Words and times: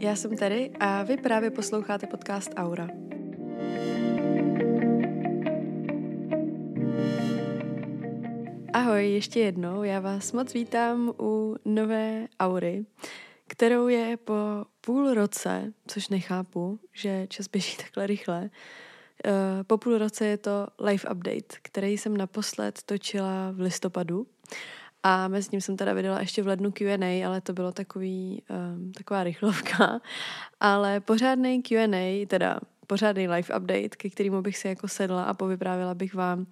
já 0.00 0.16
jsem 0.16 0.36
Terry 0.36 0.70
a 0.80 1.02
vy 1.02 1.16
právě 1.16 1.50
posloucháte 1.50 2.06
podcast 2.06 2.50
Aura. 2.56 2.88
Ahoj, 8.72 9.12
ještě 9.12 9.40
jednou, 9.40 9.82
já 9.82 10.00
vás 10.00 10.32
moc 10.32 10.54
vítám 10.54 11.12
u 11.20 11.56
nové 11.64 12.28
Aury, 12.40 12.86
kterou 13.46 13.88
je 13.88 14.16
po 14.16 14.34
půl 14.80 15.14
roce, 15.14 15.72
což 15.86 16.08
nechápu, 16.08 16.78
že 16.92 17.26
čas 17.26 17.48
běží 17.48 17.76
takhle 17.84 18.06
rychle, 18.06 18.50
eh, 19.24 19.64
po 19.64 19.78
půl 19.78 19.98
roce 19.98 20.26
je 20.26 20.36
to 20.36 20.66
live 20.80 21.10
update, 21.10 21.56
který 21.62 21.98
jsem 21.98 22.16
naposled 22.16 22.82
točila 22.82 23.50
v 23.52 23.60
listopadu 23.60 24.26
a 25.02 25.28
mezi 25.28 25.48
tím 25.48 25.60
jsem 25.60 25.76
teda 25.76 25.92
vydala 25.92 26.20
ještě 26.20 26.42
v 26.42 26.46
lednu 26.46 26.72
Q&A, 26.72 27.26
ale 27.26 27.40
to 27.40 27.52
bylo 27.52 27.72
takový, 27.72 28.42
um, 28.50 28.92
taková 28.92 29.24
rychlovka. 29.24 30.00
Ale 30.60 31.00
pořádný 31.00 31.62
Q&A, 31.62 32.26
teda 32.26 32.60
pořádný 32.86 33.28
live 33.28 33.56
update, 33.56 33.88
ke 33.88 34.10
kterému 34.10 34.42
bych 34.42 34.58
si 34.58 34.68
jako 34.68 34.88
sedla 34.88 35.24
a 35.24 35.34
povyprávila 35.34 35.94
bych 35.94 36.14
vám, 36.14 36.46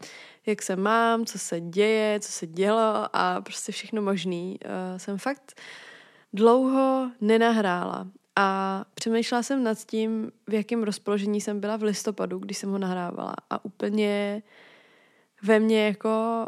jak 0.46 0.62
se 0.62 0.76
mám, 0.76 1.24
co 1.24 1.38
se 1.38 1.60
děje, 1.60 2.20
co 2.20 2.32
se 2.32 2.46
dělo 2.46 3.08
a 3.12 3.40
prostě 3.40 3.72
všechno 3.72 4.02
možný. 4.02 4.58
Uh, 4.64 4.98
jsem 4.98 5.18
fakt 5.18 5.60
dlouho 6.32 7.10
nenahrála 7.20 8.06
a 8.36 8.84
přemýšlela 8.94 9.42
jsem 9.42 9.64
nad 9.64 9.78
tím, 9.78 10.32
v 10.46 10.54
jakém 10.54 10.82
rozpoložení 10.82 11.40
jsem 11.40 11.60
byla 11.60 11.76
v 11.76 11.82
listopadu, 11.82 12.38
když 12.38 12.58
jsem 12.58 12.70
ho 12.70 12.78
nahrávala 12.78 13.34
a 13.50 13.64
úplně 13.64 14.42
ve 15.42 15.60
mně 15.60 15.86
jako 15.86 16.46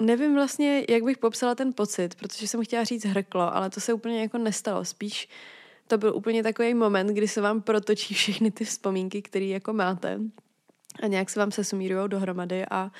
nevím 0.00 0.34
vlastně, 0.34 0.84
jak 0.88 1.02
bych 1.02 1.18
popsala 1.18 1.54
ten 1.54 1.72
pocit, 1.72 2.14
protože 2.14 2.48
jsem 2.48 2.64
chtěla 2.64 2.84
říct 2.84 3.04
hrklo, 3.04 3.56
ale 3.56 3.70
to 3.70 3.80
se 3.80 3.92
úplně 3.92 4.22
jako 4.22 4.38
nestalo. 4.38 4.84
Spíš 4.84 5.28
to 5.86 5.98
byl 5.98 6.16
úplně 6.16 6.42
takový 6.42 6.74
moment, 6.74 7.06
kdy 7.06 7.28
se 7.28 7.40
vám 7.40 7.62
protočí 7.62 8.14
všechny 8.14 8.50
ty 8.50 8.64
vzpomínky, 8.64 9.22
které 9.22 9.44
jako 9.44 9.72
máte 9.72 10.20
a 11.02 11.06
nějak 11.06 11.30
se 11.30 11.40
vám 11.40 11.52
se 11.52 11.64
sumírují 11.64 12.08
dohromady 12.08 12.64
a 12.70 12.90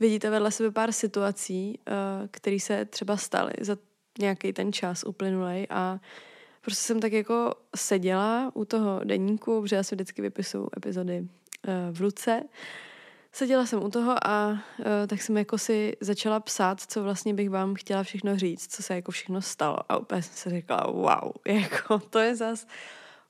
vidíte 0.00 0.30
vedle 0.30 0.50
sebe 0.50 0.70
pár 0.70 0.92
situací, 0.92 1.78
uh, 1.88 1.94
které 2.30 2.60
se 2.60 2.84
třeba 2.84 3.16
staly 3.16 3.52
za 3.60 3.76
nějaký 4.18 4.52
ten 4.52 4.72
čas 4.72 5.04
uplynulej 5.04 5.66
a 5.70 6.00
prostě 6.60 6.82
jsem 6.82 7.00
tak 7.00 7.12
jako 7.12 7.54
seděla 7.76 8.50
u 8.54 8.64
toho 8.64 9.00
deníku, 9.04 9.62
protože 9.62 9.76
já 9.76 9.82
si 9.82 9.94
vždycky 9.94 10.22
vypisuju 10.22 10.68
epizody 10.76 11.20
uh, 11.20 11.96
v 11.96 12.00
ruce 12.00 12.42
seděla 13.32 13.66
jsem 13.66 13.82
u 13.82 13.90
toho 13.90 14.26
a 14.26 14.50
uh, 14.50 14.86
tak 15.06 15.22
jsem 15.22 15.36
jako 15.36 15.58
si 15.58 15.96
začala 16.00 16.40
psát, 16.40 16.80
co 16.80 17.02
vlastně 17.02 17.34
bych 17.34 17.50
vám 17.50 17.74
chtěla 17.74 18.02
všechno 18.02 18.38
říct, 18.38 18.74
co 18.74 18.82
se 18.82 18.94
jako 18.94 19.12
všechno 19.12 19.42
stalo. 19.42 19.78
A 19.88 19.96
úplně 19.96 20.22
jsem 20.22 20.34
si 20.34 20.50
řekla, 20.50 20.86
wow, 20.86 21.32
jako 21.46 21.98
to 21.98 22.18
je 22.18 22.36
zas 22.36 22.66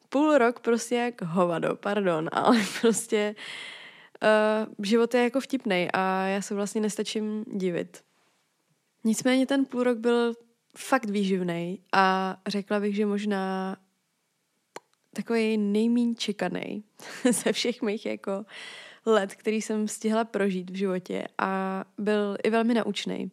půl 0.08 0.38
rok 0.38 0.60
prostě 0.60 0.94
jak 0.94 1.22
hovado, 1.22 1.76
pardon, 1.76 2.28
ale 2.32 2.56
prostě 2.80 3.34
uh, 4.22 4.84
život 4.84 5.14
je 5.14 5.22
jako 5.22 5.40
vtipnej 5.40 5.88
a 5.92 6.26
já 6.26 6.42
se 6.42 6.54
vlastně 6.54 6.80
nestačím 6.80 7.44
divit. 7.52 8.02
Nicméně 9.04 9.46
ten 9.46 9.64
půl 9.64 9.82
rok 9.82 9.98
byl 9.98 10.34
fakt 10.76 11.10
výživný 11.10 11.80
a 11.92 12.36
řekla 12.46 12.80
bych, 12.80 12.96
že 12.96 13.06
možná 13.06 13.76
takový 15.14 15.58
nejmín 15.58 16.16
čekaný 16.16 16.84
ze 17.30 17.52
všech 17.52 17.82
mých 17.82 18.06
jako 18.06 18.44
let, 19.06 19.34
který 19.34 19.62
jsem 19.62 19.88
stihla 19.88 20.24
prožít 20.24 20.70
v 20.70 20.74
životě 20.74 21.24
a 21.38 21.84
byl 21.98 22.36
i 22.44 22.50
velmi 22.50 22.74
naučný. 22.74 23.30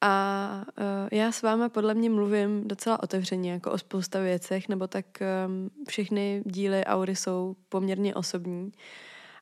A 0.00 0.64
uh, 0.78 1.08
já 1.12 1.32
s 1.32 1.42
váma 1.42 1.68
podle 1.68 1.94
mě 1.94 2.10
mluvím 2.10 2.68
docela 2.68 3.02
otevřeně, 3.02 3.52
jako 3.52 3.72
o 3.72 3.78
spousta 3.78 4.20
věcech, 4.20 4.68
nebo 4.68 4.86
tak 4.86 5.06
um, 5.46 5.70
všechny 5.88 6.42
díly 6.46 6.84
Aury 6.84 7.16
jsou 7.16 7.56
poměrně 7.68 8.14
osobní, 8.14 8.72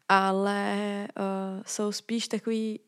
ale 0.09 0.79
uh, 1.19 1.63
jsou 1.67 1.93
spíš 1.93 2.28
takový 2.28 2.81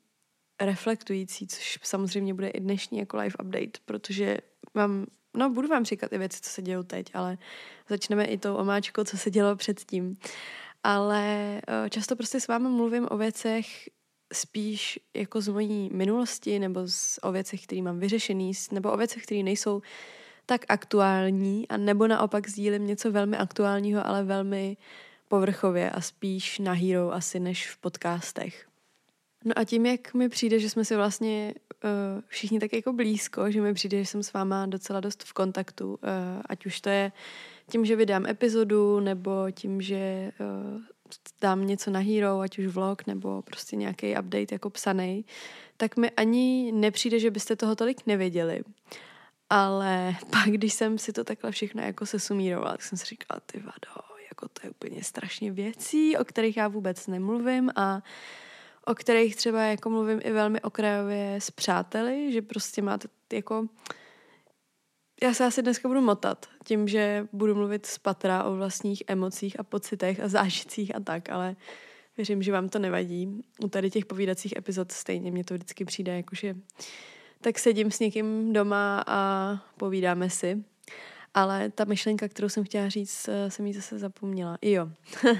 reflektující, 0.60 1.46
což 1.46 1.78
samozřejmě 1.82 2.34
bude 2.34 2.48
i 2.48 2.60
dnešní 2.60 2.98
jako 2.98 3.16
live 3.16 3.34
update, 3.42 3.78
protože 3.84 4.38
vám, 4.74 5.06
no 5.36 5.50
budu 5.50 5.68
vám 5.68 5.84
říkat 5.84 6.12
i 6.12 6.18
věci, 6.18 6.40
co 6.42 6.50
se 6.50 6.62
dějou 6.62 6.82
teď, 6.82 7.10
ale 7.14 7.38
začneme 7.88 8.24
i 8.24 8.38
tou 8.38 8.54
omáčkou, 8.54 9.04
co 9.04 9.18
se 9.18 9.30
dělo 9.30 9.56
předtím 9.56 10.16
ale 10.82 11.60
eh, 11.68 11.90
často 11.90 12.16
prostě 12.16 12.40
s 12.40 12.48
vámi 12.48 12.68
mluvím 12.68 13.06
o 13.10 13.16
věcech 13.16 13.88
spíš 14.32 15.00
jako 15.16 15.40
z 15.40 15.48
mojí 15.48 15.90
minulosti 15.92 16.58
nebo 16.58 16.80
z, 16.86 17.18
o 17.22 17.32
věcech, 17.32 17.64
které 17.64 17.82
mám 17.82 17.98
vyřešený, 17.98 18.52
nebo 18.72 18.92
o 18.92 18.96
věcech, 18.96 19.22
které 19.22 19.42
nejsou 19.42 19.82
tak 20.46 20.64
aktuální 20.68 21.68
a 21.68 21.76
nebo 21.76 22.06
naopak 22.06 22.48
sdílím 22.48 22.86
něco 22.86 23.12
velmi 23.12 23.36
aktuálního, 23.36 24.06
ale 24.06 24.24
velmi 24.24 24.76
povrchově 25.28 25.90
a 25.90 26.00
spíš 26.00 26.58
na 26.58 26.72
hero 26.72 27.12
asi 27.12 27.40
než 27.40 27.70
v 27.70 27.78
podcastech. 27.78 28.67
No 29.48 29.54
a 29.56 29.64
tím, 29.64 29.86
jak 29.86 30.14
mi 30.14 30.28
přijde, 30.28 30.58
že 30.58 30.70
jsme 30.70 30.84
si 30.84 30.96
vlastně 30.96 31.54
uh, 31.84 31.90
všichni 32.26 32.60
tak 32.60 32.72
jako 32.72 32.92
blízko, 32.92 33.50
že 33.50 33.60
mi 33.60 33.74
přijde, 33.74 33.98
že 33.98 34.06
jsem 34.06 34.22
s 34.22 34.32
váma 34.32 34.66
docela 34.66 35.00
dost 35.00 35.24
v 35.24 35.32
kontaktu, 35.32 35.88
uh, 35.88 35.98
ať 36.48 36.66
už 36.66 36.80
to 36.80 36.88
je 36.88 37.12
tím, 37.70 37.84
že 37.84 37.96
vydám 37.96 38.26
epizodu, 38.26 39.00
nebo 39.00 39.50
tím, 39.50 39.80
že 39.80 40.32
uh, 40.40 40.80
dám 41.40 41.66
něco 41.66 41.90
na 41.90 42.00
Hero, 42.00 42.40
ať 42.40 42.58
už 42.58 42.66
vlog, 42.66 43.06
nebo 43.06 43.42
prostě 43.42 43.76
nějaký 43.76 44.10
update 44.10 44.54
jako 44.54 44.70
psaný, 44.70 45.24
tak 45.76 45.96
mi 45.96 46.10
ani 46.10 46.72
nepřijde, 46.72 47.18
že 47.18 47.30
byste 47.30 47.56
toho 47.56 47.76
tolik 47.76 48.06
nevěděli. 48.06 48.62
Ale 49.50 50.16
pak, 50.30 50.48
když 50.48 50.72
jsem 50.74 50.98
si 50.98 51.12
to 51.12 51.24
takhle 51.24 51.50
všechno 51.50 51.82
jako 51.82 52.06
se 52.06 52.20
sumírovala, 52.20 52.70
tak 52.70 52.82
jsem 52.82 52.98
si 52.98 53.06
říkala, 53.06 53.40
ty 53.46 53.58
vado, 53.58 54.08
jako 54.30 54.48
to 54.48 54.66
je 54.66 54.70
úplně 54.70 55.04
strašně 55.04 55.52
věcí, 55.52 56.16
o 56.16 56.24
kterých 56.24 56.56
já 56.56 56.68
vůbec 56.68 57.06
nemluvím 57.06 57.70
a 57.76 58.02
o 58.88 58.94
kterých 58.94 59.36
třeba 59.36 59.62
jako 59.62 59.90
mluvím 59.90 60.20
i 60.24 60.32
velmi 60.32 60.60
okrajově 60.60 61.36
s 61.40 61.50
přáteli, 61.50 62.32
že 62.32 62.42
prostě 62.42 62.82
máte 62.82 63.08
jako 63.32 63.66
já 65.22 65.34
se 65.34 65.46
asi 65.46 65.62
dneska 65.62 65.88
budu 65.88 66.00
motat 66.00 66.46
tím, 66.64 66.88
že 66.88 67.28
budu 67.32 67.54
mluvit 67.54 67.86
z 67.86 67.98
patra 67.98 68.44
o 68.44 68.56
vlastních 68.56 69.02
emocích 69.06 69.60
a 69.60 69.62
pocitech 69.62 70.20
a 70.20 70.28
zážitcích 70.28 70.96
a 70.96 71.00
tak, 71.00 71.28
ale 71.28 71.56
věřím, 72.16 72.42
že 72.42 72.52
vám 72.52 72.68
to 72.68 72.78
nevadí. 72.78 73.42
U 73.62 73.68
tady 73.68 73.90
těch 73.90 74.06
povídacích 74.06 74.56
epizod 74.56 74.92
stejně 74.92 75.30
mě 75.30 75.44
to 75.44 75.54
vždycky 75.54 75.84
přijde, 75.84 76.16
jakože 76.16 76.56
tak 77.40 77.58
sedím 77.58 77.90
s 77.90 77.98
někým 77.98 78.52
doma 78.52 79.04
a 79.06 79.50
povídáme 79.76 80.30
si. 80.30 80.64
Ale 81.38 81.70
ta 81.70 81.84
myšlenka, 81.84 82.28
kterou 82.28 82.48
jsem 82.48 82.64
chtěla 82.64 82.88
říct, 82.88 83.28
jsem 83.48 83.66
jí 83.66 83.72
zase 83.72 83.98
zapomněla. 83.98 84.58
Jo. 84.62 84.88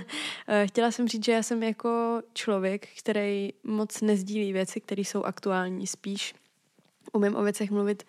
chtěla 0.64 0.90
jsem 0.90 1.08
říct, 1.08 1.24
že 1.24 1.32
já 1.32 1.42
jsem 1.42 1.62
jako 1.62 2.22
člověk, 2.32 2.88
který 2.98 3.52
moc 3.64 4.00
nezdílí 4.00 4.52
věci, 4.52 4.80
které 4.80 5.00
jsou 5.00 5.22
aktuální. 5.22 5.86
Spíš 5.86 6.34
umím 7.12 7.36
o 7.36 7.42
věcech 7.42 7.70
mluvit 7.70 8.04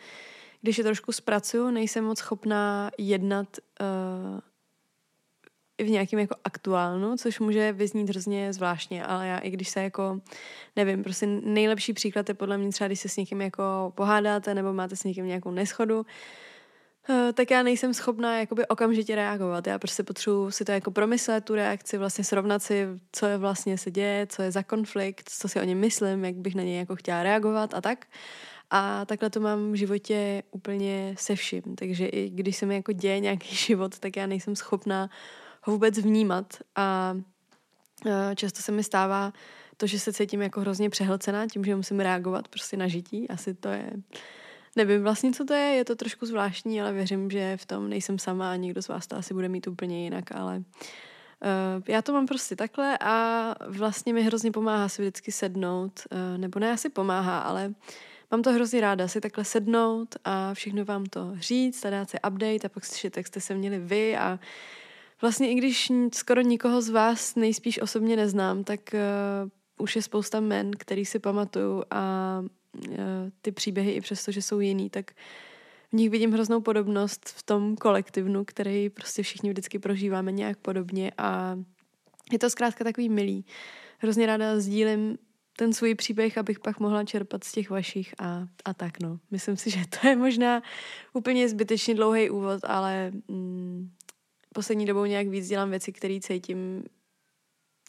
když 0.62 0.78
je 0.78 0.84
trošku 0.84 1.12
zpracuju, 1.12 1.72
nejsem 1.72 2.06
moc 2.06 2.20
schopná 2.20 2.92
jednat 2.98 3.48
uh, 3.82 4.40
v 5.86 5.90
nějakým 5.90 6.20
jako 6.20 6.36
aktuálnu, 6.44 7.18
což 7.18 7.40
může 7.40 7.72
vyznít 7.72 8.10
hrozně 8.10 8.54
zvláštně, 8.54 9.06
ale 9.06 9.28
já 9.28 9.38
i 9.38 9.50
když 9.50 9.70
se 9.70 9.84
jako, 9.84 10.22
nevím, 10.76 11.04
prostě 11.04 11.28
nejlepší 11.28 11.94
příklad 11.94 12.30
je 12.30 12.36
podle 12.36 12.58
mě 12.58 12.70
třeba, 12.70 12.88
když 12.88 13.00
se 13.00 13.10
s 13.10 13.18
někým 13.18 13.42
jako 13.42 13.94
pohádáte 13.96 14.56
nebo 14.56 14.74
máte 14.74 14.96
s 14.96 15.04
někým 15.04 15.26
nějakou 15.26 15.52
neschodu, 15.52 16.06
tak 17.34 17.52
já 17.52 17.64
nejsem 17.64 17.94
schopná 17.94 18.40
jakoby 18.40 18.68
okamžitě 18.68 19.16
reagovat. 19.16 19.68
Já 19.68 19.80
prostě 19.80 20.04
potřebuji 20.04 20.52
si 20.52 20.66
to 20.66 20.72
jako 20.72 20.92
promyslet, 20.92 21.46
tu 21.46 21.56
reakci, 21.56 21.98
vlastně 21.98 22.24
srovnat 22.24 22.64
si, 22.64 22.88
co 23.12 23.26
je 23.26 23.38
vlastně 23.38 23.78
se 23.78 23.92
děje, 23.92 24.28
co 24.28 24.42
je 24.42 24.52
za 24.52 24.64
konflikt, 24.64 25.30
co 25.30 25.48
si 25.48 25.60
o 25.60 25.64
něm 25.64 25.78
myslím, 25.78 26.26
jak 26.26 26.36
bych 26.36 26.56
na 26.56 26.64
něj 26.64 26.78
jako 26.78 26.96
chtěla 26.96 27.24
reagovat 27.24 27.74
a 27.74 27.82
tak. 27.82 28.06
A 28.70 29.06
takhle 29.06 29.30
to 29.30 29.40
mám 29.40 29.72
v 29.72 29.76
životě 29.76 30.44
úplně 30.52 31.16
se 31.18 31.36
vším. 31.36 31.76
Takže 31.76 32.06
i 32.06 32.30
když 32.30 32.58
se 32.58 32.66
mi 32.66 32.76
jako 32.76 32.92
děje 32.92 33.20
nějaký 33.20 33.56
život, 33.56 34.00
tak 34.00 34.18
já 34.18 34.28
nejsem 34.28 34.56
schopná 34.56 35.10
ho 35.62 35.74
vůbec 35.74 35.98
vnímat. 35.98 36.54
A 36.76 37.18
často 38.36 38.62
se 38.62 38.72
mi 38.72 38.84
stává 38.84 39.34
to, 39.78 39.88
že 39.88 40.00
se 40.00 40.14
cítím 40.14 40.42
jako 40.42 40.62
hrozně 40.62 40.90
přehlcená 40.90 41.48
tím, 41.48 41.66
že 41.66 41.76
musím 41.76 42.00
reagovat 42.00 42.48
prostě 42.48 42.78
na 42.78 42.88
žití. 42.88 43.30
Asi 43.30 43.54
to 43.54 43.70
je... 43.70 43.92
Nevím 44.80 45.04
vlastně, 45.04 45.32
co 45.32 45.46
to 45.46 45.54
je, 45.54 45.76
je 45.76 45.86
to 45.86 45.96
trošku 45.96 46.26
zvláštní, 46.26 46.82
ale 46.82 46.94
věřím, 46.94 47.32
že 47.32 47.58
v 47.58 47.66
tom 47.66 47.90
nejsem 47.90 48.20
sama 48.20 48.52
a 48.52 48.56
někdo 48.56 48.82
z 48.82 48.88
vás 48.88 49.08
to 49.08 49.16
asi 49.16 49.34
bude 49.34 49.50
mít 49.50 49.68
úplně 49.68 50.04
jinak, 50.04 50.32
ale 50.32 50.58
uh, 50.58 51.84
já 51.88 52.02
to 52.02 52.14
mám 52.14 52.26
prostě 52.26 52.56
takhle 52.56 52.98
a 52.98 53.56
vlastně 53.68 54.14
mi 54.14 54.24
hrozně 54.24 54.52
pomáhá 54.52 54.90
si 54.90 55.02
vždycky 55.02 55.32
sednout, 55.32 56.00
uh, 56.12 56.38
nebo 56.38 56.60
ne 56.60 56.72
asi 56.72 56.90
pomáhá, 56.90 57.40
ale 57.40 57.74
mám 58.32 58.42
to 58.42 58.54
hrozně 58.54 58.82
ráda, 58.82 59.08
si 59.08 59.22
takhle 59.22 59.46
sednout 59.46 60.16
a 60.24 60.54
všechno 60.54 60.86
vám 60.86 61.06
to 61.06 61.32
říct 61.36 61.86
a 61.86 61.90
dát 61.90 62.10
si 62.10 62.18
update 62.28 62.66
a 62.66 62.70
pak 62.70 62.86
slyšet, 62.86 63.18
jak 63.18 63.28
jste 63.28 63.42
se 63.42 63.56
měli 63.56 63.80
vy 63.80 64.18
a 64.18 64.40
vlastně 65.22 65.52
i 65.52 65.56
když 65.56 65.92
skoro 66.14 66.42
nikoho 66.42 66.82
z 66.82 66.90
vás 66.90 67.36
nejspíš 67.36 67.82
osobně 67.82 68.16
neznám, 68.16 68.64
tak 68.64 68.80
uh, 68.94 69.50
už 69.84 69.96
je 69.96 70.02
spousta 70.02 70.40
men, 70.40 70.72
který 70.72 71.06
si 71.06 71.20
pamatuju 71.20 71.84
a 71.92 72.44
ty 73.42 73.52
příběhy 73.52 73.92
i 73.92 74.02
přesto, 74.02 74.32
že 74.32 74.42
jsou 74.42 74.60
jiný, 74.60 74.90
tak 74.90 75.12
v 75.90 75.94
nich 75.94 76.10
vidím 76.10 76.32
hroznou 76.32 76.62
podobnost 76.62 77.30
v 77.30 77.44
tom 77.44 77.76
kolektivnu, 77.76 78.46
který 78.46 78.90
prostě 78.90 79.24
všichni 79.24 79.50
vždycky 79.50 79.80
prožíváme 79.80 80.32
nějak 80.32 80.58
podobně 80.58 81.12
a 81.18 81.60
je 82.32 82.40
to 82.40 82.50
zkrátka 82.50 82.84
takový 82.84 83.10
milý. 83.10 83.46
Hrozně 83.98 84.26
ráda 84.26 84.60
sdílím 84.60 85.18
ten 85.58 85.74
svůj 85.74 85.96
příběh, 85.96 86.38
abych 86.38 86.60
pak 86.60 86.80
mohla 86.80 87.04
čerpat 87.04 87.44
z 87.44 87.52
těch 87.52 87.70
vašich 87.70 88.14
a, 88.20 88.48
a 88.66 88.74
tak 88.74 89.00
no. 89.00 89.20
Myslím 89.32 89.58
si, 89.58 89.70
že 89.70 89.80
to 90.02 90.08
je 90.08 90.16
možná 90.16 90.62
úplně 91.14 91.50
zbytečně 91.50 91.96
dlouhý 91.96 92.30
úvod, 92.30 92.60
ale 92.64 93.12
mm, 93.28 93.92
poslední 94.54 94.86
dobou 94.86 95.06
nějak 95.06 95.28
víc 95.28 95.48
dělám 95.48 95.70
věci, 95.70 95.92
které 95.92 96.20
cítím 96.22 96.84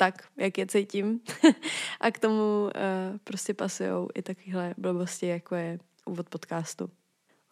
tak, 0.01 0.25
jak 0.37 0.59
je 0.59 0.67
cítím. 0.67 1.21
a 2.01 2.11
k 2.11 2.19
tomu 2.19 2.63
uh, 2.65 2.71
prostě 3.25 3.55
pasujou 3.55 4.09
i 4.15 4.23
takovéhle 4.23 4.75
blbosti, 4.79 5.27
jako 5.27 5.55
je 5.55 5.79
úvod 6.07 6.29
podcastu. 6.29 6.91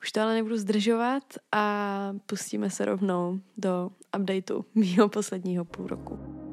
Už 0.03 0.13
to 0.13 0.21
ale 0.21 0.35
nebudu 0.35 0.57
zdržovat 0.57 1.23
a 1.53 2.15
pustíme 2.27 2.71
se 2.71 2.85
rovnou 2.85 3.41
do 3.57 3.91
updateu 4.19 4.65
mýho 4.75 5.09
posledního 5.09 5.65
půl 5.65 5.87
roku. 5.87 6.48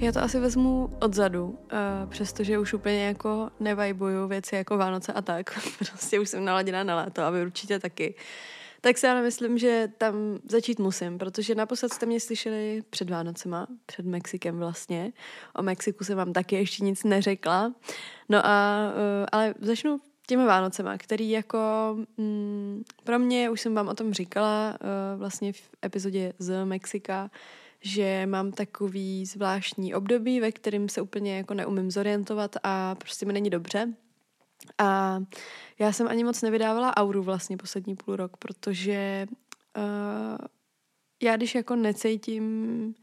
Já 0.00 0.12
to 0.12 0.22
asi 0.22 0.40
vezmu 0.40 0.96
odzadu, 1.00 1.44
uh, 1.48 2.10
přestože 2.10 2.58
už 2.58 2.74
úplně 2.74 3.06
jako 3.06 3.50
nevajbuju 3.60 4.28
věci 4.28 4.54
jako 4.54 4.78
Vánoce 4.78 5.12
a 5.12 5.22
tak. 5.22 5.58
prostě 5.78 6.20
už 6.20 6.28
jsem 6.28 6.44
naladěná 6.44 6.84
na 6.84 6.96
léto 6.96 7.22
a 7.22 7.30
vy 7.30 7.42
určitě 7.42 7.78
taky. 7.78 8.14
Tak 8.80 8.98
si 8.98 9.08
ale 9.08 9.22
myslím, 9.22 9.58
že 9.58 9.88
tam 9.98 10.14
začít 10.48 10.78
musím, 10.78 11.18
protože 11.18 11.54
naposled 11.54 11.92
jste 11.92 12.06
mě 12.06 12.20
slyšeli 12.20 12.82
před 12.90 13.10
Vánocema, 13.10 13.66
před 13.86 14.06
Mexikem 14.06 14.58
vlastně. 14.58 15.12
O 15.54 15.62
Mexiku 15.62 16.04
jsem 16.04 16.16
vám 16.16 16.32
taky 16.32 16.56
ještě 16.56 16.84
nic 16.84 17.04
neřekla. 17.04 17.74
No 18.28 18.46
a, 18.46 18.78
uh, 18.92 19.26
ale 19.32 19.54
začnu 19.60 20.00
těmi 20.26 20.44
Vánocema, 20.44 20.98
který 20.98 21.30
jako 21.30 21.58
mm, 22.16 22.82
pro 23.04 23.18
mě, 23.18 23.50
už 23.50 23.60
jsem 23.60 23.74
vám 23.74 23.88
o 23.88 23.94
tom 23.94 24.12
říkala 24.12 24.78
uh, 24.80 25.18
vlastně 25.18 25.52
v 25.52 25.70
epizodě 25.84 26.32
z 26.38 26.64
Mexika, 26.64 27.30
že 27.80 28.26
mám 28.26 28.52
takový 28.52 29.26
zvláštní 29.26 29.94
období, 29.94 30.40
ve 30.40 30.52
kterém 30.52 30.88
se 30.88 31.00
úplně 31.00 31.36
jako 31.36 31.54
neumím 31.54 31.90
zorientovat 31.90 32.56
a 32.62 32.94
prostě 32.94 33.26
mi 33.26 33.32
není 33.32 33.50
dobře. 33.50 33.94
A 34.78 35.20
já 35.78 35.92
jsem 35.92 36.08
ani 36.08 36.24
moc 36.24 36.42
nevydávala 36.42 36.96
auru 36.96 37.22
vlastně 37.22 37.56
poslední 37.56 37.96
půl 37.96 38.16
rok, 38.16 38.36
protože 38.36 39.26
uh, 39.76 40.46
já 41.22 41.36
když 41.36 41.54
jako 41.54 41.76
necítím 41.76 42.94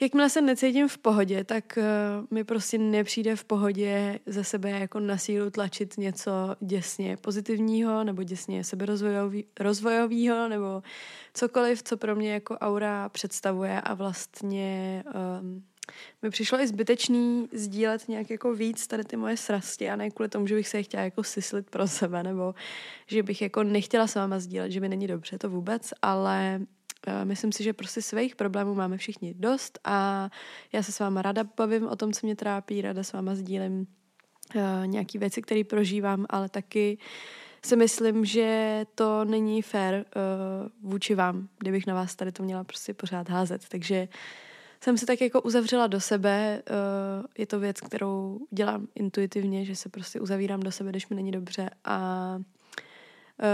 Jakmile 0.00 0.30
se 0.30 0.40
necítím 0.40 0.88
v 0.88 0.98
pohodě, 0.98 1.44
tak 1.44 1.78
uh, 1.78 1.84
mi 2.30 2.44
prostě 2.44 2.78
nepřijde 2.78 3.36
v 3.36 3.44
pohodě 3.44 4.20
ze 4.26 4.44
sebe 4.44 4.70
jako 4.70 5.00
na 5.00 5.18
sílu 5.18 5.50
tlačit 5.50 5.98
něco 5.98 6.56
děsně 6.60 7.16
pozitivního 7.16 8.04
nebo 8.04 8.22
děsně 8.22 8.64
seberozvojového 8.64 10.48
nebo 10.48 10.82
cokoliv, 11.34 11.82
co 11.82 11.96
pro 11.96 12.16
mě 12.16 12.32
jako 12.32 12.58
aura 12.58 13.08
představuje. 13.08 13.80
A 13.80 13.94
vlastně 13.94 15.04
um, 15.40 15.64
mi 16.22 16.30
přišlo 16.30 16.60
i 16.60 16.66
zbytečný 16.66 17.48
sdílet 17.52 18.08
nějak 18.08 18.30
jako 18.30 18.54
víc 18.54 18.86
tady 18.86 19.04
ty 19.04 19.16
moje 19.16 19.36
srasti 19.36 19.90
a 19.90 19.96
ne 19.96 20.10
kvůli 20.10 20.28
tomu, 20.28 20.46
že 20.46 20.54
bych 20.54 20.68
se 20.68 20.76
je 20.78 20.82
chtěla 20.82 21.02
jako 21.02 21.24
syslit 21.24 21.70
pro 21.70 21.88
sebe 21.88 22.22
nebo 22.22 22.54
že 23.06 23.22
bych 23.22 23.42
jako 23.42 23.62
nechtěla 23.62 24.06
s 24.06 24.14
váma 24.14 24.38
sdílet, 24.38 24.72
že 24.72 24.80
mi 24.80 24.88
není 24.88 25.06
dobře, 25.06 25.38
to 25.38 25.50
vůbec, 25.50 25.90
ale 26.02 26.60
Myslím 27.24 27.52
si, 27.52 27.64
že 27.64 27.72
prostě 27.72 28.02
svých 28.02 28.36
problémů 28.36 28.74
máme 28.74 28.96
všichni 28.96 29.34
dost 29.34 29.78
a 29.84 30.30
já 30.72 30.82
se 30.82 30.92
s 30.92 30.98
váma 30.98 31.22
ráda 31.22 31.44
bavím 31.56 31.86
o 31.88 31.96
tom, 31.96 32.12
co 32.12 32.26
mě 32.26 32.36
trápí, 32.36 32.82
ráda 32.82 33.02
s 33.02 33.12
váma 33.12 33.34
sdílím 33.34 33.86
uh, 34.54 34.86
nějaký 34.86 35.18
věci, 35.18 35.42
které 35.42 35.64
prožívám, 35.64 36.26
ale 36.28 36.48
taky 36.48 36.98
si 37.64 37.76
myslím, 37.76 38.24
že 38.24 38.86
to 38.94 39.24
není 39.24 39.62
fér 39.62 40.04
uh, 40.04 40.90
vůči 40.90 41.14
vám, 41.14 41.48
kdybych 41.58 41.86
na 41.86 41.94
vás 41.94 42.14
tady 42.14 42.32
to 42.32 42.42
měla 42.42 42.64
prostě 42.64 42.94
pořád 42.94 43.28
házet. 43.28 43.68
Takže 43.68 44.08
jsem 44.80 44.98
se 44.98 45.06
tak 45.06 45.20
jako 45.20 45.42
uzavřela 45.42 45.86
do 45.86 46.00
sebe. 46.00 46.62
Je 47.38 47.46
to 47.46 47.60
věc, 47.60 47.80
kterou 47.80 48.40
dělám 48.50 48.86
intuitivně, 48.94 49.64
že 49.64 49.76
se 49.76 49.88
prostě 49.88 50.20
uzavírám 50.20 50.60
do 50.60 50.72
sebe, 50.72 50.90
když 50.90 51.08
mi 51.08 51.16
není 51.16 51.30
dobře 51.30 51.70
a 51.84 52.38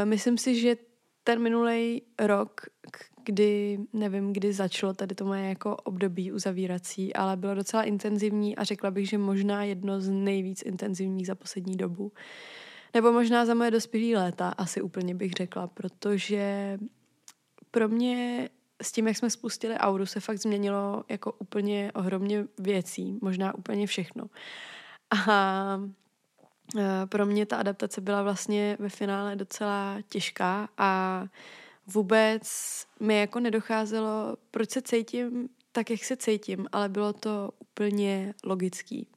myslím 0.05 0.38
si, 0.38 0.60
že 0.60 0.76
ten 1.25 1.43
minulý 1.43 2.02
rok, 2.19 2.60
kdy, 3.24 3.78
nevím, 3.92 4.32
kdy 4.32 4.52
začalo 4.52 4.94
tady 4.94 5.14
to 5.14 5.24
moje 5.24 5.48
jako 5.48 5.76
období 5.76 6.32
uzavírací, 6.32 7.14
ale 7.14 7.36
bylo 7.36 7.54
docela 7.54 7.82
intenzivní 7.82 8.56
a 8.56 8.64
řekla 8.64 8.90
bych, 8.90 9.08
že 9.08 9.19
možná 9.19 9.64
jedno 9.64 10.00
z 10.00 10.10
nejvíc 10.10 10.62
intenzivních 10.62 11.26
za 11.26 11.34
poslední 11.34 11.76
dobu. 11.76 12.12
Nebo 12.94 13.12
možná 13.12 13.46
za 13.46 13.54
moje 13.54 13.70
dospělé 13.70 14.24
léta, 14.24 14.48
asi 14.48 14.82
úplně 14.82 15.14
bych 15.14 15.32
řekla, 15.32 15.66
protože 15.66 16.78
pro 17.70 17.88
mě 17.88 18.48
s 18.82 18.92
tím, 18.92 19.06
jak 19.06 19.16
jsme 19.16 19.30
spustili 19.30 19.74
Auru, 19.74 20.06
se 20.06 20.20
fakt 20.20 20.38
změnilo 20.38 21.04
jako 21.08 21.32
úplně 21.32 21.92
ohromně 21.94 22.46
věcí, 22.58 23.19
možná 23.20 23.54
úplně 23.54 23.86
všechno. 23.86 24.24
A 25.28 25.80
pro 27.08 27.26
mě 27.26 27.46
ta 27.46 27.56
adaptace 27.56 28.00
byla 28.00 28.22
vlastně 28.22 28.76
ve 28.80 28.88
finále 28.88 29.36
docela 29.36 29.98
těžká 30.08 30.69
a 30.78 31.24
vůbec 31.87 32.43
mi 33.00 33.19
jako 33.19 33.40
nedocházelo, 33.40 34.37
proč 34.50 34.70
se 34.70 34.82
cítím 34.82 35.49
tak, 35.73 35.90
jak 35.90 36.05
se 36.05 36.17
cítím, 36.17 36.67
ale 36.73 36.88
bylo 36.88 37.12
to 37.12 37.50
úplně 37.58 38.34
logický. 38.44 39.08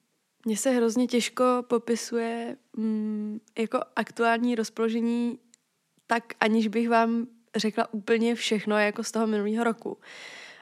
Mně 0.45 0.57
se 0.57 0.69
hrozně 0.69 1.07
těžko 1.07 1.44
popisuje 1.67 2.57
mm, 2.77 3.39
jako 3.57 3.79
aktuální 3.95 4.56
rozpoložení 4.56 5.39
tak, 6.07 6.23
aniž 6.39 6.67
bych 6.67 6.89
vám 6.89 7.27
řekla 7.56 7.94
úplně 7.94 8.35
všechno 8.35 8.77
jako 8.77 9.03
z 9.03 9.12
toho 9.12 9.27
minulého 9.27 9.63
roku. 9.63 9.97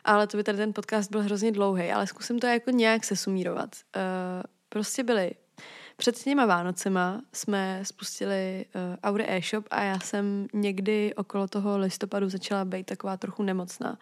Ale 0.03 0.27
to 0.27 0.37
by 0.37 0.43
tady 0.43 0.57
ten 0.57 0.73
podcast 0.73 1.11
byl 1.11 1.21
hrozně 1.21 1.51
dlouhý, 1.51 1.91
ale 1.91 2.07
zkusím 2.07 2.39
to 2.39 2.47
jako 2.47 2.71
nějak 2.71 3.03
sesumírovat. 3.03 3.75
Uh, 3.95 4.01
prostě 4.69 5.03
byly 5.03 5.31
před 5.97 6.23
těma 6.23 6.45
Vánocema 6.45 7.21
jsme 7.33 7.79
spustili 7.83 8.65
uh, 8.75 8.95
Aure 9.03 9.25
e-shop 9.27 9.65
a 9.71 9.83
já 9.83 9.99
jsem 9.99 10.47
někdy 10.53 11.13
okolo 11.15 11.47
toho 11.47 11.77
listopadu 11.77 12.29
začala 12.29 12.65
být 12.65 12.85
taková 12.85 13.17
trochu 13.17 13.43
nemocná. 13.43 13.97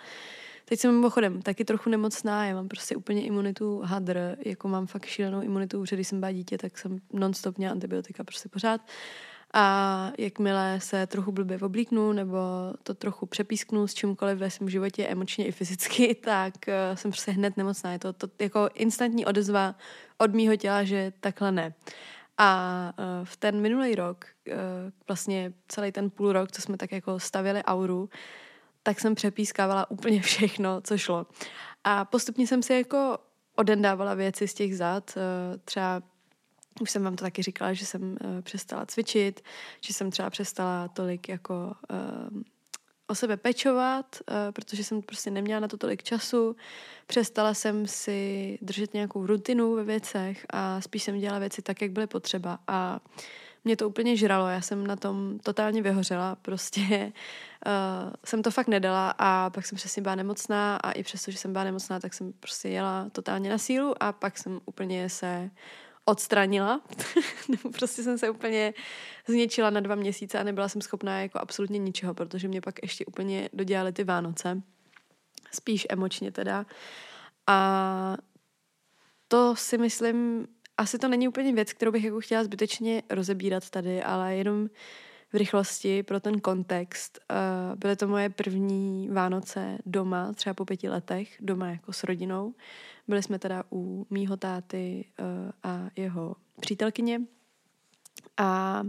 Teď 0.66 0.80
jsem 0.80 0.92
mimochodem 0.92 1.42
taky 1.42 1.66
trochu 1.66 1.90
nemocná, 1.90 2.46
já 2.46 2.56
mám 2.56 2.68
prostě 2.68 2.96
úplně 2.96 3.22
imunitu 3.22 3.82
hadr, 3.86 4.38
jako 4.46 4.68
mám 4.68 4.88
fakt 4.88 5.06
šílenou 5.06 5.42
imunitu, 5.42 5.86
že 5.86 5.96
když 5.96 6.08
jsem 6.08 6.20
byla 6.20 6.32
dítě, 6.32 6.58
tak 6.58 6.78
jsem 6.78 7.02
non-stop 7.14 7.58
měla 7.58 7.72
antibiotika 7.72 8.24
prostě 8.24 8.50
pořád. 8.50 8.82
A 9.54 10.12
jakmile 10.18 10.80
se 10.80 11.08
trochu 11.08 11.32
blbě 11.32 11.60
oblíknu 11.60 12.12
nebo 12.12 12.38
to 12.84 12.94
trochu 12.94 13.26
přepísknu 13.26 13.88
s 13.88 13.94
čímkoliv 13.94 14.38
ve 14.38 14.50
svém 14.50 14.70
životě, 14.70 15.08
emočně 15.08 15.46
i 15.46 15.52
fyzicky, 15.52 16.16
tak 16.24 16.54
uh, 16.68 16.96
jsem 16.96 17.12
prostě 17.12 17.32
hned 17.32 17.58
nemocná. 17.58 17.92
Je 17.92 18.00
to, 18.00 18.14
to 18.14 18.28
jako 18.40 18.70
instantní 18.74 19.26
odezva 19.26 19.76
od 20.18 20.34
mýho 20.34 20.56
těla, 20.56 20.84
že 20.84 21.14
takhle 21.20 21.52
ne. 21.52 21.74
A 22.38 22.94
uh, 23.00 23.26
v 23.26 23.38
ten 23.38 23.62
minulý 23.62 23.96
rok, 23.96 24.26
uh, 24.48 24.56
vlastně 25.08 25.54
celý 25.68 25.92
ten 25.92 26.10
půl 26.10 26.34
rok, 26.34 26.52
co 26.52 26.62
jsme 26.62 26.78
tak 26.78 26.92
jako 26.92 27.20
stavili 27.20 27.64
auru, 27.64 28.10
tak 28.84 29.00
jsem 29.00 29.16
přepískávala 29.16 29.92
úplně 29.92 30.22
všechno, 30.32 30.82
co 30.82 30.98
šlo. 30.98 31.26
A 31.84 32.06
postupně 32.06 32.48
jsem 32.48 32.64
si 32.64 32.74
jako 32.74 33.18
odendávala 33.56 34.14
věci 34.14 34.48
z 34.48 34.54
těch 34.54 34.78
zad. 34.78 35.18
Třeba 35.66 36.02
už 36.80 36.92
jsem 36.92 37.04
vám 37.04 37.16
to 37.16 37.24
taky 37.24 37.44
říkala, 37.44 37.74
že 37.74 37.86
jsem 37.86 38.02
uh, 38.12 38.42
přestala 38.42 38.86
cvičit, 38.86 39.44
že 39.82 39.94
jsem 39.94 40.12
třeba 40.12 40.30
přestala 40.30 40.88
tolik 40.88 41.30
jako 41.30 41.76
uh, 42.34 42.42
o 43.08 43.16
sebe 43.16 43.38
pečovat, 43.38 44.06
uh, 44.30 44.36
protože 44.52 44.84
jsem 44.84 45.02
prostě 45.02 45.32
neměla 45.32 45.60
na 45.60 45.68
to 45.68 45.78
tolik 45.78 46.04
času. 46.04 46.56
Přestala 47.08 47.54
jsem 47.54 47.88
si 47.88 48.58
držet 48.62 48.94
nějakou 48.94 49.26
rutinu 49.26 49.76
ve 49.76 49.84
věcech 49.84 50.46
a 50.50 50.82
spíš 50.82 51.04
jsem 51.04 51.20
dělala 51.20 51.40
věci 51.40 51.62
tak, 51.62 51.82
jak 51.82 51.92
byly 51.92 52.08
potřeba. 52.08 52.60
A 52.68 53.00
mě 53.64 53.78
to 53.78 53.90
úplně 53.90 54.18
žralo, 54.18 54.48
já 54.48 54.62
jsem 54.62 54.88
na 54.88 54.96
tom 54.96 55.40
totálně 55.40 55.82
vyhořela, 55.82 56.36
prostě 56.36 56.82
uh, 57.66 58.14
jsem 58.26 58.42
to 58.42 58.52
fakt 58.52 58.68
nedala 58.68 59.14
a 59.18 59.50
pak 59.50 59.66
jsem 59.66 59.76
přesně 59.76 60.02
byla 60.02 60.16
nemocná 60.16 60.78
a 60.78 60.92
i 60.92 61.04
přesto, 61.04 61.32
že 61.32 61.38
jsem 61.38 61.52
byla 61.52 61.64
nemocná, 61.64 62.00
tak 62.00 62.14
jsem 62.14 62.34
prostě 62.34 62.70
jela 62.70 63.10
totálně 63.12 63.50
na 63.50 63.58
sílu 63.58 64.04
a 64.04 64.12
pak 64.12 64.38
jsem 64.38 64.62
úplně 64.66 65.10
se 65.10 65.50
odstranila. 66.06 66.82
Nebo 67.50 67.70
prostě 67.70 68.04
jsem 68.04 68.18
se 68.18 68.30
úplně 68.30 68.74
zničila 69.28 69.70
na 69.70 69.80
dva 69.80 69.96
měsíce 69.96 70.40
a 70.40 70.44
nebyla 70.44 70.70
jsem 70.70 70.82
schopná 70.82 71.22
jako 71.22 71.40
absolutně 71.40 71.80
ničeho, 71.80 72.14
protože 72.14 72.48
mě 72.48 72.62
pak 72.62 72.76
ještě 72.82 73.06
úplně 73.06 73.50
dodělali 73.54 73.94
ty 73.94 74.04
Vánoce. 74.04 74.62
Spíš 75.52 75.88
emočně 75.90 76.32
teda. 76.32 76.66
A 77.48 78.18
to 79.28 79.56
si 79.56 79.78
myslím, 79.78 80.48
asi 80.78 80.98
to 80.98 81.08
není 81.08 81.28
úplně 81.28 81.54
věc, 81.54 81.74
kterou 81.74 81.92
bych 81.92 82.04
jako 82.04 82.22
chtěla 82.22 82.44
zbytečně 82.44 83.04
rozebírat 83.10 83.70
tady, 83.70 84.04
ale 84.04 84.36
jenom 84.36 84.68
v 85.34 85.36
rychlosti 85.36 86.04
pro 86.04 86.20
ten 86.20 86.40
kontext. 86.40 87.20
Uh, 87.32 87.80
byly 87.80 87.96
to 87.96 88.08
moje 88.08 88.30
první 88.30 89.10
Vánoce 89.10 89.78
doma, 89.86 90.34
třeba 90.34 90.54
po 90.54 90.66
pěti 90.66 90.90
letech, 90.90 91.38
doma 91.40 91.70
jako 91.70 91.94
s 91.94 92.04
rodinou 92.04 92.54
Byli 93.12 93.24
jsme 93.24 93.40
teda 93.40 93.64
u 93.72 94.08
mýho 94.10 94.38
táty 94.38 95.06
uh, 95.20 95.52
a 95.64 95.90
jeho 95.96 96.36
přítelkyně 96.60 97.22
a 98.38 98.82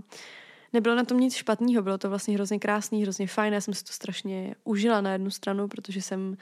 nebylo 0.72 0.94
na 0.94 1.04
tom 1.04 1.20
nic 1.20 1.34
špatného, 1.34 1.82
bylo 1.82 1.98
to 1.98 2.08
vlastně 2.08 2.34
hrozně 2.34 2.58
krásný, 2.58 3.02
hrozně 3.02 3.26
fajn, 3.26 3.54
já 3.54 3.60
jsem 3.60 3.74
si 3.74 3.84
to 3.84 3.92
strašně 3.92 4.54
užila 4.64 5.00
na 5.00 5.12
jednu 5.12 5.30
stranu, 5.30 5.68
protože 5.68 6.02
jsem 6.02 6.36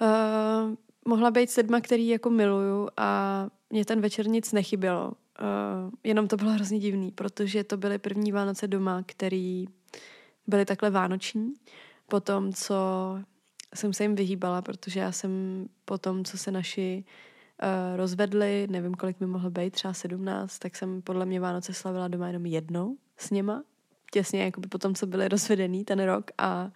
uh, 0.00 0.74
mohla 1.08 1.30
být 1.30 1.50
s 1.50 1.56
lidma, 1.56 1.80
který 1.80 2.08
jako 2.08 2.30
miluju 2.30 2.88
a 2.96 3.48
mě 3.70 3.84
ten 3.84 4.00
večer 4.00 4.28
nic 4.28 4.52
nechybělo. 4.52 5.06
Uh, 5.06 5.90
jenom 6.02 6.28
to 6.28 6.36
bylo 6.36 6.50
hrozně 6.50 6.78
divný, 6.78 7.10
protože 7.10 7.64
to 7.64 7.76
byly 7.76 7.98
první 7.98 8.32
Vánoce 8.32 8.66
doma, 8.66 9.02
který 9.06 9.66
byly 10.46 10.64
takhle 10.64 10.90
vánoční. 10.90 11.54
Potom, 12.08 12.52
co 12.52 12.74
jsem 13.74 13.92
se 13.92 14.04
jim 14.04 14.14
vyhýbala, 14.14 14.62
protože 14.62 15.00
já 15.00 15.12
jsem 15.12 15.64
po 15.84 15.98
tom, 15.98 16.24
co 16.24 16.38
se 16.38 16.50
naši 16.50 17.04
uh, 17.62 17.96
rozvedli, 17.96 18.66
nevím, 18.70 18.94
kolik 18.94 19.20
mi 19.20 19.26
mohlo 19.26 19.50
být, 19.50 19.72
třeba 19.72 19.94
17, 19.94 20.58
tak 20.58 20.76
jsem 20.76 21.02
podle 21.02 21.26
mě 21.26 21.40
Vánoce 21.40 21.74
slavila 21.74 22.08
doma 22.08 22.26
jenom 22.26 22.46
jednou 22.46 22.96
s 23.16 23.30
něma, 23.30 23.62
těsně 24.10 24.44
jakoby 24.44 24.68
po 24.68 24.78
tom, 24.78 24.94
co 24.94 25.06
byli 25.06 25.28
rozvedený 25.28 25.84
ten 25.84 26.04
rok 26.04 26.30
a 26.38 26.70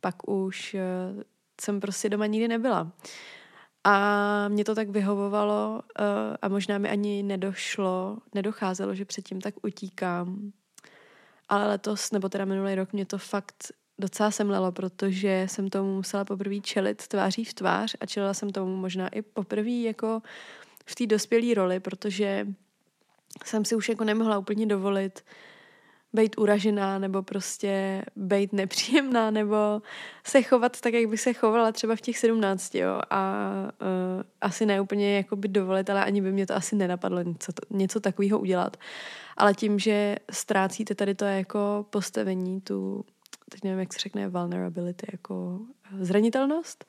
pak 0.00 0.28
už 0.28 0.74
uh, 1.14 1.22
jsem 1.60 1.80
prostě 1.80 2.08
doma 2.08 2.26
nikdy 2.26 2.48
nebyla. 2.48 2.92
A 3.84 4.48
mě 4.48 4.64
to 4.64 4.74
tak 4.74 4.88
vyhovovalo 4.88 5.82
uh, 6.00 6.04
a 6.42 6.48
možná 6.48 6.78
mi 6.78 6.88
ani 6.88 7.22
nedošlo, 7.22 8.18
nedocházelo, 8.34 8.94
že 8.94 9.04
předtím 9.04 9.40
tak 9.40 9.54
utíkám. 9.62 10.52
Ale 11.48 11.68
letos, 11.68 12.10
nebo 12.12 12.28
teda 12.28 12.44
minulý 12.44 12.74
rok, 12.74 12.92
mě 12.92 13.06
to 13.06 13.18
fakt 13.18 13.72
docela 13.98 14.30
semlelo, 14.30 14.72
protože 14.72 15.46
jsem 15.50 15.70
tomu 15.70 15.96
musela 15.96 16.24
poprvé 16.24 16.60
čelit 16.60 17.06
tváří 17.06 17.44
v 17.44 17.54
tvář 17.54 17.96
a 18.00 18.06
čelila 18.06 18.34
jsem 18.34 18.50
tomu 18.50 18.76
možná 18.76 19.08
i 19.08 19.22
poprvé 19.22 19.70
jako 19.70 20.22
v 20.86 20.94
té 20.94 21.06
dospělé 21.06 21.54
roli, 21.54 21.80
protože 21.80 22.46
jsem 23.44 23.64
si 23.64 23.74
už 23.74 23.88
jako 23.88 24.04
nemohla 24.04 24.38
úplně 24.38 24.66
dovolit 24.66 25.24
být 26.12 26.38
uražená 26.38 26.98
nebo 26.98 27.22
prostě 27.22 28.04
být 28.16 28.52
nepříjemná 28.52 29.30
nebo 29.30 29.82
se 30.24 30.42
chovat 30.42 30.80
tak, 30.80 30.94
jak 30.94 31.06
bych 31.06 31.20
se 31.20 31.32
chovala 31.32 31.72
třeba 31.72 31.96
v 31.96 32.00
těch 32.00 32.18
sedmnácti, 32.18 32.78
jo. 32.78 33.00
A 33.10 33.44
uh, 33.80 34.22
asi 34.40 34.66
ne 34.66 34.80
úplně 34.80 35.16
jako 35.16 35.36
by 35.36 35.48
dovolit, 35.48 35.90
ale 35.90 36.04
ani 36.04 36.20
by 36.20 36.32
mě 36.32 36.46
to 36.46 36.54
asi 36.54 36.76
nenapadlo 36.76 37.22
něco, 37.22 37.52
něco 37.70 38.00
takového 38.00 38.38
udělat. 38.38 38.76
Ale 39.36 39.54
tím, 39.54 39.78
že 39.78 40.16
ztrácíte 40.30 40.94
tady 40.94 41.14
to 41.14 41.24
jako 41.24 41.86
postavení, 41.90 42.60
tu 42.60 43.04
teď 43.48 43.64
nevím, 43.64 43.78
jak 43.78 43.92
se 43.92 43.98
řekne 43.98 44.28
vulnerability, 44.28 45.06
jako 45.12 45.60
eh, 45.84 46.04
zranitelnost. 46.04 46.84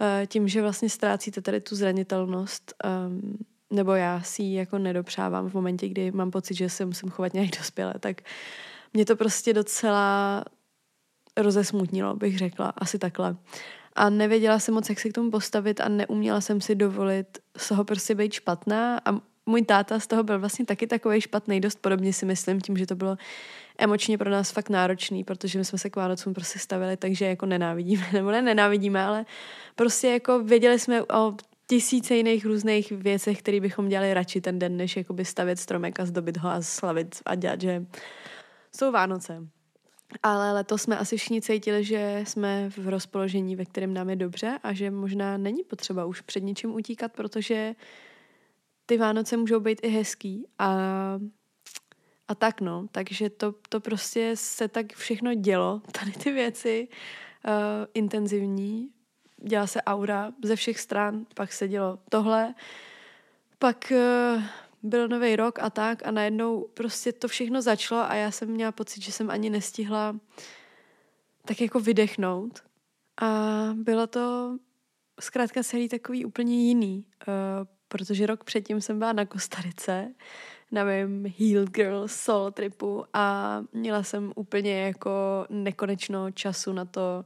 Eh, 0.00 0.26
tím, 0.26 0.48
že 0.48 0.62
vlastně 0.62 0.88
ztrácíte 0.88 1.40
tady 1.40 1.60
tu 1.60 1.76
zranitelnost, 1.76 2.74
um, 3.06 3.38
nebo 3.70 3.92
já 3.92 4.22
si 4.22 4.42
ji 4.42 4.54
jako 4.54 4.78
nedopřávám 4.78 5.50
v 5.50 5.54
momentě, 5.54 5.88
kdy 5.88 6.10
mám 6.10 6.30
pocit, 6.30 6.54
že 6.54 6.70
se 6.70 6.84
musím 6.84 7.10
chovat 7.10 7.34
nějak 7.34 7.50
dospěle, 7.58 7.94
tak 8.00 8.22
mě 8.94 9.04
to 9.04 9.16
prostě 9.16 9.52
docela 9.52 10.44
rozesmutnilo, 11.36 12.16
bych 12.16 12.38
řekla, 12.38 12.72
asi 12.76 12.98
takhle. 12.98 13.36
A 13.94 14.10
nevěděla 14.10 14.58
jsem 14.58 14.74
moc, 14.74 14.88
jak 14.88 15.00
se 15.00 15.08
k 15.08 15.12
tomu 15.12 15.30
postavit 15.30 15.80
a 15.80 15.88
neuměla 15.88 16.40
jsem 16.40 16.60
si 16.60 16.74
dovolit 16.74 17.38
z 17.56 17.68
toho 17.68 17.84
prostě 17.84 18.14
být 18.14 18.32
špatná 18.32 19.00
a 19.04 19.31
můj 19.46 19.62
táta 19.62 20.00
z 20.00 20.06
toho 20.06 20.22
byl 20.22 20.38
vlastně 20.38 20.64
taky 20.64 20.86
takový 20.86 21.20
špatný, 21.20 21.60
dost 21.60 21.78
podobně 21.78 22.12
si 22.12 22.26
myslím, 22.26 22.60
tím, 22.60 22.76
že 22.76 22.86
to 22.86 22.94
bylo 22.94 23.16
emočně 23.78 24.18
pro 24.18 24.30
nás 24.30 24.50
fakt 24.50 24.70
náročný, 24.70 25.24
protože 25.24 25.58
my 25.58 25.64
jsme 25.64 25.78
se 25.78 25.90
k 25.90 25.96
Vánocům 25.96 26.34
prostě 26.34 26.58
stavili, 26.58 26.96
takže 26.96 27.24
jako 27.24 27.46
nenávidíme, 27.46 28.06
nebo 28.12 28.30
ne 28.30 28.42
nenávidíme, 28.42 29.04
ale 29.04 29.26
prostě 29.76 30.08
jako 30.08 30.44
věděli 30.44 30.78
jsme 30.78 31.02
o 31.02 31.34
tisíce 31.66 32.14
jiných 32.14 32.44
různých 32.44 32.92
věcech, 32.92 33.38
které 33.38 33.60
bychom 33.60 33.88
dělali 33.88 34.14
radši 34.14 34.40
ten 34.40 34.58
den, 34.58 34.76
než 34.76 34.96
jakoby 34.96 35.24
stavět 35.24 35.58
stromek 35.58 36.00
a 36.00 36.06
zdobit 36.06 36.36
ho 36.36 36.50
a 36.50 36.62
slavit 36.62 37.22
a 37.24 37.34
dělat, 37.34 37.60
že 37.60 37.86
jsou 38.76 38.92
Vánoce. 38.92 39.46
Ale 40.22 40.52
letos 40.52 40.82
jsme 40.82 40.98
asi 40.98 41.16
všichni 41.16 41.42
cítili, 41.42 41.84
že 41.84 42.20
jsme 42.26 42.70
v 42.70 42.88
rozpoložení, 42.88 43.56
ve 43.56 43.64
kterém 43.64 43.94
nám 43.94 44.10
je 44.10 44.16
dobře 44.16 44.58
a 44.62 44.72
že 44.72 44.90
možná 44.90 45.36
není 45.36 45.64
potřeba 45.64 46.04
už 46.04 46.20
před 46.20 46.42
ničím 46.42 46.74
utíkat, 46.74 47.12
protože 47.12 47.74
ty 48.92 48.98
Vánoce 48.98 49.36
můžou 49.36 49.60
být 49.60 49.80
i 49.82 49.88
hezký 49.88 50.46
a, 50.58 50.68
a 52.28 52.34
tak 52.34 52.60
no. 52.60 52.86
Takže 52.92 53.30
to, 53.30 53.54
to 53.68 53.80
prostě 53.80 54.32
se 54.34 54.68
tak 54.68 54.92
všechno 54.92 55.34
dělo, 55.34 55.82
tady 55.92 56.12
ty 56.12 56.32
věci 56.32 56.88
uh, 56.88 57.52
intenzivní. 57.94 58.88
Dělá 59.36 59.66
se 59.66 59.82
aura 59.82 60.32
ze 60.44 60.56
všech 60.56 60.80
stran, 60.80 61.26
pak 61.34 61.52
se 61.52 61.68
dělo 61.68 61.98
tohle, 62.10 62.54
pak 63.58 63.92
uh, 64.36 64.42
byl 64.82 65.08
nový 65.08 65.36
rok 65.36 65.58
a 65.58 65.70
tak 65.70 66.06
a 66.06 66.10
najednou 66.10 66.68
prostě 66.74 67.12
to 67.12 67.28
všechno 67.28 67.62
začalo 67.62 68.00
a 68.00 68.14
já 68.14 68.30
jsem 68.30 68.48
měla 68.48 68.72
pocit, 68.72 69.02
že 69.02 69.12
jsem 69.12 69.30
ani 69.30 69.50
nestihla 69.50 70.16
tak 71.44 71.60
jako 71.60 71.80
vydechnout. 71.80 72.60
A 73.20 73.28
bylo 73.74 74.06
to 74.06 74.56
zkrátka 75.20 75.62
celý 75.62 75.88
takový 75.88 76.24
úplně 76.24 76.68
jiný. 76.68 77.06
Uh, 77.28 77.66
protože 77.92 78.26
rok 78.26 78.44
předtím 78.44 78.80
jsem 78.80 78.98
byla 78.98 79.12
na 79.12 79.26
Kostarice, 79.26 80.14
na 80.70 80.84
mém 80.84 81.24
Heal 81.38 81.64
Girl 81.64 82.08
soul 82.08 82.50
tripu 82.50 83.04
a 83.12 83.58
měla 83.72 84.02
jsem 84.02 84.32
úplně 84.36 84.82
jako 84.82 85.46
nekonečno 85.50 86.30
času 86.30 86.72
na 86.72 86.84
to 86.84 87.24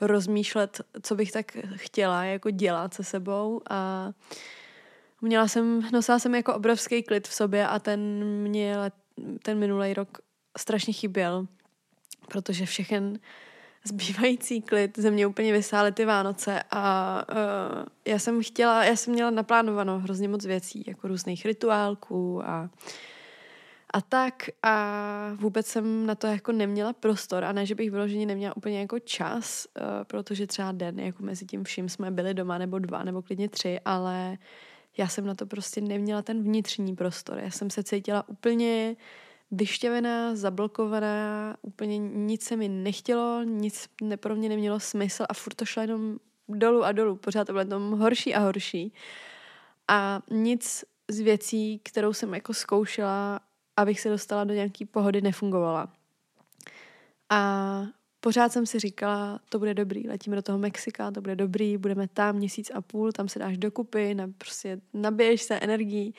rozmýšlet, 0.00 0.80
co 1.02 1.14
bych 1.14 1.32
tak 1.32 1.56
chtěla 1.74 2.24
jako 2.24 2.50
dělat 2.50 2.94
se 2.94 3.04
sebou 3.04 3.60
a 3.70 4.12
měla 5.20 5.48
jsem, 5.48 5.90
nosila 5.92 6.18
jsem 6.18 6.34
jako 6.34 6.54
obrovský 6.54 7.02
klid 7.02 7.28
v 7.28 7.34
sobě 7.34 7.68
a 7.68 7.78
ten 7.78 8.24
mě 8.24 8.76
ten 9.42 9.58
minulý 9.58 9.94
rok 9.94 10.18
strašně 10.58 10.92
chyběl, 10.92 11.46
protože 12.28 12.66
všechen 12.66 13.18
zbývající 13.84 14.62
klid 14.62 14.98
ze 14.98 15.10
mě 15.10 15.26
úplně 15.26 15.52
vysály 15.52 15.92
ty 15.92 16.04
Vánoce 16.04 16.62
a 16.70 17.24
uh, 17.32 17.84
já 18.06 18.18
jsem 18.18 18.42
chtěla, 18.42 18.84
já 18.84 18.96
jsem 18.96 19.12
měla 19.12 19.30
naplánovanou 19.30 19.98
hrozně 19.98 20.28
moc 20.28 20.46
věcí, 20.46 20.84
jako 20.86 21.08
různých 21.08 21.46
rituálků 21.46 22.42
a 22.44 22.70
a 23.90 24.00
tak 24.00 24.34
a 24.62 25.30
vůbec 25.34 25.66
jsem 25.66 26.06
na 26.06 26.14
to 26.14 26.26
jako 26.26 26.52
neměla 26.52 26.92
prostor 26.92 27.44
a 27.44 27.52
ne, 27.52 27.66
že 27.66 27.74
bych 27.74 27.90
vyloženě 27.90 28.26
neměla 28.26 28.56
úplně 28.56 28.80
jako 28.80 28.98
čas, 28.98 29.66
uh, 29.66 29.84
protože 30.04 30.46
třeba 30.46 30.72
den 30.72 31.00
jako 31.00 31.22
mezi 31.22 31.46
tím 31.46 31.64
vším 31.64 31.88
jsme 31.88 32.10
byli 32.10 32.34
doma 32.34 32.58
nebo 32.58 32.78
dva 32.78 33.04
nebo 33.04 33.22
klidně 33.22 33.48
tři, 33.48 33.80
ale 33.84 34.38
já 34.96 35.08
jsem 35.08 35.26
na 35.26 35.34
to 35.34 35.46
prostě 35.46 35.80
neměla 35.80 36.22
ten 36.22 36.42
vnitřní 36.42 36.96
prostor. 36.96 37.38
Já 37.38 37.50
jsem 37.50 37.70
se 37.70 37.82
cítila 37.82 38.28
úplně 38.28 38.96
uh, 38.98 39.02
vyštěvená, 39.50 40.34
zablokovaná, 40.36 41.56
úplně 41.62 41.98
nic 41.98 42.44
se 42.44 42.56
mi 42.56 42.68
nechtělo, 42.68 43.42
nic 43.42 43.88
pro 44.16 44.36
mě 44.36 44.48
nemělo 44.48 44.80
smysl 44.80 45.24
a 45.28 45.34
furt 45.34 45.54
to 45.54 45.64
šlo 45.64 45.82
jenom 45.82 46.18
dolů 46.48 46.84
a 46.84 46.92
dolů, 46.92 47.16
pořád 47.16 47.44
to 47.44 47.52
bylo 47.52 47.60
jenom 47.60 47.98
horší 47.98 48.34
a 48.34 48.40
horší. 48.40 48.92
A 49.88 50.20
nic 50.30 50.84
z 51.10 51.20
věcí, 51.20 51.80
kterou 51.84 52.12
jsem 52.12 52.34
jako 52.34 52.54
zkoušela, 52.54 53.40
abych 53.76 54.00
se 54.00 54.08
dostala 54.08 54.44
do 54.44 54.54
nějaký 54.54 54.84
pohody, 54.84 55.20
nefungovala. 55.20 55.92
A 57.30 57.82
pořád 58.24 58.52
jsem 58.52 58.66
si 58.66 58.78
říkala, 58.78 59.40
to 59.48 59.58
bude 59.58 59.74
dobrý, 59.74 60.08
letíme 60.08 60.36
do 60.36 60.42
toho 60.42 60.58
Mexika, 60.58 61.10
to 61.10 61.20
bude 61.20 61.36
dobrý, 61.36 61.76
budeme 61.76 62.08
tam 62.08 62.36
měsíc 62.36 62.70
a 62.74 62.80
půl, 62.80 63.12
tam 63.12 63.28
se 63.28 63.38
dáš 63.38 63.58
dokupy, 63.58 64.14
na, 64.14 64.28
prostě 64.38 64.80
nabiješ 64.94 65.42
se 65.42 65.58
energií, 65.58 66.14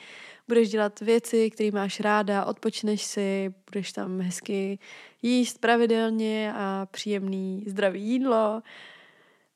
budeš 0.48 0.68
dělat 0.68 1.00
věci, 1.00 1.50
které 1.50 1.70
máš 1.70 2.00
ráda, 2.00 2.44
odpočneš 2.44 3.04
si, 3.04 3.54
budeš 3.70 3.92
tam 3.92 4.20
hezky 4.20 4.78
jíst 5.22 5.58
pravidelně 5.58 6.52
a 6.56 6.86
příjemný 6.90 7.64
zdravý 7.66 8.02
jídlo, 8.02 8.62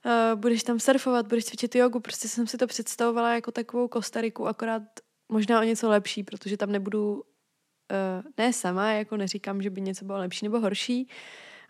uh, 0.04 0.40
budeš 0.40 0.62
tam 0.62 0.80
surfovat, 0.80 1.26
budeš 1.26 1.44
cvičit 1.44 1.74
jogu, 1.74 2.00
prostě 2.00 2.28
jsem 2.28 2.46
si 2.46 2.58
to 2.58 2.66
představovala 2.66 3.34
jako 3.34 3.50
takovou 3.50 3.88
Kostariku, 3.88 4.46
akorát 4.46 4.82
možná 5.28 5.60
o 5.60 5.62
něco 5.62 5.88
lepší, 5.88 6.22
protože 6.22 6.56
tam 6.56 6.72
nebudu 6.72 7.12
uh, 7.14 7.22
ne 8.38 8.52
sama, 8.52 8.92
jako 8.92 9.16
neříkám, 9.16 9.62
že 9.62 9.70
by 9.70 9.80
něco 9.80 10.04
bylo 10.04 10.18
lepší 10.18 10.44
nebo 10.46 10.60
horší, 10.60 11.08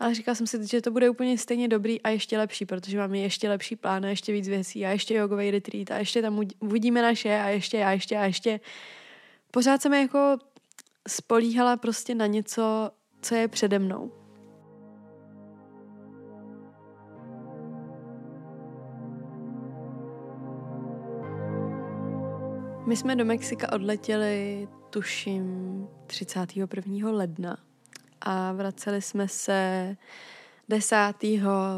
ale 0.00 0.14
říkala 0.14 0.35
jsem 0.35 0.47
si, 0.47 0.66
že 0.66 0.80
to 0.80 0.90
bude 0.90 1.11
úplně 1.11 1.38
stejně 1.38 1.69
dobrý 1.69 2.02
a 2.02 2.09
ještě 2.09 2.38
lepší, 2.38 2.66
protože 2.66 2.99
máme 2.99 3.19
ještě 3.19 3.49
lepší 3.49 3.76
plán 3.76 4.04
a 4.04 4.09
ještě 4.09 4.33
víc 4.33 4.49
věcí 4.49 4.87
a 4.87 4.90
ještě 4.90 5.14
jogový 5.14 5.50
retreat 5.50 5.90
a 5.90 5.99
ještě 5.99 6.23
tam 6.23 6.40
uvidíme 6.61 7.02
naše 7.02 7.40
a 7.40 7.49
ještě 7.49 7.85
a 7.85 7.90
ještě 7.90 8.16
a 8.16 8.25
ještě. 8.25 8.61
Pořád 9.50 9.83
jsem 9.83 9.95
jako 9.95 10.38
spolíhala 11.09 11.76
prostě 11.76 12.14
na 12.14 12.26
něco, 12.26 12.90
co 13.23 13.35
je 13.35 13.49
přede 13.49 13.78
mnou. 13.78 14.12
My 22.87 22.97
jsme 22.97 23.16
do 23.16 23.25
Mexika 23.25 23.73
odletěli, 23.73 24.69
tuším, 24.90 25.88
31. 26.07 27.11
ledna 27.11 27.70
a 28.21 28.53
vraceli 28.53 29.03
jsme 29.03 29.29
se 29.29 29.97
10. 30.69 30.97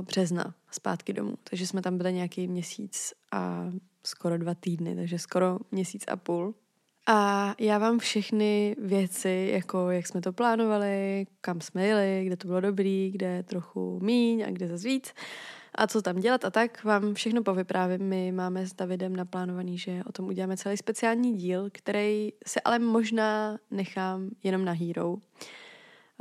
března 0.02 0.54
zpátky 0.70 1.12
domů. 1.12 1.34
Takže 1.50 1.66
jsme 1.66 1.82
tam 1.82 1.98
byli 1.98 2.12
nějaký 2.12 2.48
měsíc 2.48 3.12
a 3.32 3.70
skoro 4.04 4.38
dva 4.38 4.54
týdny, 4.54 4.96
takže 4.96 5.18
skoro 5.18 5.58
měsíc 5.70 6.04
a 6.08 6.16
půl. 6.16 6.54
A 7.06 7.54
já 7.58 7.78
vám 7.78 7.98
všechny 7.98 8.76
věci, 8.78 9.50
jako 9.52 9.90
jak 9.90 10.06
jsme 10.06 10.20
to 10.20 10.32
plánovali, 10.32 11.26
kam 11.40 11.60
jsme 11.60 11.86
jeli, 11.86 12.24
kde 12.26 12.36
to 12.36 12.48
bylo 12.48 12.60
dobrý, 12.60 13.10
kde 13.10 13.42
trochu 13.42 14.00
míň 14.02 14.44
a 14.46 14.50
kde 14.50 14.68
zase 14.68 14.88
víc 14.88 15.14
a 15.74 15.86
co 15.86 16.02
tam 16.02 16.20
dělat 16.20 16.44
a 16.44 16.50
tak, 16.50 16.84
vám 16.84 17.14
všechno 17.14 17.42
povyprávím. 17.42 18.02
My 18.08 18.32
máme 18.32 18.66
s 18.66 18.74
Davidem 18.74 19.16
naplánovaný, 19.16 19.78
že 19.78 20.02
o 20.06 20.12
tom 20.12 20.26
uděláme 20.26 20.56
celý 20.56 20.76
speciální 20.76 21.36
díl, 21.36 21.68
který 21.72 22.32
se 22.46 22.60
ale 22.60 22.78
možná 22.78 23.58
nechám 23.70 24.30
jenom 24.42 24.64
na 24.64 24.72
Hero. 24.72 25.16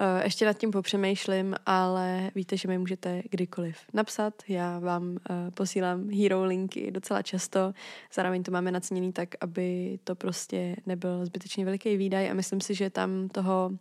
Eh, 0.03 0.23
ještě 0.23 0.45
nad 0.45 0.57
tím 0.57 0.71
popřemýšlím, 0.71 1.55
ale 1.65 2.31
víte, 2.35 2.57
že 2.57 2.67
mi 2.67 2.77
můžete 2.77 3.21
kdykoliv 3.29 3.77
napsat. 3.93 4.33
Já 4.47 4.79
vám 4.79 5.17
eh, 5.29 5.51
posílám 5.51 6.09
hero 6.09 6.45
linky 6.45 6.91
docela 6.91 7.21
často. 7.21 7.73
Zároveň 8.13 8.43
to 8.43 8.51
máme 8.51 8.71
naceněný 8.71 9.13
tak, 9.13 9.29
aby 9.41 9.99
to 10.03 10.15
prostě 10.15 10.75
nebyl 10.85 11.25
zbytečně 11.25 11.65
veliký 11.65 11.97
výdaj 11.97 12.31
a 12.31 12.33
myslím 12.33 12.61
si, 12.61 12.73
že 12.75 12.89
tam 12.89 13.29
toho 13.29 13.71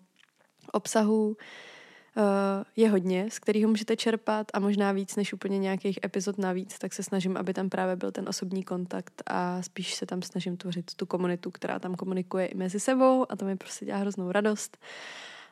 obsahu 0.73 1.37
eh, 2.17 2.65
je 2.77 2.91
hodně, 2.91 3.27
z 3.31 3.39
kterého 3.39 3.69
můžete 3.69 3.97
čerpat 3.97 4.47
a 4.55 4.61
možná 4.61 4.93
víc 4.93 5.17
než 5.17 5.33
úplně 5.33 5.59
nějakých 5.59 5.99
epizod 6.05 6.39
navíc, 6.39 6.79
tak 6.79 6.93
se 6.93 7.03
snažím, 7.03 7.37
aby 7.37 7.55
tam 7.55 7.69
právě 7.69 7.97
byl 7.97 8.13
ten 8.13 8.29
osobní 8.29 8.63
kontakt 8.63 9.23
a 9.27 9.63
spíš 9.63 9.95
se 9.95 10.07
tam 10.07 10.23
snažím 10.23 10.57
tvořit 10.57 10.95
tu 10.95 11.07
komunitu, 11.07 11.51
která 11.51 11.79
tam 11.79 11.95
komunikuje 11.95 12.47
i 12.47 12.57
mezi 12.57 12.81
sebou 12.81 13.27
a 13.29 13.37
to 13.37 13.45
mi 13.45 13.57
prostě 13.57 13.85
dělá 13.85 13.99
hroznou 13.99 14.33
radost 14.33 14.79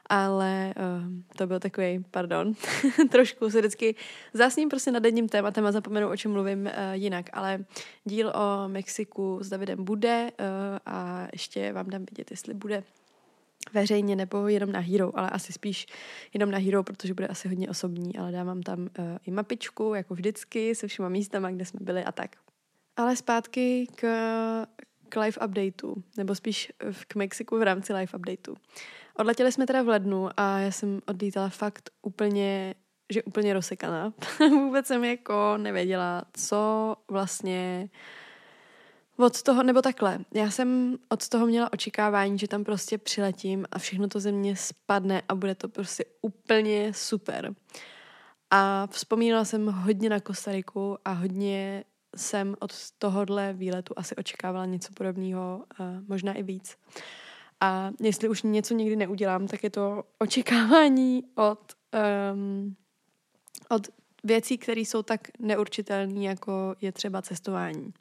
ale 0.09 0.75
uh, 0.77 1.13
to 1.37 1.47
byl 1.47 1.61
takový, 1.61 2.05
pardon, 2.11 2.53
trošku 3.11 3.51
se 3.51 3.59
vždycky 3.59 3.95
zásním 4.33 4.69
prostě 4.69 4.93
nad 4.93 5.05
jedním 5.05 5.29
tématem 5.29 5.67
a 5.67 5.73
zapomenu, 5.73 6.09
o 6.09 6.17
čem 6.17 6.33
mluvím 6.33 6.67
uh, 6.67 6.73
jinak, 6.93 7.27
ale 7.33 7.65
díl 8.05 8.29
o 8.29 8.69
Mexiku 8.69 9.39
s 9.43 9.49
Davidem 9.49 9.85
bude 9.85 10.31
uh, 10.41 10.47
a 10.87 11.29
ještě 11.33 11.73
vám 11.73 11.91
dám 11.91 12.05
vidět, 12.11 12.31
jestli 12.31 12.55
bude 12.55 12.83
veřejně 13.73 14.17
nebo 14.17 14.49
jenom 14.49 14.73
na 14.73 14.81
Hero, 14.81 15.19
ale 15.19 15.31
asi 15.31 15.53
spíš 15.53 15.87
jenom 16.35 16.51
na 16.51 16.59
Hero, 16.59 16.83
protože 16.83 17.15
bude 17.15 17.27
asi 17.27 17.49
hodně 17.49 17.69
osobní, 17.69 18.17
ale 18.19 18.33
dávám 18.33 18.63
tam 18.63 18.81
uh, 18.81 18.89
i 19.27 19.31
mapičku, 19.31 19.95
jako 19.95 20.15
vždycky, 20.15 20.75
se 20.75 20.87
všema 20.87 21.09
místama, 21.09 21.51
kde 21.51 21.65
jsme 21.65 21.81
byli 21.83 22.05
a 22.05 22.13
tak. 22.13 22.37
Ale 22.97 23.17
zpátky 23.17 23.87
k, 23.95 24.07
k 25.09 25.21
live 25.21 25.47
updateu, 25.47 25.95
nebo 26.17 26.35
spíš 26.35 26.73
k 27.09 27.15
Mexiku 27.15 27.59
v 27.59 27.63
rámci 27.63 27.93
live 27.93 28.13
updateu. 28.17 28.55
Odletěli 29.19 29.53
jsme 29.53 29.67
teda 29.67 29.83
v 29.83 29.89
lednu 29.89 30.29
a 30.37 30.59
já 30.59 30.71
jsem 30.71 31.01
odlítala 31.07 31.49
fakt 31.49 31.91
úplně, 32.03 32.75
že 33.13 33.23
úplně 33.23 33.55
rozsekaná. 33.55 34.13
Vůbec 34.51 34.87
jsem 34.87 35.05
jako 35.05 35.55
nevěděla, 35.57 36.25
co 36.33 36.97
vlastně 37.11 37.89
od 39.17 39.43
toho, 39.43 39.63
nebo 39.63 39.83
takhle, 39.83 40.19
já 40.35 40.51
jsem 40.51 40.99
od 41.09 41.29
toho 41.29 41.47
měla 41.47 41.73
očekávání, 41.73 42.39
že 42.39 42.49
tam 42.49 42.65
prostě 42.65 42.99
přiletím 42.99 43.67
a 43.71 43.79
všechno 43.79 44.09
to 44.09 44.21
ze 44.21 44.33
mě 44.33 44.57
spadne 44.57 45.23
a 45.29 45.35
bude 45.35 45.55
to 45.55 45.69
prostě 45.69 46.05
úplně 46.23 46.95
super. 46.95 47.55
A 48.51 48.87
vzpomínala 48.87 49.45
jsem 49.45 49.67
hodně 49.67 50.11
na 50.11 50.21
Kostariku 50.21 50.99
a 51.05 51.13
hodně 51.13 51.85
jsem 52.17 52.57
od 52.61 52.73
tohohle 52.99 53.53
výletu 53.53 53.95
asi 53.97 54.17
očekávala 54.17 54.67
něco 54.67 54.93
podobného, 54.93 55.65
možná 56.09 56.33
i 56.33 56.43
víc. 56.43 56.77
A 57.61 57.91
jestli 58.01 58.29
už 58.29 58.43
něco 58.43 58.75
nikdy 58.75 58.97
neudělám, 58.97 59.47
tak 59.47 59.65
je 59.65 59.71
to 59.71 60.05
očekávání 60.19 61.25
od, 61.35 61.73
um, 62.33 62.77
od 63.69 63.89
věcí, 64.25 64.59
které 64.59 64.81
jsou 64.81 65.03
tak 65.03 65.21
neurčitelné, 65.39 66.25
jako 66.25 66.75
je 66.81 66.93
třeba 66.93 67.23
cestování. 67.23 67.93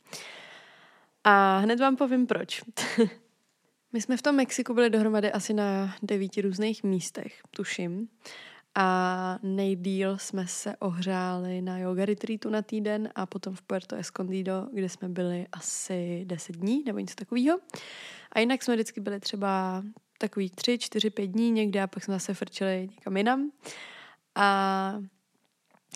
A 1.24 1.58
hned 1.58 1.80
vám 1.80 1.96
povím 1.96 2.28
proč. 2.28 2.62
My 3.94 4.02
jsme 4.02 4.18
v 4.18 4.22
tom 4.22 4.36
Mexiku 4.36 4.74
byli 4.74 4.90
dohromady 4.90 5.32
asi 5.32 5.54
na 5.54 5.96
devíti 6.04 6.42
různých 6.42 6.84
místech, 6.84 7.42
tuším. 7.52 8.10
A 8.76 9.40
nejdíl 9.44 10.18
jsme 10.18 10.48
se 10.48 10.76
ohřáli 10.78 11.62
na 11.62 11.78
yoga 11.78 12.06
retreatu 12.06 12.50
na 12.50 12.62
týden 12.62 13.10
a 13.16 13.26
potom 13.26 13.56
v 13.56 13.62
Puerto 13.62 13.96
Escondido, 13.96 14.68
kde 14.74 14.90
jsme 14.90 15.10
byli 15.10 15.48
asi 15.52 16.24
10 16.26 16.56
dní 16.56 16.84
nebo 16.86 17.00
něco 17.00 17.16
takového. 17.16 17.60
A 18.32 18.40
jinak 18.40 18.64
jsme 18.64 18.74
vždycky 18.74 19.02
byli 19.02 19.20
třeba 19.20 19.84
takový 20.18 20.50
tři, 20.50 20.78
čtyři, 20.78 21.10
pět 21.10 21.28
dní 21.28 21.52
někde 21.52 21.82
a 21.82 21.88
pak 21.88 22.04
jsme 22.04 22.14
zase 22.14 22.34
frčili 22.34 22.90
někam 22.92 23.18
jinam. 23.18 23.52
A 24.36 25.00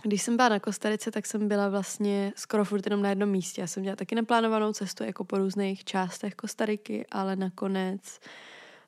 když 0.04 0.22
jsem 0.22 0.38
byla 0.38 0.50
na 0.50 0.60
Kostarice, 0.60 1.12
tak 1.12 1.26
jsem 1.26 1.48
byla 1.48 1.70
vlastně 1.70 2.34
skoro 2.36 2.66
furt 2.66 2.86
jenom 2.86 3.02
na 3.02 3.10
jednom 3.10 3.30
místě. 3.30 3.62
Já 3.62 3.68
jsem 3.68 3.82
měla 3.82 3.96
taky 3.96 4.16
neplánovanou 4.16 4.74
cestu 4.74 5.04
jako 5.04 5.24
po 5.24 5.38
různých 5.38 5.84
částech 5.84 6.36
Kostariky, 6.36 7.06
ale 7.12 7.36
nakonec 7.36 8.20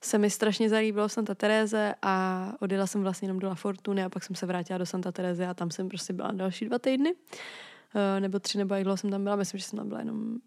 se 0.01 0.17
mi 0.17 0.29
strašně 0.29 0.69
zalíbilo 0.69 1.10
Santa 1.10 1.36
Terese 1.36 1.95
a 2.01 2.47
odjela 2.60 2.88
jsem 2.88 3.01
vlastně 3.01 3.25
jenom 3.25 3.39
do 3.39 3.47
La 3.47 3.56
Fortune 3.56 4.06
a 4.06 4.10
pak 4.10 4.23
jsem 4.23 4.36
se 4.36 4.45
vrátila 4.45 4.77
do 4.77 4.86
Santa 4.86 5.12
Terese 5.12 5.47
a 5.47 5.53
tam 5.53 5.71
jsem 5.71 5.89
prostě 5.89 6.13
byla 6.13 6.32
další 6.32 6.65
dva 6.65 6.79
týdny. 6.79 7.13
Uh, 7.13 8.19
nebo 8.19 8.39
tři, 8.39 8.58
nebo 8.58 8.75
jak 8.75 8.84
dlouho 8.84 8.97
jsem 8.97 9.10
tam 9.10 9.23
byla, 9.23 9.36
myslím, 9.36 9.60
že 9.60 9.65
jsem 9.65 9.77
tam 9.77 9.88
byla 9.88 9.99
jenom 9.99 10.38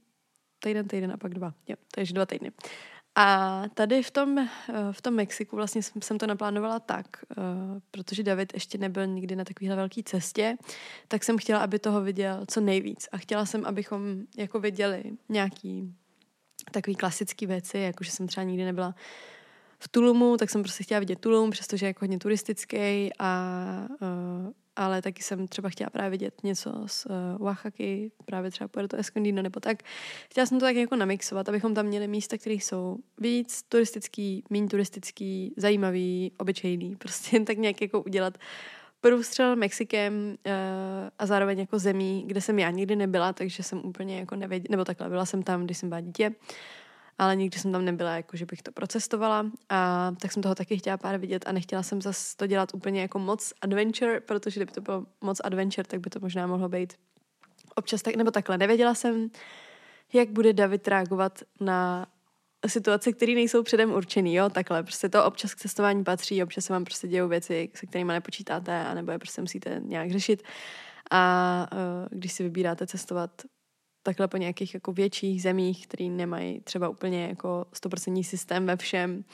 týden, 0.59 0.89
týden 0.89 1.13
a 1.13 1.17
pak 1.17 1.35
dva. 1.35 1.55
Jo, 1.69 1.77
takže 1.91 2.15
dva 2.15 2.27
týdny. 2.27 2.53
A 3.19 3.63
tady 3.75 4.03
v 4.03 4.11
tom, 4.11 4.39
eh, 4.39 4.49
v 4.93 5.03
tom 5.03 5.15
Mexiku 5.15 5.57
vlastně 5.57 5.83
jsem 5.83 6.19
to 6.19 6.27
naplánovala 6.27 6.81
tak, 6.81 7.07
eh, 7.31 7.35
protože 7.91 8.23
David 8.23 8.55
ještě 8.55 8.79
nebyl 8.79 9.07
nikdy 9.07 9.37
na 9.37 9.45
takovéhle 9.45 9.77
velké 9.77 10.03
cestě, 10.03 10.57
tak 11.09 11.25
jsem 11.25 11.39
chtěla, 11.39 11.61
aby 11.61 11.79
toho 11.79 12.01
viděl 12.01 12.45
co 12.49 12.61
nejvíc. 12.61 13.09
A 13.13 13.19
chtěla 13.19 13.47
jsem, 13.47 13.65
abychom 13.65 14.23
jako 14.37 14.61
viděli 14.61 15.05
nějaký 15.29 15.95
takový 16.73 16.97
klasický 16.97 17.47
věci, 17.47 17.79
jako 17.79 18.05
že 18.05 18.11
jsem 18.11 18.27
třeba 18.27 18.45
nikdy 18.45 18.65
nebyla 18.65 18.95
v 19.79 19.89
Tulumu, 19.89 20.37
tak 20.37 20.51
jsem 20.51 20.63
prostě 20.63 20.85
chtěla 20.85 21.01
vidět 21.01 21.21
Tulum, 21.21 21.51
přestože 21.51 21.87
je 21.87 21.89
jako 21.89 22.03
hodně 22.03 22.19
turistický 22.19 23.11
a 23.19 23.89
uh, 23.91 24.53
ale 24.77 25.03
taky 25.03 25.23
jsem 25.23 25.49
třeba 25.49 25.69
chtěla 25.69 25.91
právě 25.91 26.11
vidět 26.11 26.35
něco 26.45 26.73
z 26.87 27.07
uh, 27.41 27.55
právě 28.25 28.51
třeba 28.51 28.69
Puerto 28.69 28.97
Escondido 28.97 29.43
nebo 29.43 29.61
tak. 29.61 29.83
Chtěla 30.31 30.47
jsem 30.47 30.61
to 30.61 30.67
tak 30.67 30.77
jako 30.77 30.97
namixovat, 30.97 31.49
abychom 31.49 31.75
tam 31.75 31.87
měli 31.87 32.09
místa, 32.09 32.39
které 32.39 32.55
jsou 32.55 32.99
víc 33.19 33.63
turistický, 33.69 34.45
méně 34.51 34.69
turistický, 34.69 35.55
zajímavý, 35.57 36.33
obyčejný. 36.39 36.97
Prostě 36.99 37.41
tak 37.41 37.59
nějak 37.59 37.81
jako 37.81 38.03
udělat 38.03 38.39
průstřel 39.01 39.57
Mexikem 39.57 40.37
uh, 40.47 40.53
a 41.19 41.27
zároveň 41.27 41.59
jako 41.59 41.79
zemí, 41.79 42.25
kde 42.27 42.41
jsem 42.41 42.59
já 42.59 42.71
nikdy 42.71 42.97
nebyla, 42.97 43.33
takže 43.33 43.63
jsem 43.63 43.81
úplně 43.85 44.19
jako 44.19 44.37
nevěděla, 44.37 44.67
nebo 44.71 44.85
takhle, 44.85 45.09
byla 45.09 45.27
jsem 45.27 45.43
tam, 45.43 45.65
když 45.65 45.79
jsem 45.79 45.89
byla 45.89 46.01
dítě 46.01 46.35
ale 47.19 47.37
nikdy 47.37 47.59
jsem 47.59 47.73
tam 47.73 47.85
nebyla, 47.85 48.17
jako 48.17 48.37
že 48.37 48.47
bych 48.47 48.63
to 48.63 48.73
procestovala 48.73 49.47
a 49.69 50.13
tak 50.21 50.33
jsem 50.33 50.43
toho 50.43 50.55
taky 50.55 50.79
chtěla 50.79 50.97
pár 50.97 51.19
vidět 51.19 51.45
a 51.49 51.53
nechtěla 51.53 51.83
jsem 51.83 52.03
zase 52.03 52.37
to 52.37 52.47
dělat 52.47 52.75
úplně 52.75 53.01
jako 53.01 53.19
moc 53.19 53.53
adventure, 53.61 54.21
protože 54.21 54.61
kdyby 54.61 54.73
to 54.73 54.81
bylo 54.81 55.07
moc 55.21 55.41
adventure, 55.45 55.89
tak 55.89 56.01
by 56.01 56.11
to 56.11 56.21
možná 56.21 56.47
mohlo 56.47 56.69
být 56.69 56.95
občas 57.75 58.03
tak, 58.03 58.17
nebo 58.17 58.31
takhle. 58.31 58.59
Nevěděla 58.59 58.95
jsem, 58.95 59.31
jak 60.13 60.31
bude 60.31 60.53
David 60.53 60.89
reagovat 60.89 61.43
na 61.61 62.07
situace, 62.67 63.13
které 63.13 63.35
nejsou 63.35 63.63
předem 63.63 63.93
určený, 63.93 64.35
jo, 64.35 64.51
takhle. 64.51 64.83
Prostě 64.83 65.09
to 65.09 65.25
občas 65.25 65.55
k 65.55 65.59
cestování 65.59 66.05
patří, 66.05 66.43
občas 66.43 66.65
se 66.65 66.73
vám 66.73 66.85
prostě 66.85 67.09
dějou 67.09 67.29
věci, 67.29 67.71
se 67.75 67.87
kterými 67.87 68.13
nepočítáte, 68.13 68.85
anebo 68.85 69.13
je 69.13 69.19
prostě 69.19 69.41
musíte 69.41 69.81
nějak 69.85 70.11
řešit. 70.11 70.43
A 71.11 71.69
uh, 71.73 72.19
když 72.19 72.33
si 72.33 72.43
vybíráte 72.43 72.87
cestovat 72.87 73.31
takhle 74.07 74.29
po 74.29 74.37
nějakých 74.37 74.75
jako 74.75 74.93
větších 74.93 75.43
zemích, 75.43 75.87
které 75.87 76.05
nemají 76.05 76.61
třeba 76.61 76.89
úplně 76.89 77.27
jako 77.27 77.67
100% 77.75 78.23
systém 78.23 78.67
ve 78.67 78.77
všem, 78.77 79.25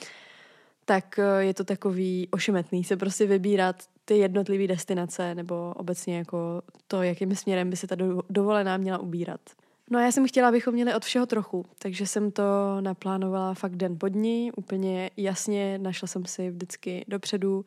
tak 0.85 1.19
eh, 1.19 1.43
je 1.43 1.53
to 1.53 1.63
takový 1.63 2.27
ošemetný 2.31 2.83
se 2.83 2.97
prostě 2.97 3.25
vybírat 3.25 3.75
ty 4.05 4.17
jednotlivé 4.17 4.67
destinace 4.67 5.35
nebo 5.35 5.73
obecně 5.75 6.17
jako 6.17 6.61
to, 6.87 7.03
jakým 7.03 7.35
směrem 7.35 7.69
by 7.69 7.75
se 7.75 7.87
ta 7.87 7.95
dovolená 8.29 8.77
měla 8.77 8.97
ubírat. 8.97 9.41
No 9.89 9.99
a 9.99 10.01
já 10.01 10.11
jsem 10.11 10.27
chtěla, 10.27 10.47
abychom 10.47 10.73
měli 10.73 10.93
od 10.93 11.05
všeho 11.05 11.25
trochu, 11.25 11.65
takže 11.79 12.07
jsem 12.07 12.31
to 12.31 12.43
naplánovala 12.81 13.53
fakt 13.53 13.75
den 13.75 13.97
po 13.99 14.09
dní, 14.09 14.51
úplně 14.51 15.09
jasně, 15.17 15.77
našla 15.77 16.07
jsem 16.07 16.25
si 16.25 16.49
vždycky 16.49 17.05
dopředu 17.07 17.65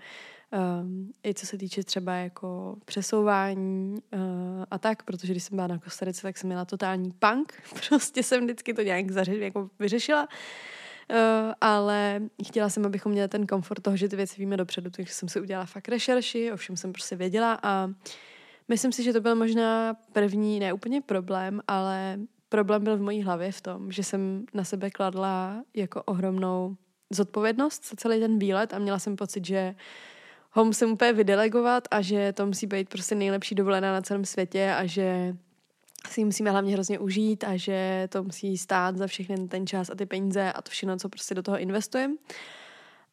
Um, 0.52 1.12
I 1.26 1.34
co 1.34 1.46
se 1.46 1.58
týče 1.58 1.84
třeba 1.84 2.14
jako 2.14 2.76
přesouvání 2.84 3.94
uh, 4.14 4.20
a 4.70 4.78
tak, 4.78 5.02
protože 5.02 5.32
když 5.32 5.42
jsem 5.42 5.56
byla 5.56 5.66
na 5.66 5.78
Kostarice, 5.78 6.22
tak 6.22 6.38
jsem 6.38 6.48
měla 6.48 6.64
totální 6.64 7.10
punk. 7.10 7.62
Prostě 7.88 8.22
jsem 8.22 8.44
vždycky 8.44 8.74
to 8.74 8.82
nějak 8.82 9.10
zaři, 9.10 9.38
jako 9.38 9.70
vyřešila. 9.78 10.28
Uh, 11.10 11.52
ale 11.60 12.22
chtěla 12.46 12.68
jsem, 12.68 12.86
abychom 12.86 13.12
měli 13.12 13.28
ten 13.28 13.46
komfort 13.46 13.82
toho, 13.82 13.96
že 13.96 14.08
ty 14.08 14.16
věci 14.16 14.34
víme 14.38 14.56
dopředu, 14.56 14.90
takže 14.90 15.12
jsem 15.12 15.28
si 15.28 15.40
udělala 15.40 15.66
fakt 15.66 15.88
rešerši, 15.88 16.52
ovšem 16.52 16.76
jsem 16.76 16.92
prostě 16.92 17.16
věděla 17.16 17.58
a 17.62 17.90
myslím 18.68 18.92
si, 18.92 19.02
že 19.02 19.12
to 19.12 19.20
byl 19.20 19.34
možná 19.34 19.96
první, 20.12 20.60
ne 20.60 20.72
úplně 20.72 21.00
problém, 21.00 21.60
ale 21.68 22.18
problém 22.48 22.84
byl 22.84 22.96
v 22.96 23.00
mojí 23.00 23.22
hlavě 23.22 23.52
v 23.52 23.60
tom, 23.60 23.92
že 23.92 24.02
jsem 24.02 24.46
na 24.54 24.64
sebe 24.64 24.90
kladla 24.90 25.64
jako 25.74 26.02
ohromnou 26.02 26.76
zodpovědnost 27.10 27.88
za 27.88 27.96
celý 27.96 28.20
ten 28.20 28.38
výlet 28.38 28.74
a 28.74 28.78
měla 28.78 28.98
jsem 28.98 29.16
pocit, 29.16 29.46
že 29.46 29.74
ho 30.56 30.64
musím 30.64 30.90
úplně 30.90 31.12
vydelegovat 31.12 31.88
a 31.90 32.02
že 32.02 32.32
to 32.32 32.46
musí 32.46 32.66
být 32.66 32.88
prostě 32.88 33.14
nejlepší 33.14 33.54
dovolená 33.54 33.92
na 33.92 34.02
celém 34.02 34.24
světě 34.24 34.74
a 34.78 34.86
že 34.86 35.36
si 36.08 36.24
musíme 36.24 36.50
hlavně 36.50 36.72
hrozně 36.72 36.98
užít 36.98 37.44
a 37.44 37.56
že 37.56 38.08
to 38.12 38.22
musí 38.22 38.58
stát 38.58 38.96
za 38.96 39.06
všechny 39.06 39.48
ten 39.48 39.66
čas 39.66 39.90
a 39.90 39.94
ty 39.94 40.06
peníze 40.06 40.52
a 40.52 40.62
to 40.62 40.70
všechno, 40.70 40.96
co 40.96 41.08
prostě 41.08 41.34
do 41.34 41.42
toho 41.42 41.58
investujeme. 41.58 42.14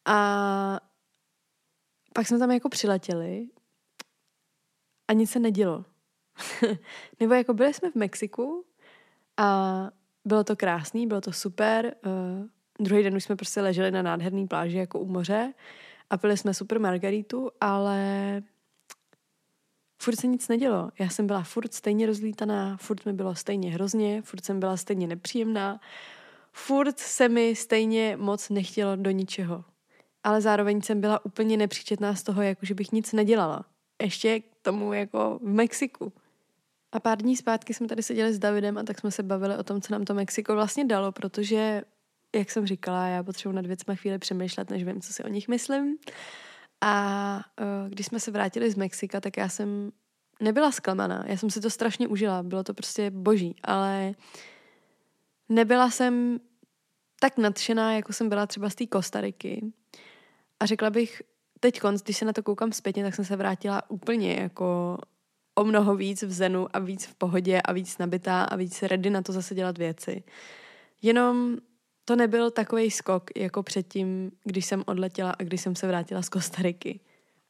A 0.04 0.80
pak 2.14 2.26
jsme 2.26 2.38
tam 2.38 2.50
jako 2.50 2.68
přiletěli 2.68 3.48
a 5.08 5.12
nic 5.12 5.30
se 5.30 5.38
nedělo. 5.38 5.84
Nebo 7.20 7.34
jako 7.34 7.54
byli 7.54 7.74
jsme 7.74 7.90
v 7.90 7.94
Mexiku 7.94 8.64
a 9.36 9.90
bylo 10.24 10.44
to 10.44 10.56
krásný, 10.56 11.06
bylo 11.06 11.20
to 11.20 11.32
super. 11.32 11.94
Uh, 12.06 12.46
druhý 12.86 13.02
den 13.02 13.16
už 13.16 13.24
jsme 13.24 13.36
prostě 13.36 13.60
leželi 13.60 13.90
na 13.90 14.02
nádherný 14.02 14.46
pláži 14.46 14.78
jako 14.78 14.98
u 14.98 15.06
moře 15.06 15.54
a 16.10 16.16
pili 16.16 16.36
jsme 16.36 16.54
super 16.54 16.80
margaritu, 16.80 17.50
ale 17.60 18.42
furt 20.02 20.16
se 20.16 20.26
nic 20.26 20.48
nedělo. 20.48 20.90
Já 20.98 21.08
jsem 21.08 21.26
byla 21.26 21.42
furt 21.42 21.74
stejně 21.74 22.06
rozlítaná, 22.06 22.76
furt 22.76 23.06
mi 23.06 23.12
bylo 23.12 23.34
stejně 23.34 23.70
hrozně, 23.70 24.22
furt 24.22 24.44
jsem 24.44 24.60
byla 24.60 24.76
stejně 24.76 25.06
nepříjemná, 25.06 25.80
furt 26.52 26.98
se 26.98 27.28
mi 27.28 27.56
stejně 27.56 28.16
moc 28.20 28.50
nechtělo 28.50 28.96
do 28.96 29.10
ničeho. 29.10 29.64
Ale 30.24 30.40
zároveň 30.40 30.82
jsem 30.82 31.00
byla 31.00 31.24
úplně 31.24 31.56
nepříčetná 31.56 32.14
z 32.14 32.22
toho, 32.22 32.42
jako 32.42 32.66
že 32.66 32.74
bych 32.74 32.92
nic 32.92 33.12
nedělala. 33.12 33.64
Ještě 34.02 34.40
k 34.40 34.44
tomu 34.62 34.92
jako 34.92 35.38
v 35.42 35.46
Mexiku. 35.46 36.12
A 36.92 37.00
pár 37.00 37.18
dní 37.18 37.36
zpátky 37.36 37.74
jsme 37.74 37.86
tady 37.88 38.02
seděli 38.02 38.32
s 38.32 38.38
Davidem 38.38 38.78
a 38.78 38.82
tak 38.82 38.98
jsme 38.98 39.10
se 39.10 39.22
bavili 39.22 39.56
o 39.56 39.62
tom, 39.62 39.80
co 39.80 39.92
nám 39.92 40.04
to 40.04 40.14
Mexiko 40.14 40.54
vlastně 40.54 40.84
dalo, 40.84 41.12
protože, 41.12 41.82
jak 42.34 42.50
jsem 42.50 42.66
říkala, 42.66 43.06
já 43.06 43.22
potřebuji 43.22 43.52
nad 43.52 43.66
věcmi 43.66 43.96
chvíli 43.96 44.18
přemýšlet, 44.18 44.70
než 44.70 44.84
vím, 44.84 45.00
co 45.00 45.12
si 45.12 45.24
o 45.24 45.28
nich 45.28 45.48
myslím. 45.48 45.98
A 46.80 47.36
uh, 47.60 47.90
když 47.90 48.06
jsme 48.06 48.20
se 48.20 48.30
vrátili 48.30 48.70
z 48.70 48.74
Mexika, 48.74 49.20
tak 49.20 49.36
já 49.36 49.48
jsem 49.48 49.92
nebyla 50.40 50.72
zklamaná. 50.72 51.24
Já 51.26 51.36
jsem 51.36 51.50
si 51.50 51.60
to 51.60 51.70
strašně 51.70 52.08
užila. 52.08 52.42
Bylo 52.42 52.64
to 52.64 52.74
prostě 52.74 53.10
boží, 53.10 53.56
ale 53.62 54.14
nebyla 55.48 55.90
jsem 55.90 56.40
tak 57.20 57.38
nadšená, 57.38 57.94
jako 57.94 58.12
jsem 58.12 58.28
byla 58.28 58.46
třeba 58.46 58.70
z 58.70 58.74
té 58.74 58.86
Kostariky. 58.86 59.72
A 60.60 60.66
řekla 60.66 60.90
bych, 60.90 61.22
teď 61.60 61.80
konc, 61.80 62.02
když 62.02 62.16
se 62.16 62.24
na 62.24 62.32
to 62.32 62.42
koukám 62.42 62.72
zpětně, 62.72 63.04
tak 63.04 63.14
jsem 63.14 63.24
se 63.24 63.36
vrátila 63.36 63.90
úplně 63.90 64.34
jako 64.34 64.98
o 65.54 65.64
mnoho 65.64 65.96
víc 65.96 66.22
v 66.22 66.32
zenu 66.32 66.66
a 66.72 66.78
víc 66.78 67.06
v 67.06 67.14
pohodě 67.14 67.60
a 67.62 67.72
víc 67.72 67.98
nabitá 67.98 68.44
a 68.44 68.56
víc 68.56 68.82
ready 68.82 69.10
na 69.10 69.22
to 69.22 69.32
zase 69.32 69.54
dělat 69.54 69.78
věci. 69.78 70.22
Jenom 71.02 71.56
to 72.04 72.16
nebyl 72.16 72.50
takový 72.50 72.90
skok 72.90 73.30
jako 73.36 73.62
předtím, 73.62 74.32
když 74.44 74.66
jsem 74.66 74.82
odletěla 74.86 75.30
a 75.30 75.42
když 75.42 75.60
jsem 75.60 75.76
se 75.76 75.86
vrátila 75.86 76.22
z 76.22 76.28
Kostariky. 76.28 77.00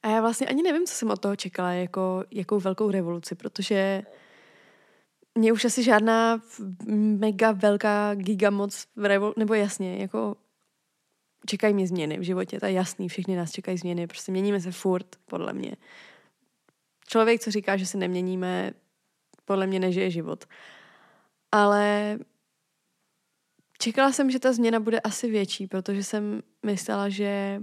A 0.03 0.09
já 0.09 0.21
vlastně 0.21 0.47
ani 0.47 0.63
nevím, 0.63 0.85
co 0.85 0.93
jsem 0.93 1.11
od 1.11 1.21
toho 1.21 1.35
čekala, 1.35 1.71
jako, 1.71 2.23
jakou 2.31 2.59
velkou 2.59 2.91
revoluci, 2.91 3.35
protože 3.35 4.03
mě 5.35 5.53
už 5.53 5.65
asi 5.65 5.83
žádná 5.83 6.41
mega 7.19 7.51
velká 7.51 8.15
giga 8.15 8.49
moc 8.49 8.87
revol- 8.97 9.33
nebo 9.37 9.53
jasně, 9.53 9.97
jako 9.97 10.35
čekají 11.45 11.73
mě 11.73 11.87
změny 11.87 12.17
v 12.17 12.21
životě, 12.21 12.59
to 12.59 12.65
je 12.65 12.71
jasný, 12.71 13.09
všichni 13.09 13.35
nás 13.35 13.51
čekají 13.51 13.77
změny, 13.77 14.07
prostě 14.07 14.31
měníme 14.31 14.61
se 14.61 14.71
furt, 14.71 15.15
podle 15.25 15.53
mě. 15.53 15.75
Člověk, 17.07 17.41
co 17.41 17.51
říká, 17.51 17.77
že 17.77 17.85
se 17.85 17.97
neměníme, 17.97 18.73
podle 19.45 19.67
mě 19.67 19.79
nežije 19.79 20.11
život. 20.11 20.45
Ale 21.51 22.17
čekala 23.77 24.11
jsem, 24.11 24.31
že 24.31 24.39
ta 24.39 24.53
změna 24.53 24.79
bude 24.79 24.99
asi 24.99 25.29
větší, 25.29 25.67
protože 25.67 26.03
jsem 26.03 26.43
myslela, 26.63 27.09
že, 27.09 27.61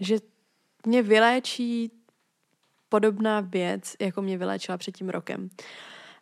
že 0.00 0.18
mě 0.86 1.02
vyléčí 1.02 1.90
podobná 2.88 3.40
věc, 3.40 3.96
jako 4.00 4.22
mě 4.22 4.38
vyléčila 4.38 4.78
před 4.78 4.96
tím 4.96 5.08
rokem. 5.08 5.50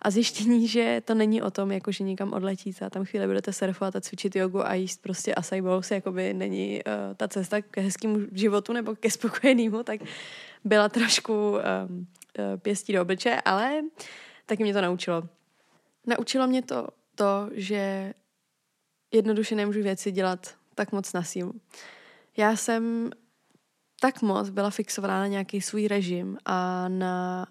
A 0.03 0.11
zjištění, 0.11 0.69
že 0.75 1.03
to 1.05 1.15
není 1.15 1.43
o 1.43 1.51
tom, 1.51 1.73
jako 1.73 1.93
že 1.93 2.05
někam 2.05 2.33
odletíte 2.33 2.87
a 2.87 2.91
tam 2.91 3.05
chvíli 3.05 3.27
budete 3.27 3.53
surfovat 3.53 3.97
a 3.97 4.01
cvičit 4.01 4.37
jogu 4.37 4.67
a 4.67 4.75
jíst 4.75 5.03
prostě 5.03 5.35
acai 5.35 5.63
bowls, 5.63 5.91
jako 5.91 6.13
by 6.13 6.35
není 6.35 6.81
uh, 6.87 7.15
ta 7.17 7.29
cesta 7.29 7.63
k 7.63 7.79
hezkému 7.79 8.19
životu 8.33 8.73
nebo 8.73 8.95
ke 8.95 9.11
spokojenému, 9.11 9.83
tak 9.83 10.01
byla 10.65 10.89
trošku 10.89 11.33
um, 11.33 12.07
pěstí 12.57 12.93
do 12.93 13.03
obliče, 13.03 13.41
ale 13.45 13.83
taky 14.47 14.63
mě 14.63 14.73
to 14.73 14.81
naučilo. 14.81 15.23
Naučilo 16.07 16.47
mě 16.47 16.63
to 16.63 16.89
to, 17.15 17.51
že 17.53 18.15
jednoduše 19.13 19.55
nemůžu 19.55 19.83
věci 19.83 20.13
dělat 20.13 20.55
tak 20.75 20.93
moc 20.93 21.13
na 21.13 21.23
sílu. 21.23 21.53
Já 22.37 22.57
jsem 22.57 23.11
tak 24.01 24.23
moc 24.23 24.51
byla 24.51 24.71
fixovaná 24.71 25.19
na 25.19 25.27
nějaký 25.27 25.61
svůj 25.61 25.89
režim 25.89 26.39
a 26.45 26.89
na 26.89 27.47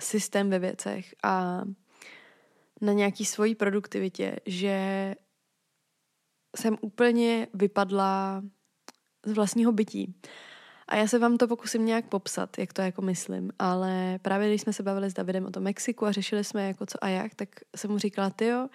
systém 0.00 0.50
ve 0.50 0.58
věcech 0.58 1.14
a 1.22 1.62
na 2.80 2.92
nějaký 2.92 3.24
svojí 3.24 3.54
produktivitě, 3.54 4.36
že 4.46 5.14
jsem 6.56 6.76
úplně 6.80 7.46
vypadla 7.54 8.42
z 9.26 9.32
vlastního 9.32 9.72
bytí. 9.72 10.14
A 10.88 10.96
já 10.96 11.06
se 11.06 11.18
vám 11.18 11.36
to 11.36 11.48
pokusím 11.48 11.86
nějak 11.86 12.04
popsat, 12.04 12.58
jak 12.58 12.72
to 12.72 12.82
jako 12.82 13.02
myslím, 13.02 13.52
ale 13.58 14.18
právě 14.22 14.48
když 14.48 14.60
jsme 14.60 14.72
se 14.72 14.82
bavili 14.82 15.10
s 15.10 15.14
Davidem 15.14 15.46
o 15.46 15.50
tom 15.50 15.62
Mexiku 15.62 16.06
a 16.06 16.12
řešili 16.12 16.44
jsme 16.44 16.66
jako 16.66 16.86
co 16.86 17.04
a 17.04 17.08
jak, 17.08 17.34
tak 17.34 17.48
jsem 17.76 17.90
mu 17.90 17.98
říkala, 17.98 18.30
tyjo, 18.30 18.68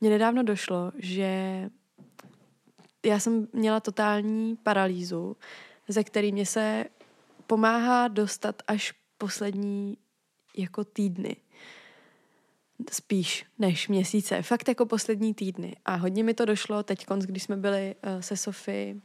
mně 0.00 0.10
nedávno 0.10 0.42
došlo, 0.42 0.92
že 0.98 1.30
já 3.06 3.18
jsem 3.18 3.48
měla 3.52 3.80
totální 3.80 4.56
paralýzu, 4.56 5.36
ze 5.88 6.04
který 6.04 6.32
mě 6.32 6.46
se 6.46 6.84
pomáhá 7.46 8.08
dostat 8.08 8.62
až 8.66 8.94
poslední 9.18 9.96
jako 10.56 10.84
týdny. 10.84 11.36
Spíš 12.90 13.46
než 13.58 13.88
měsíce. 13.88 14.42
Fakt 14.42 14.68
jako 14.68 14.86
poslední 14.86 15.34
týdny. 15.34 15.76
A 15.84 15.94
hodně 15.94 16.24
mi 16.24 16.34
to 16.34 16.44
došlo 16.44 16.82
teď, 16.82 17.06
když 17.18 17.42
jsme 17.42 17.56
byli 17.56 17.94
uh, 18.06 18.20
se 18.20 18.36
Sofy 18.36 19.00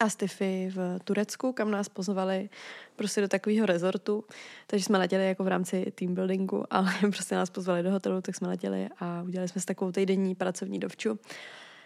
a 0.00 0.08
Stiffy 0.08 0.70
v 0.74 0.98
Turecku, 1.04 1.52
kam 1.52 1.70
nás 1.70 1.88
pozvali 1.88 2.48
prostě 2.96 3.20
do 3.20 3.28
takového 3.28 3.66
rezortu. 3.66 4.24
Takže 4.66 4.84
jsme 4.84 4.98
letěli 4.98 5.28
jako 5.28 5.44
v 5.44 5.48
rámci 5.48 5.92
team 5.94 6.14
buildingu, 6.14 6.64
ale 6.70 6.92
prostě 7.00 7.34
nás 7.34 7.50
pozvali 7.50 7.82
do 7.82 7.90
hotelu, 7.90 8.20
tak 8.20 8.34
jsme 8.34 8.48
letěli 8.48 8.88
a 8.98 9.22
udělali 9.22 9.48
jsme 9.48 9.60
si 9.60 9.66
takovou 9.66 9.92
týdenní 9.92 10.34
pracovní 10.34 10.78
dovču. 10.78 11.18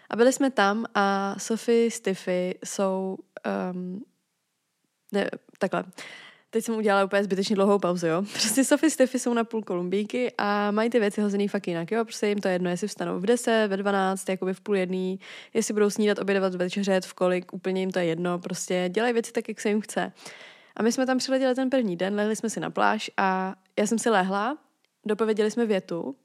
A 0.09 0.15
byli 0.15 0.33
jsme 0.33 0.51
tam 0.51 0.85
a 0.95 1.35
Sophie, 1.39 1.91
Stiffy 1.91 2.55
jsou 2.65 3.17
um, 3.73 4.03
ne, 5.11 5.29
takhle. 5.59 5.83
Teď 6.53 6.65
jsem 6.65 6.75
udělala 6.75 7.05
úplně 7.05 7.23
zbytečně 7.23 7.55
dlouhou 7.55 7.79
pauzu, 7.79 8.07
jo. 8.07 8.21
Prostě 8.31 8.63
Sophie 8.63 8.89
Stefy 8.89 9.19
jsou 9.19 9.33
na 9.33 9.43
půl 9.43 9.63
kolumbíky 9.63 10.33
a 10.37 10.71
mají 10.71 10.89
ty 10.89 10.99
věci 10.99 11.21
hozený 11.21 11.47
fakt 11.47 11.67
jinak, 11.67 11.91
jo. 11.91 12.05
Prostě 12.05 12.27
jim 12.27 12.41
to 12.41 12.47
je 12.47 12.53
jedno, 12.53 12.69
jestli 12.69 12.87
vstanou 12.87 13.19
v 13.19 13.25
10, 13.25 13.67
ve 13.67 13.77
12, 13.77 14.29
jakoby 14.29 14.53
v 14.53 14.61
půl 14.61 14.75
jedný, 14.75 15.19
jestli 15.53 15.73
budou 15.73 15.89
snídat, 15.89 16.19
obědovat, 16.19 16.55
večeřet, 16.55 17.05
v 17.05 17.13
kolik, 17.13 17.53
úplně 17.53 17.81
jim 17.81 17.91
to 17.91 17.99
je 17.99 18.05
jedno. 18.05 18.39
Prostě 18.39 18.89
dělají 18.89 19.13
věci 19.13 19.31
tak, 19.31 19.47
jak 19.47 19.61
se 19.61 19.69
jim 19.69 19.81
chce. 19.81 20.11
A 20.75 20.83
my 20.83 20.91
jsme 20.91 21.05
tam 21.05 21.17
přiletěli 21.17 21.55
ten 21.55 21.69
první 21.69 21.95
den, 21.95 22.15
lehli 22.15 22.35
jsme 22.35 22.49
si 22.49 22.59
na 22.59 22.69
pláž 22.69 23.11
a 23.17 23.55
já 23.79 23.87
jsem 23.87 23.99
si 23.99 24.09
lehla, 24.09 24.57
dopověděli 25.05 25.51
jsme 25.51 25.65
větu 25.65 26.15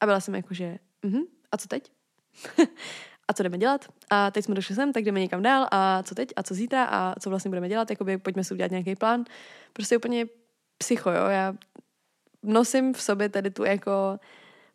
a 0.00 0.06
byla 0.06 0.20
jsem 0.20 0.34
jako, 0.34 0.54
že, 0.54 0.78
uh-huh, 1.04 1.26
a 1.52 1.56
co 1.56 1.68
teď? 1.68 1.90
a 3.28 3.32
co 3.32 3.42
jdeme 3.42 3.58
dělat. 3.58 3.84
A 4.10 4.30
teď 4.30 4.44
jsme 4.44 4.54
došli 4.54 4.74
sem, 4.74 4.92
tak 4.92 5.04
jdeme 5.04 5.20
někam 5.20 5.42
dál 5.42 5.68
a 5.70 6.02
co 6.02 6.14
teď 6.14 6.28
a 6.36 6.42
co 6.42 6.54
zítra 6.54 6.84
a 6.84 7.20
co 7.20 7.30
vlastně 7.30 7.48
budeme 7.48 7.68
dělat, 7.68 7.90
jakoby 7.90 8.18
pojďme 8.18 8.44
si 8.44 8.54
udělat 8.54 8.70
nějaký 8.70 8.96
plán. 8.96 9.24
Prostě 9.72 9.96
úplně 9.96 10.26
psycho, 10.78 11.10
jo. 11.10 11.26
Já 11.26 11.54
nosím 12.42 12.94
v 12.94 13.02
sobě 13.02 13.28
tady 13.28 13.50
tu 13.50 13.64
jako 13.64 14.18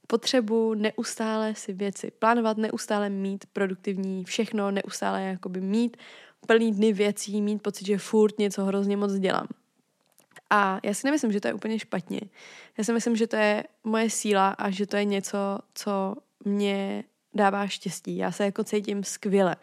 potřebu 0.07 0.73
neustále 0.73 1.55
si 1.55 1.73
věci 1.73 2.11
plánovat, 2.11 2.57
neustále 2.57 3.09
mít 3.09 3.45
produktivní 3.53 4.23
všechno, 4.23 4.71
neustále 4.71 5.23
jakoby 5.23 5.61
mít 5.61 5.97
plný 6.47 6.71
dny 6.71 6.93
věcí, 6.93 7.41
mít 7.41 7.61
pocit, 7.61 7.85
že 7.85 7.97
furt 7.97 8.39
něco 8.39 8.65
hrozně 8.65 8.97
moc 8.97 9.13
dělám. 9.13 9.47
A 10.49 10.79
já 10.83 10.93
si 10.93 11.07
nemyslím, 11.07 11.31
že 11.31 11.41
to 11.41 11.47
je 11.47 11.53
úplně 11.53 11.79
špatně. 11.79 12.21
Já 12.77 12.83
si 12.83 12.93
myslím, 12.93 13.15
že 13.15 13.27
to 13.27 13.35
je 13.35 13.63
moje 13.83 14.09
síla 14.09 14.49
a 14.49 14.69
že 14.69 14.87
to 14.87 14.97
je 14.97 15.05
něco, 15.05 15.59
co 15.73 16.15
mě 16.45 17.03
dává 17.35 17.67
štěstí. 17.67 18.17
Já 18.17 18.31
se 18.31 18.45
jako 18.45 18.63
cítím 18.63 19.03
skvěle, 19.03 19.55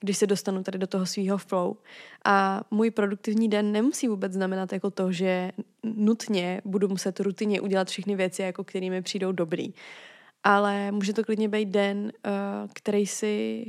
když 0.00 0.16
se 0.16 0.26
dostanu 0.26 0.62
tady 0.62 0.78
do 0.78 0.86
toho 0.86 1.06
svého 1.06 1.38
flow. 1.38 1.76
A 2.24 2.62
můj 2.70 2.90
produktivní 2.90 3.48
den 3.48 3.72
nemusí 3.72 4.08
vůbec 4.08 4.32
znamenat 4.32 4.72
jako 4.72 4.90
to, 4.90 5.12
že 5.12 5.52
nutně 5.82 6.60
budu 6.64 6.88
muset 6.88 7.20
rutině 7.20 7.60
udělat 7.60 7.88
všechny 7.88 8.16
věci, 8.16 8.42
jako 8.42 8.64
kterými 8.64 9.02
přijdou 9.02 9.32
dobrý. 9.32 9.74
Ale 10.44 10.92
může 10.92 11.12
to 11.12 11.24
klidně 11.24 11.48
být 11.48 11.68
den, 11.68 12.12
eh, 12.24 12.30
který 12.74 13.06
si 13.06 13.64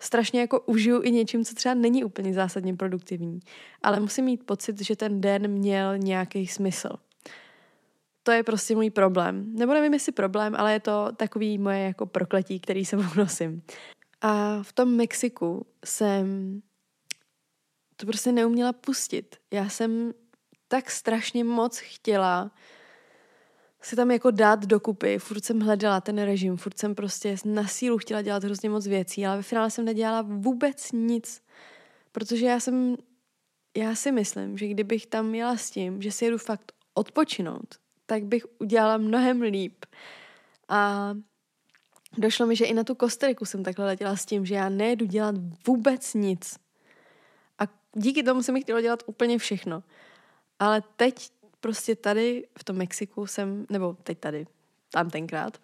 strašně 0.00 0.40
jako 0.40 0.60
užiju 0.60 1.02
i 1.02 1.10
něčím, 1.10 1.44
co 1.44 1.54
třeba 1.54 1.74
není 1.74 2.04
úplně 2.04 2.34
zásadně 2.34 2.76
produktivní. 2.76 3.40
Ale 3.82 4.00
musím 4.00 4.24
mít 4.24 4.46
pocit, 4.46 4.80
že 4.80 4.96
ten 4.96 5.20
den 5.20 5.48
měl 5.48 5.98
nějaký 5.98 6.46
smysl 6.46 6.88
to 8.28 8.32
je 8.32 8.42
prostě 8.42 8.74
můj 8.74 8.90
problém. 8.90 9.54
Nebo 9.54 9.72
nevím, 9.72 9.94
jestli 9.94 10.12
problém, 10.12 10.54
ale 10.58 10.72
je 10.72 10.80
to 10.80 11.08
takový 11.16 11.58
moje 11.58 11.80
jako 11.80 12.06
prokletí, 12.06 12.60
který 12.60 12.84
se 12.84 12.96
nosím. 13.16 13.62
A 14.20 14.62
v 14.62 14.72
tom 14.72 14.96
Mexiku 14.96 15.66
jsem 15.84 16.60
to 17.96 18.06
prostě 18.06 18.32
neuměla 18.32 18.72
pustit. 18.72 19.36
Já 19.50 19.68
jsem 19.68 20.14
tak 20.68 20.90
strašně 20.90 21.44
moc 21.44 21.78
chtěla 21.78 22.50
si 23.82 23.96
tam 23.96 24.10
jako 24.10 24.30
dát 24.30 24.66
dokupy. 24.66 25.18
Furt 25.18 25.44
jsem 25.44 25.60
hledala 25.60 26.00
ten 26.00 26.18
režim, 26.18 26.56
furt 26.56 26.78
jsem 26.78 26.94
prostě 26.94 27.36
na 27.44 27.66
sílu 27.66 27.98
chtěla 27.98 28.22
dělat 28.22 28.44
hrozně 28.44 28.70
moc 28.70 28.86
věcí, 28.86 29.26
ale 29.26 29.36
ve 29.36 29.42
finále 29.42 29.70
jsem 29.70 29.84
nedělala 29.84 30.22
vůbec 30.22 30.92
nic, 30.92 31.42
protože 32.12 32.46
já 32.46 32.60
jsem, 32.60 32.96
já 33.76 33.94
si 33.94 34.12
myslím, 34.12 34.58
že 34.58 34.68
kdybych 34.68 35.06
tam 35.06 35.34
jela 35.34 35.56
s 35.56 35.70
tím, 35.70 36.02
že 36.02 36.12
si 36.12 36.24
jedu 36.24 36.38
fakt 36.38 36.72
odpočinout, 36.94 37.87
tak 38.08 38.24
bych 38.24 38.46
udělala 38.58 38.96
mnohem 38.96 39.42
líp. 39.42 39.84
A 40.68 41.10
došlo 42.18 42.46
mi, 42.46 42.56
že 42.56 42.64
i 42.64 42.74
na 42.74 42.84
tu 42.84 42.94
Kostariku 42.94 43.44
jsem 43.44 43.64
takhle 43.64 43.86
letěla 43.86 44.16
s 44.16 44.26
tím, 44.26 44.46
že 44.46 44.54
já 44.54 44.68
nejedu 44.68 45.06
dělat 45.06 45.34
vůbec 45.66 46.14
nic. 46.14 46.56
A 47.58 47.62
díky 47.92 48.22
tomu 48.22 48.42
jsem 48.42 48.54
mi 48.54 48.60
chtěla 48.60 48.80
dělat 48.80 49.02
úplně 49.06 49.38
všechno. 49.38 49.82
Ale 50.58 50.82
teď 50.96 51.30
prostě 51.60 51.96
tady 51.96 52.46
v 52.58 52.64
tom 52.64 52.76
Mexiku 52.76 53.26
jsem, 53.26 53.66
nebo 53.70 53.96
teď 54.02 54.18
tady, 54.18 54.46
tam 54.90 55.10
tenkrát, 55.10 55.58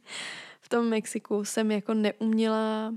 v 0.60 0.68
tom 0.68 0.88
Mexiku 0.88 1.44
jsem 1.44 1.70
jako 1.70 1.94
neuměla 1.94 2.94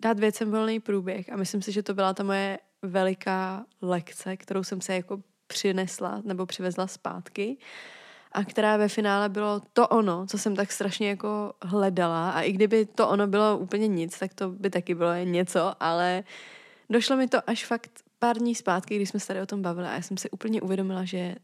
dát 0.00 0.18
věcem 0.18 0.50
volný 0.50 0.80
průběh 0.80 1.32
a 1.32 1.36
myslím 1.36 1.62
si, 1.62 1.72
že 1.72 1.82
to 1.82 1.94
byla 1.94 2.14
ta 2.14 2.22
moje 2.22 2.58
veliká 2.82 3.66
lekce, 3.82 4.36
kterou 4.36 4.64
jsem 4.64 4.80
se 4.80 4.94
jako 4.94 5.22
přinesla 5.46 6.22
nebo 6.24 6.46
přivezla 6.46 6.86
zpátky 6.86 7.56
a 8.32 8.44
která 8.44 8.76
ve 8.76 8.88
finále 8.88 9.28
bylo 9.28 9.62
to 9.72 9.88
ono, 9.88 10.26
co 10.26 10.38
jsem 10.38 10.56
tak 10.56 10.72
strašně 10.72 11.08
jako 11.08 11.52
hledala 11.62 12.30
a 12.30 12.40
i 12.40 12.52
kdyby 12.52 12.86
to 12.86 13.08
ono 13.08 13.26
bylo 13.26 13.58
úplně 13.58 13.88
nic, 13.88 14.18
tak 14.18 14.34
to 14.34 14.50
by 14.50 14.70
taky 14.70 14.94
bylo 14.94 15.12
jen 15.12 15.32
něco, 15.32 15.74
ale 15.80 16.24
došlo 16.90 17.16
mi 17.16 17.28
to 17.28 17.50
až 17.50 17.64
fakt 17.64 17.90
pár 18.18 18.38
dní 18.38 18.54
zpátky, 18.54 18.96
když 18.96 19.08
jsme 19.08 19.20
se 19.20 19.26
tady 19.26 19.40
o 19.40 19.46
tom 19.46 19.62
bavili 19.62 19.88
a 19.88 19.94
já 19.94 20.02
jsem 20.02 20.16
si 20.16 20.30
úplně 20.30 20.62
uvědomila, 20.62 21.04
že 21.04 21.34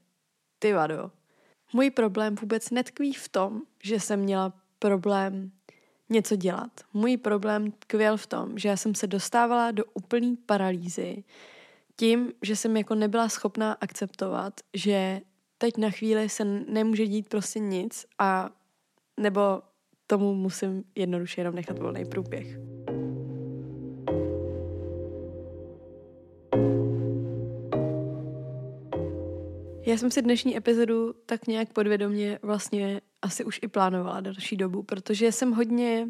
ty 0.59 0.73
vado, 0.73 1.11
můj 1.73 1.91
problém 1.91 2.35
vůbec 2.35 2.71
netkví 2.71 3.13
v 3.13 3.29
tom, 3.29 3.61
že 3.83 4.01
jsem 4.01 4.21
měla 4.21 4.53
problém 4.79 5.51
něco 6.09 6.37
dělat. 6.37 6.71
Můj 6.93 7.17
problém 7.17 7.73
tkvěl 7.73 8.17
v 8.17 8.27
tom, 8.27 8.59
že 8.59 8.69
já 8.69 8.77
jsem 8.77 8.95
se 8.95 9.07
dostávala 9.07 9.71
do 9.71 9.85
úplné 9.95 10.37
paralýzy 10.47 11.25
tím, 11.97 12.33
že 12.43 12.57
jsem 12.57 12.77
jako 12.77 12.95
nebyla 12.95 13.29
schopná 13.29 13.73
akceptovat, 13.81 14.61
že 14.75 15.21
teď 15.59 15.77
na 15.77 15.91
chvíli 15.91 16.29
se 16.29 16.45
nemůže 16.45 17.07
dít 17.07 17.29
prostě 17.29 17.59
nic 17.59 18.07
a 18.19 18.51
nebo 19.21 19.63
tomu 20.07 20.35
musím 20.35 20.85
jednoduše 20.95 21.41
jenom 21.41 21.55
nechat 21.55 21.79
volný 21.79 22.05
průběh. 22.05 22.59
Já 29.87 29.97
jsem 29.97 30.11
si 30.11 30.23
dnešní 30.23 30.57
epizodu 30.57 31.15
tak 31.27 31.47
nějak 31.47 31.73
podvědomě 31.73 32.39
vlastně 32.43 33.01
asi 33.23 33.45
už 33.45 33.61
i 33.63 33.69
plánovala 33.69 34.21
další 34.21 34.57
dobu, 34.57 34.83
protože 34.83 35.33
jsem 35.33 35.53
hodně 35.53 36.09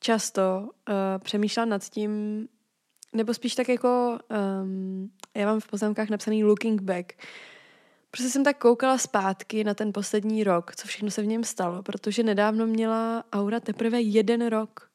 často 0.00 0.42
uh, 0.60 0.94
přemýšlela 1.18 1.64
nad 1.64 1.84
tím, 1.84 2.48
nebo 3.12 3.34
spíš 3.34 3.54
tak 3.54 3.68
jako, 3.68 4.18
um, 4.62 5.10
já 5.34 5.46
mám 5.46 5.60
v 5.60 5.66
poznámkách 5.66 6.08
napsaný 6.08 6.44
looking 6.44 6.82
back, 6.82 7.12
Prostě 8.16 8.30
jsem 8.30 8.44
tak 8.44 8.58
koukala 8.58 8.98
zpátky 8.98 9.64
na 9.64 9.74
ten 9.74 9.92
poslední 9.92 10.44
rok, 10.44 10.76
co 10.76 10.88
všechno 10.88 11.10
se 11.10 11.22
v 11.22 11.26
něm 11.26 11.44
stalo, 11.44 11.82
protože 11.82 12.22
nedávno 12.22 12.66
měla 12.66 13.24
Aura 13.32 13.60
teprve 13.60 14.00
jeden 14.00 14.46
rok. 14.46 14.90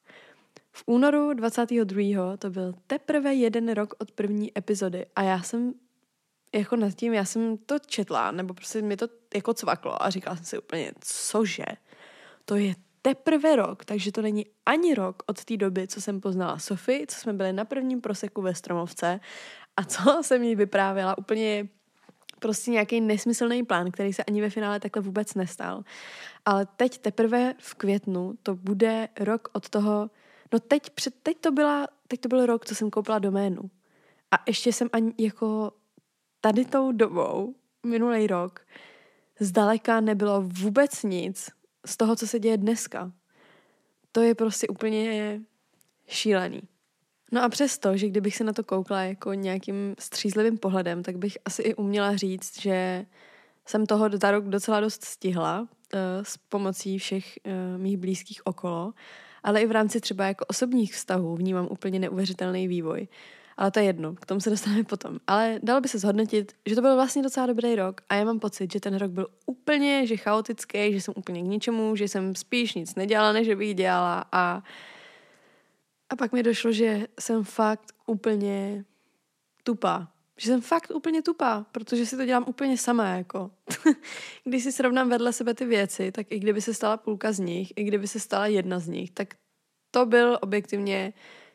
V 0.72 0.82
únoru 0.86 1.34
22. 1.34 2.36
to 2.36 2.50
byl 2.50 2.74
teprve 2.86 3.34
jeden 3.34 3.72
rok 3.72 3.94
od 3.98 4.10
první 4.10 4.58
epizody 4.58 5.06
a 5.16 5.22
já 5.22 5.42
jsem 5.42 5.74
jako 6.54 6.76
nad 6.76 6.94
tím, 6.94 7.14
já 7.14 7.24
jsem 7.24 7.58
to 7.58 7.78
četla, 7.78 8.30
nebo 8.30 8.54
prostě 8.54 8.82
mi 8.82 8.96
to 8.96 9.08
jako 9.34 9.54
cvaklo 9.54 10.02
a 10.02 10.10
říkala 10.10 10.36
jsem 10.36 10.44
si 10.44 10.58
úplně, 10.58 10.92
cože? 11.00 11.64
To 12.44 12.56
je 12.56 12.74
teprve 13.02 13.56
rok, 13.56 13.84
takže 13.84 14.12
to 14.12 14.22
není 14.22 14.46
ani 14.66 14.94
rok 14.94 15.22
od 15.26 15.44
té 15.44 15.56
doby, 15.56 15.88
co 15.88 16.00
jsem 16.00 16.20
poznala 16.20 16.58
Sofii, 16.58 17.06
co 17.06 17.20
jsme 17.20 17.32
byli 17.32 17.52
na 17.52 17.64
prvním 17.64 18.00
proseku 18.00 18.42
ve 18.42 18.54
Stromovce 18.54 19.20
a 19.76 19.84
co 19.84 20.22
jsem 20.22 20.42
jí 20.42 20.54
vyprávěla 20.54 21.18
úplně 21.18 21.68
prostě 22.42 22.70
nějaký 22.70 23.00
nesmyslný 23.00 23.64
plán, 23.64 23.90
který 23.90 24.12
se 24.12 24.24
ani 24.24 24.40
ve 24.40 24.50
finále 24.50 24.80
takhle 24.80 25.02
vůbec 25.02 25.34
nestal. 25.34 25.82
Ale 26.44 26.66
teď 26.76 26.98
teprve 26.98 27.54
v 27.58 27.74
květnu 27.74 28.34
to 28.42 28.54
bude 28.54 29.08
rok 29.20 29.48
od 29.52 29.68
toho, 29.68 30.10
no 30.52 30.60
teď, 30.60 30.90
před, 30.90 31.14
teď 31.22 31.36
to 31.40 31.52
byla, 31.52 31.86
teď 32.08 32.20
to 32.20 32.28
byl 32.28 32.46
rok, 32.46 32.66
co 32.66 32.74
jsem 32.74 32.90
koupila 32.90 33.18
doménu. 33.18 33.70
A 34.30 34.36
ještě 34.46 34.72
jsem 34.72 34.88
ani 34.92 35.14
jako 35.18 35.72
tady 36.40 36.64
tou 36.64 36.92
dobou, 36.92 37.54
minulý 37.86 38.26
rok, 38.26 38.60
zdaleka 39.40 40.00
nebylo 40.00 40.42
vůbec 40.42 41.02
nic 41.02 41.50
z 41.86 41.96
toho, 41.96 42.16
co 42.16 42.26
se 42.26 42.38
děje 42.38 42.56
dneska. 42.56 43.12
To 44.12 44.20
je 44.20 44.34
prostě 44.34 44.68
úplně 44.68 45.40
šílený. 46.06 46.62
No 47.32 47.42
a 47.42 47.48
přesto, 47.48 47.96
že 47.96 48.08
kdybych 48.08 48.36
se 48.36 48.44
na 48.44 48.52
to 48.52 48.64
koukla 48.64 49.02
jako 49.02 49.34
nějakým 49.34 49.94
střízlivým 49.98 50.58
pohledem, 50.58 51.02
tak 51.02 51.16
bych 51.16 51.38
asi 51.44 51.62
i 51.62 51.74
uměla 51.74 52.16
říct, 52.16 52.60
že 52.60 53.06
jsem 53.66 53.86
toho 53.86 54.10
za 54.22 54.30
rok 54.30 54.44
docela 54.48 54.80
dost 54.80 55.04
stihla 55.04 55.60
uh, 55.60 55.68
s 56.22 56.36
pomocí 56.36 56.98
všech 56.98 57.38
uh, 57.46 57.82
mých 57.82 57.96
blízkých 57.96 58.46
okolo, 58.46 58.92
ale 59.42 59.62
i 59.62 59.66
v 59.66 59.70
rámci 59.70 60.00
třeba 60.00 60.26
jako 60.26 60.44
osobních 60.48 60.94
vztahů 60.94 61.36
vnímám 61.36 61.68
úplně 61.70 61.98
neuvěřitelný 61.98 62.68
vývoj. 62.68 63.08
Ale 63.56 63.70
to 63.70 63.78
je 63.78 63.84
jedno, 63.84 64.14
k 64.14 64.26
tomu 64.26 64.40
se 64.40 64.50
dostaneme 64.50 64.84
potom. 64.84 65.18
Ale 65.26 65.58
dalo 65.62 65.80
by 65.80 65.88
se 65.88 65.98
zhodnotit, 65.98 66.52
že 66.66 66.74
to 66.74 66.80
byl 66.80 66.94
vlastně 66.94 67.22
docela 67.22 67.46
dobrý 67.46 67.74
rok 67.74 68.00
a 68.08 68.14
já 68.14 68.24
mám 68.24 68.38
pocit, 68.38 68.72
že 68.72 68.80
ten 68.80 68.94
rok 68.94 69.10
byl 69.10 69.26
úplně, 69.46 70.06
že 70.06 70.16
chaotický, 70.16 70.92
že 70.92 71.00
jsem 71.00 71.14
úplně 71.16 71.42
k 71.42 71.46
ničemu, 71.46 71.96
že 71.96 72.08
jsem 72.08 72.34
spíš 72.34 72.74
nic 72.74 72.94
nedělala, 72.94 73.32
než 73.32 73.54
bych 73.54 73.74
dělala 73.74 74.24
a 74.32 74.62
a 76.12 76.16
pak 76.16 76.32
mi 76.32 76.42
došlo, 76.42 76.72
že 76.72 77.06
jsem 77.20 77.44
fakt 77.44 77.92
úplně 78.06 78.84
tupá. 79.62 80.12
Že 80.36 80.46
jsem 80.46 80.60
fakt 80.60 80.90
úplně 80.90 81.22
tupá, 81.22 81.66
protože 81.72 82.06
si 82.06 82.16
to 82.16 82.24
dělám 82.24 82.44
úplně 82.48 82.78
sama, 82.78 83.08
jako. 83.08 83.50
Když 84.44 84.62
si 84.62 84.72
srovnám 84.72 85.08
vedle 85.08 85.32
sebe 85.32 85.54
ty 85.54 85.64
věci, 85.64 86.12
tak 86.12 86.26
i 86.30 86.38
kdyby 86.38 86.60
se 86.60 86.74
stala 86.74 86.96
půlka 86.96 87.32
z 87.32 87.38
nich, 87.38 87.72
i 87.76 87.84
kdyby 87.84 88.08
se 88.08 88.20
stala 88.20 88.46
jedna 88.46 88.78
z 88.78 88.88
nich, 88.88 89.10
tak 89.10 89.34
to 89.90 90.06
byl 90.06 90.38
objektivně 90.40 91.12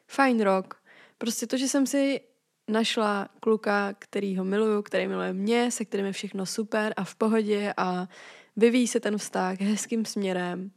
fajn 0.07 0.41
rok. 0.41 0.81
Prostě 1.17 1.47
to, 1.47 1.57
že 1.57 1.67
jsem 1.67 1.87
si 1.87 2.21
našla 2.67 3.29
kluka, 3.39 3.93
který 3.99 4.37
ho 4.37 4.43
miluju, 4.43 4.81
který 4.81 5.07
miluje 5.07 5.33
mě, 5.33 5.71
se 5.71 5.85
kterým 5.85 6.05
je 6.05 6.11
všechno 6.11 6.45
super 6.45 6.93
a 6.97 7.03
v 7.03 7.15
pohodě 7.15 7.73
a 7.77 8.07
vyvíjí 8.55 8.87
se 8.87 8.99
ten 8.99 9.17
vztah 9.17 9.61
hezkým 9.61 10.05
směrem. 10.05 10.71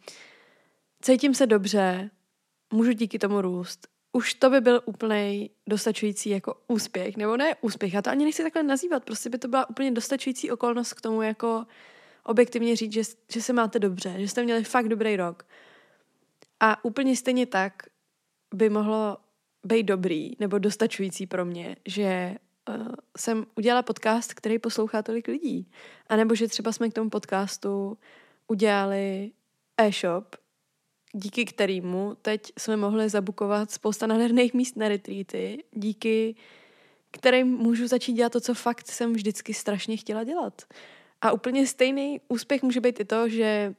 Cítím 1.02 1.34
se 1.34 1.46
dobře, 1.46 2.10
můžu 2.72 2.92
díky 2.92 3.18
tomu 3.18 3.40
růst. 3.40 3.88
Už 4.12 4.34
to 4.34 4.50
by 4.50 4.60
byl 4.60 4.82
úplný 4.84 5.50
dostačující 5.68 6.30
jako 6.30 6.54
úspěch, 6.68 7.16
nebo 7.16 7.36
ne 7.36 7.54
úspěch, 7.60 7.94
já 7.94 8.02
to 8.02 8.10
ani 8.10 8.24
nechci 8.24 8.42
takhle 8.42 8.62
nazývat, 8.62 9.04
prostě 9.04 9.30
by 9.30 9.38
to 9.38 9.48
byla 9.48 9.70
úplně 9.70 9.90
dostačující 9.90 10.50
okolnost 10.50 10.94
k 10.94 11.00
tomu 11.00 11.22
jako 11.22 11.66
objektivně 12.24 12.76
říct, 12.76 12.92
že, 12.92 13.02
že 13.32 13.42
se 13.42 13.52
máte 13.52 13.78
dobře, 13.78 14.14
že 14.18 14.28
jste 14.28 14.42
měli 14.42 14.64
fakt 14.64 14.88
dobrý 14.88 15.16
rok. 15.16 15.46
A 16.60 16.84
úplně 16.84 17.16
stejně 17.16 17.46
tak 17.46 17.82
by 18.54 18.70
mohlo 18.70 19.16
být 19.64 19.82
dobrý 19.82 20.32
nebo 20.38 20.58
dostačující 20.58 21.26
pro 21.26 21.44
mě, 21.44 21.76
že 21.86 22.36
uh, 22.68 22.86
jsem 23.16 23.46
udělala 23.56 23.82
podcast, 23.82 24.34
který 24.34 24.58
poslouchá 24.58 25.02
tolik 25.02 25.28
lidí. 25.28 25.70
A 26.06 26.16
nebo 26.16 26.34
že 26.34 26.48
třeba 26.48 26.72
jsme 26.72 26.88
k 26.88 26.94
tomu 26.94 27.10
podcastu 27.10 27.98
udělali 28.48 29.32
e-shop, 29.76 30.36
díky 31.12 31.44
kterému 31.44 32.16
teď 32.22 32.52
jsme 32.58 32.76
mohli 32.76 33.08
zabukovat 33.08 33.70
spousta 33.70 34.06
nádherných 34.06 34.54
míst 34.54 34.76
na 34.76 34.88
retreaty, 34.88 35.64
díky 35.72 36.34
kterým 37.10 37.48
můžu 37.48 37.86
začít 37.86 38.12
dělat 38.12 38.32
to, 38.32 38.40
co 38.40 38.54
fakt 38.54 38.86
jsem 38.86 39.12
vždycky 39.12 39.54
strašně 39.54 39.96
chtěla 39.96 40.24
dělat. 40.24 40.62
A 41.20 41.32
úplně 41.32 41.66
stejný 41.66 42.20
úspěch 42.28 42.62
může 42.62 42.80
být 42.80 43.00
i 43.00 43.04
to, 43.04 43.28
že 43.28 43.74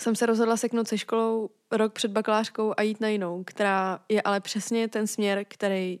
jsem 0.00 0.16
se 0.16 0.26
rozhodla 0.26 0.56
seknout 0.56 0.88
se 0.88 0.98
školou 0.98 1.50
rok 1.70 1.92
před 1.92 2.10
bakalářkou 2.10 2.74
a 2.76 2.82
jít 2.82 3.00
na 3.00 3.08
jinou, 3.08 3.44
která 3.44 4.00
je 4.08 4.22
ale 4.22 4.40
přesně 4.40 4.88
ten 4.88 5.06
směr, 5.06 5.44
který 5.48 6.00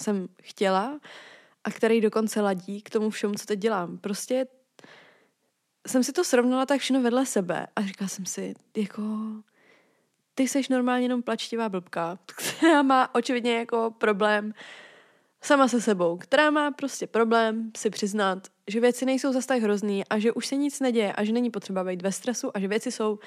jsem 0.00 0.28
chtěla 0.42 1.00
a 1.64 1.70
který 1.70 2.00
dokonce 2.00 2.40
ladí 2.40 2.82
k 2.82 2.90
tomu 2.90 3.10
všemu, 3.10 3.34
co 3.34 3.46
teď 3.46 3.58
dělám. 3.58 3.98
Prostě 3.98 4.46
jsem 5.86 6.04
si 6.04 6.12
to 6.12 6.24
srovnala 6.24 6.66
tak 6.66 6.80
všechno 6.80 7.02
vedle 7.02 7.26
sebe 7.26 7.66
a 7.76 7.82
říkala 7.82 8.08
jsem 8.08 8.26
si, 8.26 8.54
jako 8.76 9.02
ty 10.34 10.48
seš 10.48 10.68
normálně 10.68 11.04
jenom 11.04 11.22
plačtivá 11.22 11.68
blbka, 11.68 12.18
která 12.58 12.82
má 12.82 13.14
očividně 13.14 13.58
jako 13.58 13.94
problém 13.98 14.54
sama 15.42 15.68
se 15.68 15.80
sebou, 15.80 16.16
která 16.16 16.50
má 16.50 16.70
prostě 16.70 17.06
problém 17.06 17.70
si 17.76 17.90
přiznat, 17.90 18.48
že 18.68 18.80
věci 18.80 19.06
nejsou 19.06 19.32
zase 19.32 19.46
tak 19.48 19.62
hrozný 19.62 20.04
a 20.04 20.18
že 20.18 20.32
už 20.32 20.46
se 20.46 20.56
nic 20.56 20.80
neděje 20.80 21.12
a 21.12 21.24
že 21.24 21.32
není 21.32 21.50
potřeba 21.50 21.84
být 21.84 22.02
ve 22.02 22.12
stresu 22.12 22.50
a 22.54 22.60
že 22.60 22.68
věci 22.68 22.92
jsou 22.92 23.18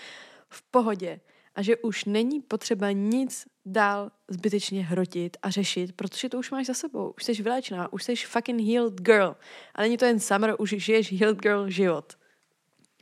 v 0.49 0.61
pohodě 0.71 1.19
a 1.55 1.61
že 1.61 1.77
už 1.77 2.05
není 2.05 2.41
potřeba 2.41 2.91
nic 2.91 3.45
dál 3.65 4.11
zbytečně 4.27 4.83
hrotit 4.83 5.37
a 5.41 5.49
řešit, 5.49 5.91
protože 5.95 6.29
to 6.29 6.37
už 6.37 6.51
máš 6.51 6.65
za 6.65 6.73
sebou. 6.73 7.13
Už 7.17 7.23
jsi 7.23 7.33
vylečená, 7.33 7.93
už 7.93 8.03
jsi 8.03 8.15
fucking 8.15 8.61
healed 8.61 9.01
girl. 9.01 9.35
A 9.75 9.81
není 9.81 9.97
to 9.97 10.05
jen 10.05 10.19
summer, 10.19 10.55
už 10.59 10.69
žiješ 10.69 11.19
healed 11.19 11.37
girl 11.37 11.69
život. 11.69 12.13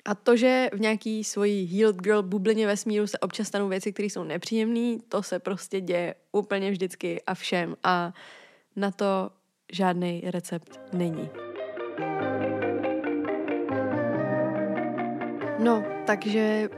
A 0.05 0.15
to, 0.15 0.35
že 0.35 0.69
v 0.73 0.79
nějaký 0.79 1.23
svojí 1.23 1.65
healed 1.65 1.95
girl 1.95 2.23
bublině 2.23 2.67
vesmíru 2.67 3.07
se 3.07 3.19
občas 3.19 3.47
stanou 3.47 3.67
věci, 3.67 3.93
které 3.93 4.05
jsou 4.05 4.23
nepříjemné, 4.23 4.97
to 5.09 5.23
se 5.23 5.39
prostě 5.39 5.81
děje 5.81 6.15
úplně 6.31 6.71
vždycky 6.71 7.21
a 7.21 7.33
všem. 7.33 7.75
A 7.83 8.13
na 8.75 8.91
to 8.91 9.29
žádný 9.71 10.21
recept 10.25 10.79
není. 10.93 11.29
No, 15.59 15.83
takže 16.05 16.69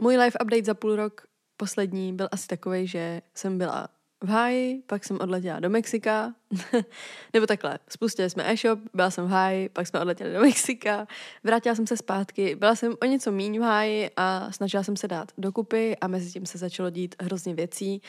můj 0.00 0.16
life 0.16 0.38
update 0.42 0.64
za 0.64 0.74
půl 0.74 0.96
rok 0.96 1.26
poslední 1.56 2.12
byl 2.12 2.28
asi 2.32 2.46
takový, 2.46 2.86
že 2.86 3.22
jsem 3.34 3.58
byla 3.58 3.88
v 4.22 4.28
háji, 4.28 4.82
pak 4.86 5.04
jsem 5.04 5.18
odletěla 5.20 5.60
do 5.60 5.70
Mexika, 5.70 6.34
nebo 7.32 7.46
takhle, 7.46 7.78
spustili 7.88 8.30
jsme 8.30 8.52
e-shop, 8.52 8.78
byla 8.94 9.10
jsem 9.10 9.24
v 9.24 9.30
háji, 9.30 9.68
pak 9.68 9.86
jsme 9.86 10.00
odletěli 10.00 10.32
do 10.32 10.40
Mexika, 10.40 11.06
vrátila 11.44 11.74
jsem 11.74 11.86
se 11.86 11.96
zpátky, 11.96 12.54
byla 12.54 12.74
jsem 12.74 12.94
o 13.02 13.04
něco 13.04 13.32
míň 13.32 13.58
v 13.58 13.62
háji 13.62 14.10
a 14.16 14.52
snažila 14.52 14.82
jsem 14.82 14.96
se 14.96 15.08
dát 15.08 15.32
dokupy 15.38 15.96
a 16.00 16.08
mezi 16.08 16.30
tím 16.30 16.46
se 16.46 16.58
začalo 16.58 16.90
dít 16.90 17.14
hrozně 17.20 17.54
věcí. 17.54 18.02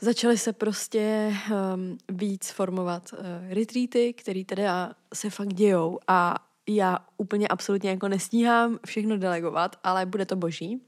Začaly 0.00 0.38
se 0.38 0.52
prostě 0.52 1.32
um, 1.74 1.98
víc 2.08 2.50
formovat 2.50 3.12
uh, 3.12 3.18
retreaty, 3.48 4.12
které 4.12 4.44
teda 4.44 4.92
se 5.14 5.30
fakt 5.30 5.54
dějou 5.54 5.98
a 6.08 6.34
já 6.68 6.98
úplně 7.16 7.48
absolutně 7.48 7.90
jako 7.90 8.08
nestíhám 8.08 8.78
všechno 8.86 9.18
delegovat, 9.18 9.76
ale 9.84 10.06
bude 10.06 10.26
to 10.26 10.36
boží. 10.36 10.82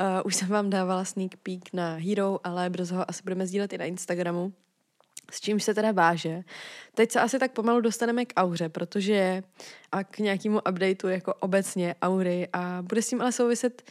Uh, 0.00 0.06
už 0.24 0.36
jsem 0.36 0.48
vám 0.48 0.70
dávala 0.70 1.04
sneak 1.04 1.36
peek 1.36 1.72
na 1.72 1.94
Hero, 1.94 2.38
ale 2.44 2.70
brzo 2.70 2.94
ho 2.94 3.10
asi 3.10 3.22
budeme 3.22 3.46
sdílet 3.46 3.72
i 3.72 3.78
na 3.78 3.84
Instagramu. 3.84 4.52
S 5.30 5.40
čím 5.40 5.60
se 5.60 5.74
teda 5.74 5.92
váže. 5.92 6.42
Teď 6.94 7.10
se 7.10 7.20
asi 7.20 7.38
tak 7.38 7.52
pomalu 7.52 7.80
dostaneme 7.80 8.24
k 8.24 8.32
auře, 8.36 8.68
protože 8.68 9.42
a 9.92 10.04
k 10.04 10.18
nějakému 10.18 10.60
updateu 10.70 11.08
jako 11.08 11.34
obecně 11.34 11.94
aury 12.02 12.48
a 12.52 12.78
bude 12.82 13.02
s 13.02 13.08
tím 13.08 13.20
ale 13.20 13.32
souviset 13.32 13.82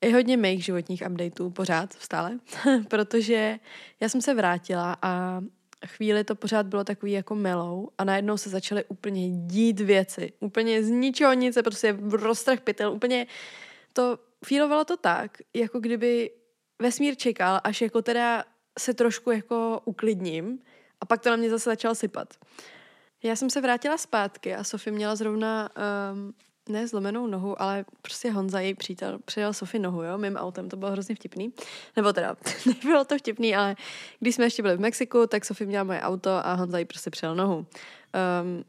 i 0.00 0.12
hodně 0.12 0.36
mých 0.36 0.64
životních 0.64 1.02
updateů 1.10 1.50
pořád, 1.50 1.92
stále, 1.92 2.38
protože 2.88 3.58
já 4.00 4.08
jsem 4.08 4.20
se 4.20 4.34
vrátila 4.34 4.96
a 5.02 5.40
chvíli 5.86 6.24
to 6.24 6.34
pořád 6.34 6.66
bylo 6.66 6.84
takový 6.84 7.12
jako 7.12 7.34
melou 7.34 7.88
a 7.98 8.04
najednou 8.04 8.36
se 8.36 8.50
začaly 8.50 8.84
úplně 8.88 9.30
dít 9.30 9.80
věci. 9.80 10.32
Úplně 10.40 10.84
z 10.84 10.88
ničeho 10.88 11.32
nic 11.32 11.58
prostě 11.64 11.96
roztrh 12.10 12.60
pytel, 12.60 12.92
úplně 12.92 13.26
to 13.92 14.18
fílovalo 14.44 14.84
to 14.84 14.96
tak, 14.96 15.38
jako 15.54 15.80
kdyby 15.80 16.30
vesmír 16.82 17.16
čekal, 17.16 17.60
až 17.64 17.80
jako 17.80 18.02
teda 18.02 18.44
se 18.78 18.94
trošku 18.94 19.30
jako 19.30 19.80
uklidním 19.84 20.58
a 21.00 21.06
pak 21.06 21.20
to 21.20 21.30
na 21.30 21.36
mě 21.36 21.50
zase 21.50 21.70
začalo 21.70 21.94
sypat. 21.94 22.34
Já 23.22 23.36
jsem 23.36 23.50
se 23.50 23.60
vrátila 23.60 23.98
zpátky 23.98 24.54
a 24.54 24.64
Sofie 24.64 24.94
měla 24.94 25.16
zrovna 25.16 25.70
um, 26.12 26.34
ne 26.68 26.88
zlomenou 26.88 27.26
nohu, 27.26 27.62
ale 27.62 27.84
prostě 28.02 28.30
Honza, 28.30 28.60
její 28.60 28.74
přítel, 28.74 29.18
přijel 29.24 29.52
Sofie 29.52 29.82
nohu, 29.82 30.02
jo, 30.02 30.18
mým 30.18 30.36
autem, 30.36 30.68
to 30.68 30.76
bylo 30.76 30.90
hrozně 30.90 31.14
vtipný. 31.14 31.52
Nebo 31.96 32.12
teda, 32.12 32.36
nebylo 32.66 33.04
to 33.04 33.18
vtipný, 33.18 33.56
ale 33.56 33.76
když 34.20 34.34
jsme 34.34 34.44
ještě 34.44 34.62
byli 34.62 34.76
v 34.76 34.80
Mexiku, 34.80 35.26
tak 35.26 35.44
Sofie 35.44 35.68
měla 35.68 35.84
moje 35.84 36.00
auto 36.00 36.30
a 36.30 36.54
Honza 36.54 36.78
jí 36.78 36.84
prostě 36.84 37.10
přijel 37.10 37.34
nohu. 37.34 37.56
Um, 37.56 38.64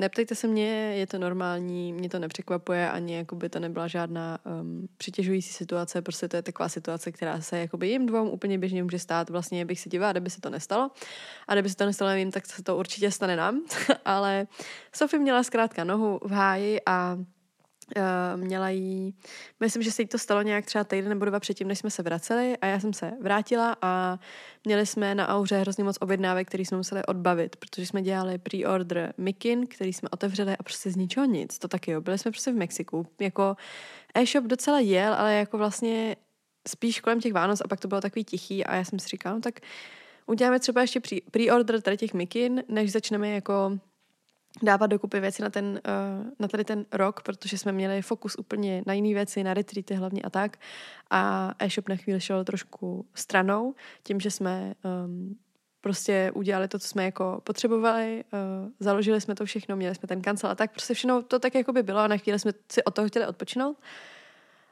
Neptejte 0.00 0.34
se 0.34 0.46
mě, 0.46 0.66
je 0.94 1.06
to 1.06 1.18
normální, 1.18 1.92
mě 1.92 2.08
to 2.08 2.18
nepřekvapuje, 2.18 2.90
ani 2.90 3.16
jako 3.16 3.36
by 3.36 3.48
to 3.48 3.58
nebyla 3.58 3.88
žádná 3.88 4.38
um, 4.60 4.88
přitěžující 4.96 5.52
situace, 5.52 6.02
prostě 6.02 6.28
to 6.28 6.36
je 6.36 6.42
taková 6.42 6.68
situace, 6.68 7.12
která 7.12 7.40
se 7.40 7.58
jakoby 7.58 7.88
jim 7.88 8.06
dvou 8.06 8.30
úplně 8.30 8.58
běžně 8.58 8.82
může 8.82 8.98
stát, 8.98 9.30
vlastně 9.30 9.64
bych 9.64 9.80
si 9.80 9.88
divila, 9.88 10.12
kdyby 10.12 10.30
se 10.30 10.40
to 10.40 10.50
nestalo. 10.50 10.90
A 11.48 11.54
kdyby 11.54 11.68
se 11.68 11.76
to 11.76 11.86
nestalo 11.86 12.10
nevím, 12.10 12.30
tak 12.30 12.46
se 12.46 12.62
to 12.62 12.76
určitě 12.76 13.10
stane 13.10 13.36
nám. 13.36 13.60
Ale 14.04 14.46
Sofie 14.92 15.20
měla 15.20 15.42
zkrátka 15.42 15.84
nohu 15.84 16.20
v 16.22 16.30
háji 16.30 16.80
a 16.86 17.18
Uh, 17.96 18.42
měla 18.42 18.68
jí, 18.68 19.14
myslím, 19.60 19.82
že 19.82 19.92
se 19.92 20.02
jí 20.02 20.08
to 20.08 20.18
stalo 20.18 20.42
nějak 20.42 20.66
třeba 20.66 20.84
týden 20.84 21.08
nebo 21.08 21.24
dva 21.24 21.40
předtím, 21.40 21.68
než 21.68 21.78
jsme 21.78 21.90
se 21.90 22.02
vraceli 22.02 22.56
a 22.56 22.66
já 22.66 22.80
jsem 22.80 22.92
se 22.92 23.12
vrátila 23.22 23.76
a 23.82 24.18
měli 24.64 24.86
jsme 24.86 25.14
na 25.14 25.28
Auře 25.28 25.58
hrozně 25.58 25.84
moc 25.84 25.96
objednávek, 26.00 26.48
který 26.48 26.64
jsme 26.64 26.76
museli 26.76 27.04
odbavit, 27.04 27.56
protože 27.56 27.86
jsme 27.86 28.02
dělali 28.02 28.38
pre-order 28.38 29.12
Mikin, 29.18 29.66
který 29.66 29.92
jsme 29.92 30.08
otevřeli 30.08 30.56
a 30.56 30.62
prostě 30.62 30.90
z 30.90 30.96
ničeho 30.96 31.26
nic, 31.26 31.58
to 31.58 31.68
taky 31.68 31.90
jo, 31.90 32.00
byli 32.00 32.18
jsme 32.18 32.30
prostě 32.30 32.52
v 32.52 32.56
Mexiku, 32.56 33.06
jako 33.20 33.56
e-shop 34.14 34.44
docela 34.44 34.80
jel, 34.80 35.14
ale 35.14 35.34
jako 35.34 35.58
vlastně 35.58 36.16
spíš 36.68 37.00
kolem 37.00 37.20
těch 37.20 37.32
Vánoc 37.32 37.60
a 37.60 37.68
pak 37.68 37.80
to 37.80 37.88
bylo 37.88 38.00
takový 38.00 38.24
tichý 38.24 38.64
a 38.64 38.76
já 38.76 38.84
jsem 38.84 38.98
si 38.98 39.08
říkala, 39.08 39.34
no 39.34 39.40
tak 39.40 39.60
uděláme 40.26 40.60
třeba 40.60 40.80
ještě 40.80 41.00
pre-order 41.30 41.80
tady 41.80 41.96
těch 41.96 42.14
Mikin, 42.14 42.64
než 42.68 42.92
začneme 42.92 43.30
jako 43.30 43.78
dávat 44.62 44.86
dokupy 44.86 45.20
věci 45.20 45.42
na, 45.42 45.50
ten, 45.50 45.64
uh, 45.66 46.30
na 46.38 46.48
tady 46.48 46.64
ten 46.64 46.86
rok, 46.92 47.22
protože 47.22 47.58
jsme 47.58 47.72
měli 47.72 48.02
fokus 48.02 48.36
úplně 48.38 48.82
na 48.86 48.92
jiné 48.92 49.14
věci, 49.14 49.44
na 49.44 49.54
retreaty 49.54 49.94
hlavně 49.94 50.22
a 50.22 50.30
tak. 50.30 50.56
A 51.10 51.52
e-shop 51.58 51.88
na 51.88 51.96
chvíli 51.96 52.20
šel 52.20 52.44
trošku 52.44 53.06
stranou, 53.14 53.74
tím, 54.02 54.20
že 54.20 54.30
jsme 54.30 54.74
um, 55.04 55.36
prostě 55.80 56.30
udělali 56.34 56.68
to, 56.68 56.78
co 56.78 56.88
jsme 56.88 57.04
jako 57.04 57.40
potřebovali, 57.44 58.24
uh, 58.32 58.70
založili 58.80 59.20
jsme 59.20 59.34
to 59.34 59.44
všechno, 59.44 59.76
měli 59.76 59.94
jsme 59.94 60.08
ten 60.08 60.22
kancel 60.22 60.50
a 60.50 60.54
tak, 60.54 60.72
prostě 60.72 60.94
všechno 60.94 61.22
to 61.22 61.38
tak 61.38 61.54
jako 61.54 61.72
by 61.72 61.82
bylo 61.82 61.98
a 61.98 62.08
na 62.08 62.16
chvíli 62.16 62.38
jsme 62.38 62.52
si 62.72 62.84
od 62.84 62.94
toho 62.94 63.08
chtěli 63.08 63.26
odpočinout. 63.26 63.76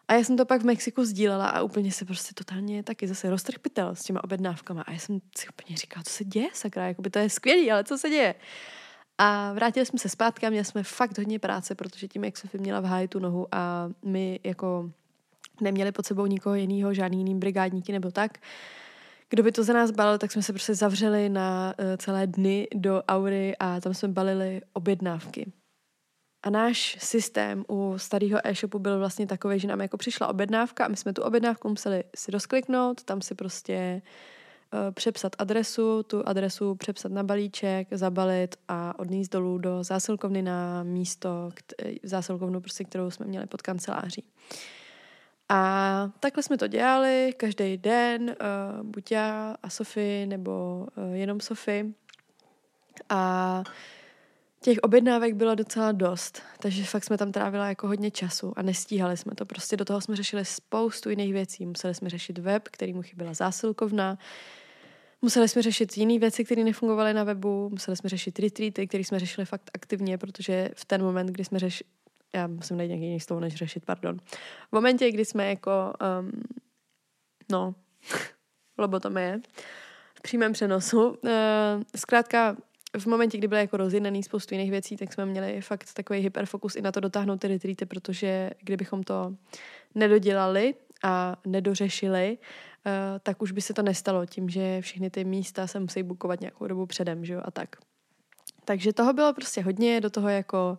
A 0.09 0.15
já 0.15 0.25
jsem 0.25 0.37
to 0.37 0.45
pak 0.45 0.63
v 0.63 0.65
Mexiku 0.65 1.05
sdílela 1.05 1.49
a 1.49 1.63
úplně 1.63 1.93
se 1.93 2.05
prostě 2.05 2.35
totálně 2.35 2.83
taky 2.83 3.09
zase 3.09 3.31
roztrhpitel 3.31 3.95
s 3.95 4.03
těma 4.03 4.25
objednávkama. 4.25 4.83
A 4.83 4.93
já 4.93 4.99
jsem 4.99 5.21
si 5.39 5.49
úplně 5.49 5.77
říkala, 5.77 6.05
co 6.05 6.13
se 6.13 6.25
děje, 6.25 6.49
sakra, 6.53 6.89
jako 6.89 7.03
by 7.03 7.11
to 7.11 7.19
je 7.19 7.31
skvělý, 7.31 7.73
ale 7.73 7.85
co 7.85 7.99
se 7.99 8.09
děje? 8.09 8.35
A 9.19 9.53
vrátili 9.53 9.87
jsme 9.87 9.99
se 9.99 10.09
zpátky 10.09 10.47
a 10.47 10.51
měli 10.51 10.65
jsme 10.65 10.83
fakt 10.83 11.19
hodně 11.19 11.39
práce, 11.39 11.75
protože 11.75 12.09
tím, 12.09 12.25
jak 12.25 12.37
Sofie 12.37 12.61
měla 12.61 12.81
v 12.81 12.85
háji 12.85 13.09
tu 13.09 13.19
nohu 13.19 13.47
a 13.53 13.91
my 14.05 14.41
jako 14.45 14.91
neměli 15.61 15.93
pod 15.93 16.07
sebou 16.07 16.27
nikoho 16.27 16.55
jiného, 16.55 16.95
žádný 16.95 17.19
jiný 17.19 17.35
brigádníky 17.35 17.93
nebo 17.93 18.11
tak, 18.11 18.39
kdo 19.31 19.43
by 19.43 19.53
to 19.53 19.65
za 19.65 19.73
nás 19.73 19.91
balil, 19.91 20.19
tak 20.19 20.33
jsme 20.33 20.43
se 20.43 20.53
prostě 20.53 20.75
zavřeli 20.75 21.29
na 21.29 21.75
uh, 21.79 21.97
celé 21.97 22.27
dny 22.27 22.69
do 22.75 23.03
Aury 23.03 23.57
a 23.57 23.81
tam 23.81 23.95
jsme 23.95 24.09
balili 24.09 24.61
objednávky. 24.73 25.53
A 26.43 26.51
náš 26.51 26.97
systém 27.01 27.65
u 27.69 27.95
starého 27.97 28.41
e-shopu 28.45 28.79
byl 28.79 28.99
vlastně 28.99 29.27
takový, 29.27 29.59
že 29.59 29.69
nám 29.69 29.81
jako 29.81 29.97
přišla 29.97 30.29
objednávka 30.29 30.85
a 30.85 30.89
my 30.89 30.97
jsme 30.97 31.13
tu 31.13 31.23
objednávku 31.23 31.69
museli 31.69 32.05
si 32.17 32.31
rozkliknout, 32.31 33.03
tam 33.03 33.21
si 33.21 33.35
prostě 33.35 34.03
uh, 34.05 34.09
Eh, 34.09 34.34
přepsat 34.91 35.37
adresu, 35.39 36.03
tu 36.03 36.29
adresu 36.29 36.75
přepsat 36.75 37.13
na 37.13 37.23
balíček, 37.23 37.89
zabalit 37.91 38.57
a 38.69 38.99
odníst 38.99 39.33
dolů 39.33 39.59
do 39.59 39.85
zásilkovny 39.85 40.43
na 40.43 40.83
místo, 40.83 41.51
zásilkovnu, 42.03 42.61
prostě, 42.61 42.85
kterou 42.85 43.11
jsme 43.11 43.27
měli 43.27 43.47
pod 43.47 43.63
kanceláří. 43.63 44.25
A 45.49 46.11
takhle 46.21 46.43
jsme 46.43 46.59
to 46.59 46.67
dělali 46.67 47.35
každý 47.37 47.77
den, 47.77 48.23
uh, 48.23 48.87
buď 48.87 49.13
já 49.13 49.57
a 49.63 49.71
Sofie, 49.71 50.27
nebo 50.27 50.87
jenom 51.13 51.41
Sofie. 51.41 51.87
A 53.09 53.63
těch 54.61 54.79
objednávek 54.79 55.35
bylo 55.35 55.55
docela 55.55 55.93
dost, 55.93 56.43
takže 56.59 56.85
fakt 56.85 57.05
jsme 57.05 57.19
tam 57.19 57.33
trávila 57.33 57.69
jako 57.69 57.87
hodně 57.87 58.11
času 58.11 58.53
a 58.57 58.63
nestíhali 58.63 59.17
jsme 59.17 59.35
to. 59.35 59.47
Prostě 59.47 59.77
do 59.77 59.85
toho 59.85 60.01
jsme 60.01 60.17
řešili 60.17 60.45
spoustu 60.45 61.11
jiných 61.11 61.33
věcí. 61.33 61.67
Museli 61.67 61.95
jsme 61.95 62.11
řešit 62.11 62.39
web, 62.39 62.69
který 62.69 62.93
mu 62.93 63.03
chyběla 63.03 63.35
zásilkovna, 63.35 64.19
Museli 65.25 65.49
jsme 65.49 65.63
řešit 65.63 65.99
jiné 65.99 66.19
věci, 66.19 66.45
které 66.45 66.65
nefungovaly 66.65 67.15
na 67.15 67.25
webu, 67.25 67.71
museli 67.71 67.97
jsme 67.97 68.09
řešit 68.09 68.39
retreaty, 68.39 68.87
které 68.87 69.05
jsme 69.05 69.19
řešili 69.19 69.45
fakt 69.45 69.71
aktivně, 69.75 70.19
protože 70.19 70.71
v 70.75 70.85
ten 70.85 71.03
moment, 71.03 71.27
kdy 71.27 71.45
jsme 71.45 71.59
řešili, 71.59 71.91
já 72.35 72.47
musím 72.47 72.77
najít 72.77 72.89
nějaký 72.89 73.05
jiný 73.05 73.21
slovo, 73.21 73.41
než 73.41 73.55
řešit, 73.55 73.85
pardon. 73.85 74.19
V 74.69 74.73
momentě, 74.73 75.11
kdy 75.11 75.25
jsme 75.25 75.49
jako, 75.49 75.93
um, 76.21 76.33
no, 77.53 77.75
lobotomie, 78.79 79.41
v 80.15 80.23
přímém 80.23 80.53
přenosu, 80.53 81.09
uh, 81.09 81.31
zkrátka 81.97 82.57
v 82.99 83.07
momentě, 83.07 83.39
kdy 83.39 83.49
byly 83.49 83.61
jako 83.61 83.77
rozjednaný 83.77 84.23
spoustu 84.23 84.55
jiných 84.55 84.71
věcí, 84.71 84.97
tak 84.97 85.13
jsme 85.13 85.27
měli 85.27 85.61
fakt 85.61 85.95
takový 85.95 86.21
hyperfokus 86.21 86.77
i 86.77 86.83
na 86.83 86.93
to 86.93 87.01
dotáhnout 87.01 87.41
ty 87.41 87.49
retreaty, 87.49 87.87
protože 87.87 88.51
kdybychom 88.61 89.03
to 89.03 89.35
nedodělali 89.95 90.75
a 91.03 91.37
nedořešili, 91.47 92.39
tak 93.23 93.43
už 93.43 93.53
by 93.53 93.61
se 93.61 93.75
to 93.75 93.83
nestalo 93.83 94.27
tím, 94.27 94.49
že 94.49 94.81
všechny 94.81 95.11
ty 95.11 95.25
místa 95.25 95.67
se 95.67 95.81
musí 95.81 96.03
bukovat 96.03 96.41
nějakou 96.41 96.67
dobu 96.67 96.87
předem, 96.87 97.25
že 97.25 97.33
jo, 97.33 97.41
a 97.45 97.51
tak. 97.51 97.77
Takže 98.65 98.93
toho 98.93 99.13
bylo 99.13 99.35
prostě 99.35 99.63
hodně, 99.63 100.01
do 100.01 100.11
toho 100.11 100.29
jako 100.29 100.79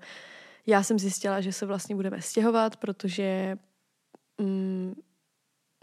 já 0.68 0.84
jsem 0.84 1.00
zjistila, 1.00 1.42
že 1.42 1.54
se 1.54 1.66
vlastně 1.66 1.96
budeme 1.96 2.22
stěhovat, 2.22 2.78
protože 2.78 3.58
mm, 4.42 4.94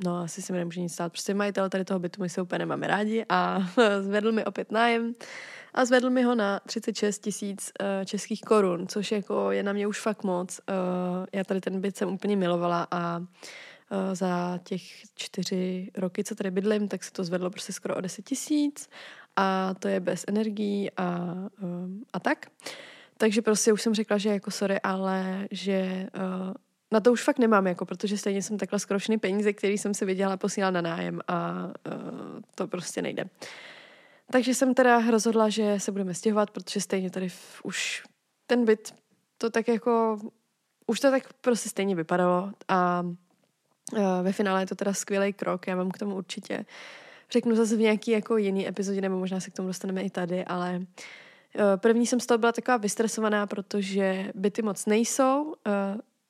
no 0.04 0.18
asi 0.18 0.42
se 0.42 0.52
mi 0.52 0.58
nemůže 0.58 0.80
nic 0.80 0.92
stát. 0.92 1.12
Prostě 1.12 1.34
majitel 1.34 1.68
tady 1.68 1.84
toho 1.84 2.00
bytu 2.00 2.22
my 2.22 2.28
se 2.28 2.42
úplně 2.42 2.58
nemáme 2.58 2.86
rádi 2.86 3.24
a 3.28 3.58
zvedl 4.00 4.32
mi 4.32 4.44
opět 4.44 4.72
nájem 4.72 5.12
a 5.74 5.84
zvedl 5.84 6.10
mi 6.10 6.22
ho 6.22 6.34
na 6.34 6.60
36 6.66 7.18
tisíc 7.18 7.72
uh, 7.80 8.04
českých 8.04 8.40
korun, 8.40 8.86
což 8.88 9.12
jako 9.12 9.50
je 9.50 9.62
na 9.62 9.72
mě 9.72 9.86
už 9.86 10.00
fakt 10.00 10.24
moc. 10.24 10.60
Uh, 10.68 11.26
já 11.32 11.44
tady 11.44 11.60
ten 11.60 11.80
byt 11.80 11.96
jsem 11.96 12.08
úplně 12.08 12.36
milovala 12.36 12.86
a 12.90 13.20
Eh, 13.20 13.71
za 14.12 14.58
těch 14.64 14.82
čtyři 15.14 15.90
roky, 15.94 16.24
co 16.24 16.34
tady 16.34 16.50
bydlím, 16.50 16.88
tak 16.88 17.04
se 17.04 17.12
to 17.12 17.24
zvedlo 17.24 17.50
prostě 17.50 17.72
skoro 17.72 17.96
o 17.96 18.00
10 18.00 18.24
tisíc 18.24 18.88
a 19.36 19.74
to 19.74 19.88
je 19.88 20.00
bez 20.00 20.24
energií 20.28 20.90
a, 20.96 21.34
eh, 21.62 22.04
a 22.12 22.20
tak. 22.20 22.46
Takže 23.16 23.42
prostě 23.42 23.72
už 23.72 23.82
jsem 23.82 23.94
řekla, 23.94 24.18
že 24.18 24.28
jako 24.28 24.50
sorry, 24.50 24.80
ale 24.80 25.48
že 25.50 26.08
uh, 26.16 26.54
na 26.90 27.00
to 27.00 27.12
už 27.12 27.22
fakt 27.22 27.38
nemám, 27.38 27.66
jako, 27.66 27.86
protože 27.86 28.18
stejně 28.18 28.42
jsem 28.42 28.58
takhle 28.58 28.78
skoro 28.78 28.98
všechny 28.98 29.18
peníze, 29.18 29.52
které 29.52 29.72
jsem 29.72 29.94
si 29.94 30.04
vydělala, 30.04 30.36
posílala 30.36 30.70
na 30.70 30.80
nájem 30.80 31.20
a 31.28 31.66
uh, 31.66 32.40
to 32.54 32.66
prostě 32.66 33.02
nejde. 33.02 33.24
Takže 34.30 34.54
jsem 34.54 34.74
teda 34.74 35.10
rozhodla, 35.10 35.48
že 35.48 35.80
se 35.80 35.92
budeme 35.92 36.14
stěhovat, 36.14 36.50
protože 36.50 36.80
stejně 36.80 37.10
tady 37.10 37.28
v, 37.28 37.60
už 37.64 38.02
ten 38.46 38.64
byt, 38.64 38.94
to 39.38 39.50
tak 39.50 39.68
jako, 39.68 40.18
už 40.86 41.00
to 41.00 41.10
tak 41.10 41.32
prostě 41.32 41.68
stejně 41.68 41.96
vypadalo 41.96 42.52
a 42.68 43.02
ve 44.22 44.32
finále 44.32 44.62
je 44.62 44.66
to 44.66 44.74
teda 44.74 44.94
skvělý 44.94 45.32
krok, 45.32 45.66
já 45.66 45.76
mám 45.76 45.90
k 45.90 45.98
tomu 45.98 46.16
určitě 46.16 46.64
řeknu 47.32 47.56
zase 47.56 47.76
v 47.76 47.80
nějaký 47.80 48.10
jako 48.10 48.36
jiný 48.36 48.68
epizodě, 48.68 49.00
nebo 49.00 49.18
možná 49.18 49.40
se 49.40 49.50
k 49.50 49.54
tomu 49.54 49.68
dostaneme 49.68 50.02
i 50.02 50.10
tady, 50.10 50.44
ale 50.44 50.76
uh, 50.78 51.62
první 51.76 52.06
jsem 52.06 52.20
z 52.20 52.26
toho 52.26 52.38
byla 52.38 52.52
taková 52.52 52.76
vystresovaná, 52.76 53.46
protože 53.46 54.32
byty 54.34 54.62
moc 54.62 54.86
nejsou, 54.86 55.44
uh, 55.44 55.52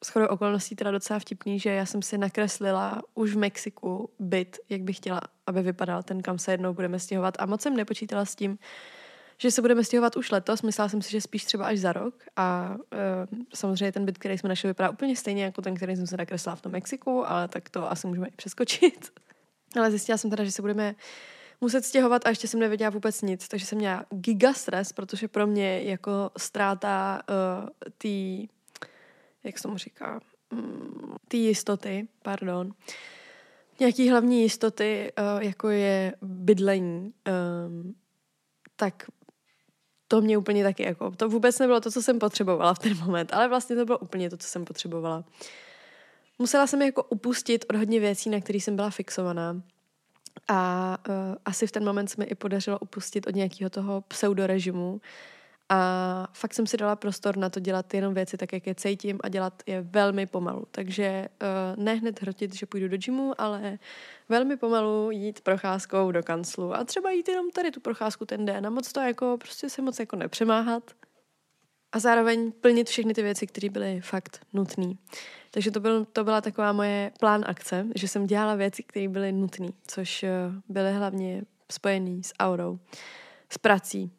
shodou 0.04 0.26
okolností 0.26 0.76
teda 0.76 0.90
docela 0.90 1.18
vtipný, 1.18 1.58
že 1.58 1.70
já 1.70 1.86
jsem 1.86 2.02
si 2.02 2.18
nakreslila 2.18 3.02
už 3.14 3.34
v 3.34 3.38
Mexiku 3.38 4.10
byt, 4.18 4.58
jak 4.68 4.82
bych 4.82 4.96
chtěla, 4.96 5.20
aby 5.46 5.62
vypadal 5.62 6.02
ten, 6.02 6.22
kam 6.22 6.38
se 6.38 6.52
jednou 6.52 6.74
budeme 6.74 6.98
stěhovat. 6.98 7.34
A 7.38 7.46
moc 7.46 7.62
jsem 7.62 7.76
nepočítala 7.76 8.24
s 8.24 8.34
tím, 8.34 8.58
že 9.42 9.50
se 9.50 9.60
budeme 9.60 9.84
stěhovat 9.84 10.16
už 10.16 10.30
letos. 10.30 10.62
Myslela 10.62 10.88
jsem 10.88 11.02
si, 11.02 11.10
že 11.10 11.20
spíš 11.20 11.44
třeba 11.44 11.66
až 11.66 11.78
za 11.78 11.92
rok 11.92 12.14
a 12.36 12.76
uh, 13.30 13.38
samozřejmě 13.54 13.92
ten 13.92 14.06
byt, 14.06 14.18
který 14.18 14.38
jsme 14.38 14.48
našli, 14.48 14.68
vypadá 14.68 14.90
úplně 14.90 15.16
stejně 15.16 15.44
jako 15.44 15.62
ten, 15.62 15.74
který 15.74 15.96
jsem 15.96 16.06
se 16.06 16.16
nakreslila 16.16 16.56
v 16.56 16.62
tom 16.62 16.72
Mexiku, 16.72 17.30
ale 17.30 17.48
tak 17.48 17.68
to 17.68 17.90
asi 17.90 18.06
můžeme 18.06 18.28
i 18.28 18.30
přeskočit. 18.36 19.12
ale 19.76 19.90
zjistila 19.90 20.18
jsem 20.18 20.30
teda, 20.30 20.44
že 20.44 20.52
se 20.52 20.62
budeme 20.62 20.94
muset 21.60 21.84
stěhovat 21.84 22.26
a 22.26 22.28
ještě 22.28 22.48
jsem 22.48 22.60
nevěděla 22.60 22.90
vůbec 22.90 23.22
nic, 23.22 23.48
takže 23.48 23.66
jsem 23.66 23.78
měla 23.78 24.04
giga 24.10 24.52
stres, 24.54 24.92
protože 24.92 25.28
pro 25.28 25.46
mě 25.46 25.82
jako 25.82 26.30
ztráta 26.38 27.22
uh, 27.28 27.68
té 27.98 28.52
jak 29.44 29.58
se 29.58 29.62
tomu 29.62 29.78
říká, 29.78 30.20
mm, 30.50 31.14
ty 31.28 31.36
jistoty, 31.36 32.08
pardon, 32.22 32.72
nějaký 33.80 34.10
hlavní 34.10 34.42
jistoty, 34.42 35.12
uh, 35.18 35.42
jako 35.42 35.68
je 35.68 36.14
bydlení, 36.22 37.12
tak 38.76 39.06
to 40.12 40.20
mě 40.20 40.38
úplně 40.38 40.62
taky 40.62 40.82
jako, 40.82 41.10
to 41.10 41.28
vůbec 41.28 41.58
nebylo 41.58 41.80
to, 41.80 41.90
co 41.90 42.02
jsem 42.02 42.18
potřebovala 42.18 42.74
v 42.74 42.78
ten 42.78 42.98
moment, 42.98 43.32
ale 43.32 43.48
vlastně 43.48 43.76
to 43.76 43.84
bylo 43.84 43.98
úplně 43.98 44.30
to, 44.30 44.36
co 44.36 44.48
jsem 44.48 44.64
potřebovala. 44.64 45.24
Musela 46.38 46.66
jsem 46.66 46.82
jako 46.82 47.02
upustit 47.02 47.64
od 47.70 47.76
hodně 47.76 48.00
věcí, 48.00 48.30
na 48.30 48.40
které 48.40 48.56
jsem 48.60 48.76
byla 48.76 48.90
fixovaná. 48.90 49.62
A 50.48 50.98
uh, 51.08 51.14
asi 51.44 51.66
v 51.66 51.72
ten 51.72 51.84
moment 51.84 52.08
se 52.08 52.16
mi 52.18 52.24
i 52.24 52.34
podařilo 52.34 52.78
upustit 52.78 53.26
od 53.26 53.34
nějakého 53.34 53.70
toho 53.70 54.00
pseudorežimu, 54.00 55.00
a 55.72 56.28
fakt 56.32 56.54
jsem 56.54 56.66
si 56.66 56.76
dala 56.76 56.96
prostor 56.96 57.36
na 57.36 57.50
to 57.50 57.60
dělat 57.60 57.94
jenom 57.94 58.14
věci 58.14 58.36
tak, 58.36 58.52
jak 58.52 58.66
je 58.66 58.74
cítím 58.74 59.18
a 59.22 59.28
dělat 59.28 59.62
je 59.66 59.82
velmi 59.82 60.26
pomalu. 60.26 60.66
Takže 60.70 61.28
uh, 61.42 61.84
ne 61.84 61.94
hned 61.94 62.22
hrotit, 62.22 62.54
že 62.54 62.66
půjdu 62.66 62.88
do 62.88 62.96
gymu, 62.96 63.32
ale 63.38 63.78
velmi 64.28 64.56
pomalu 64.56 65.10
jít 65.10 65.40
procházkou 65.40 66.12
do 66.12 66.22
kanclu 66.22 66.74
a 66.74 66.84
třeba 66.84 67.10
jít 67.10 67.28
jenom 67.28 67.50
tady 67.50 67.70
tu 67.70 67.80
procházku 67.80 68.24
ten 68.24 68.44
den 68.44 68.66
a 68.66 68.70
moc 68.70 68.92
to 68.92 69.00
jako 69.00 69.36
prostě 69.38 69.70
se 69.70 69.82
moc 69.82 69.98
jako 69.98 70.16
nepřemáhat 70.16 70.90
a 71.92 71.98
zároveň 71.98 72.52
plnit 72.52 72.88
všechny 72.88 73.14
ty 73.14 73.22
věci, 73.22 73.46
které 73.46 73.68
byly 73.68 74.00
fakt 74.00 74.46
nutné. 74.52 74.94
Takže 75.50 75.70
to, 75.70 75.80
byl, 75.80 76.04
to 76.04 76.24
byla 76.24 76.40
taková 76.40 76.72
moje 76.72 77.12
plán 77.20 77.44
akce, 77.46 77.86
že 77.94 78.08
jsem 78.08 78.26
dělala 78.26 78.54
věci, 78.54 78.82
které 78.82 79.08
byly 79.08 79.32
nutné, 79.32 79.68
což 79.86 80.22
uh, 80.22 80.28
byly 80.68 80.92
hlavně 80.92 81.42
spojené 81.70 82.22
s 82.22 82.32
aurou, 82.40 82.78
s 83.50 83.58
prací, 83.58 84.12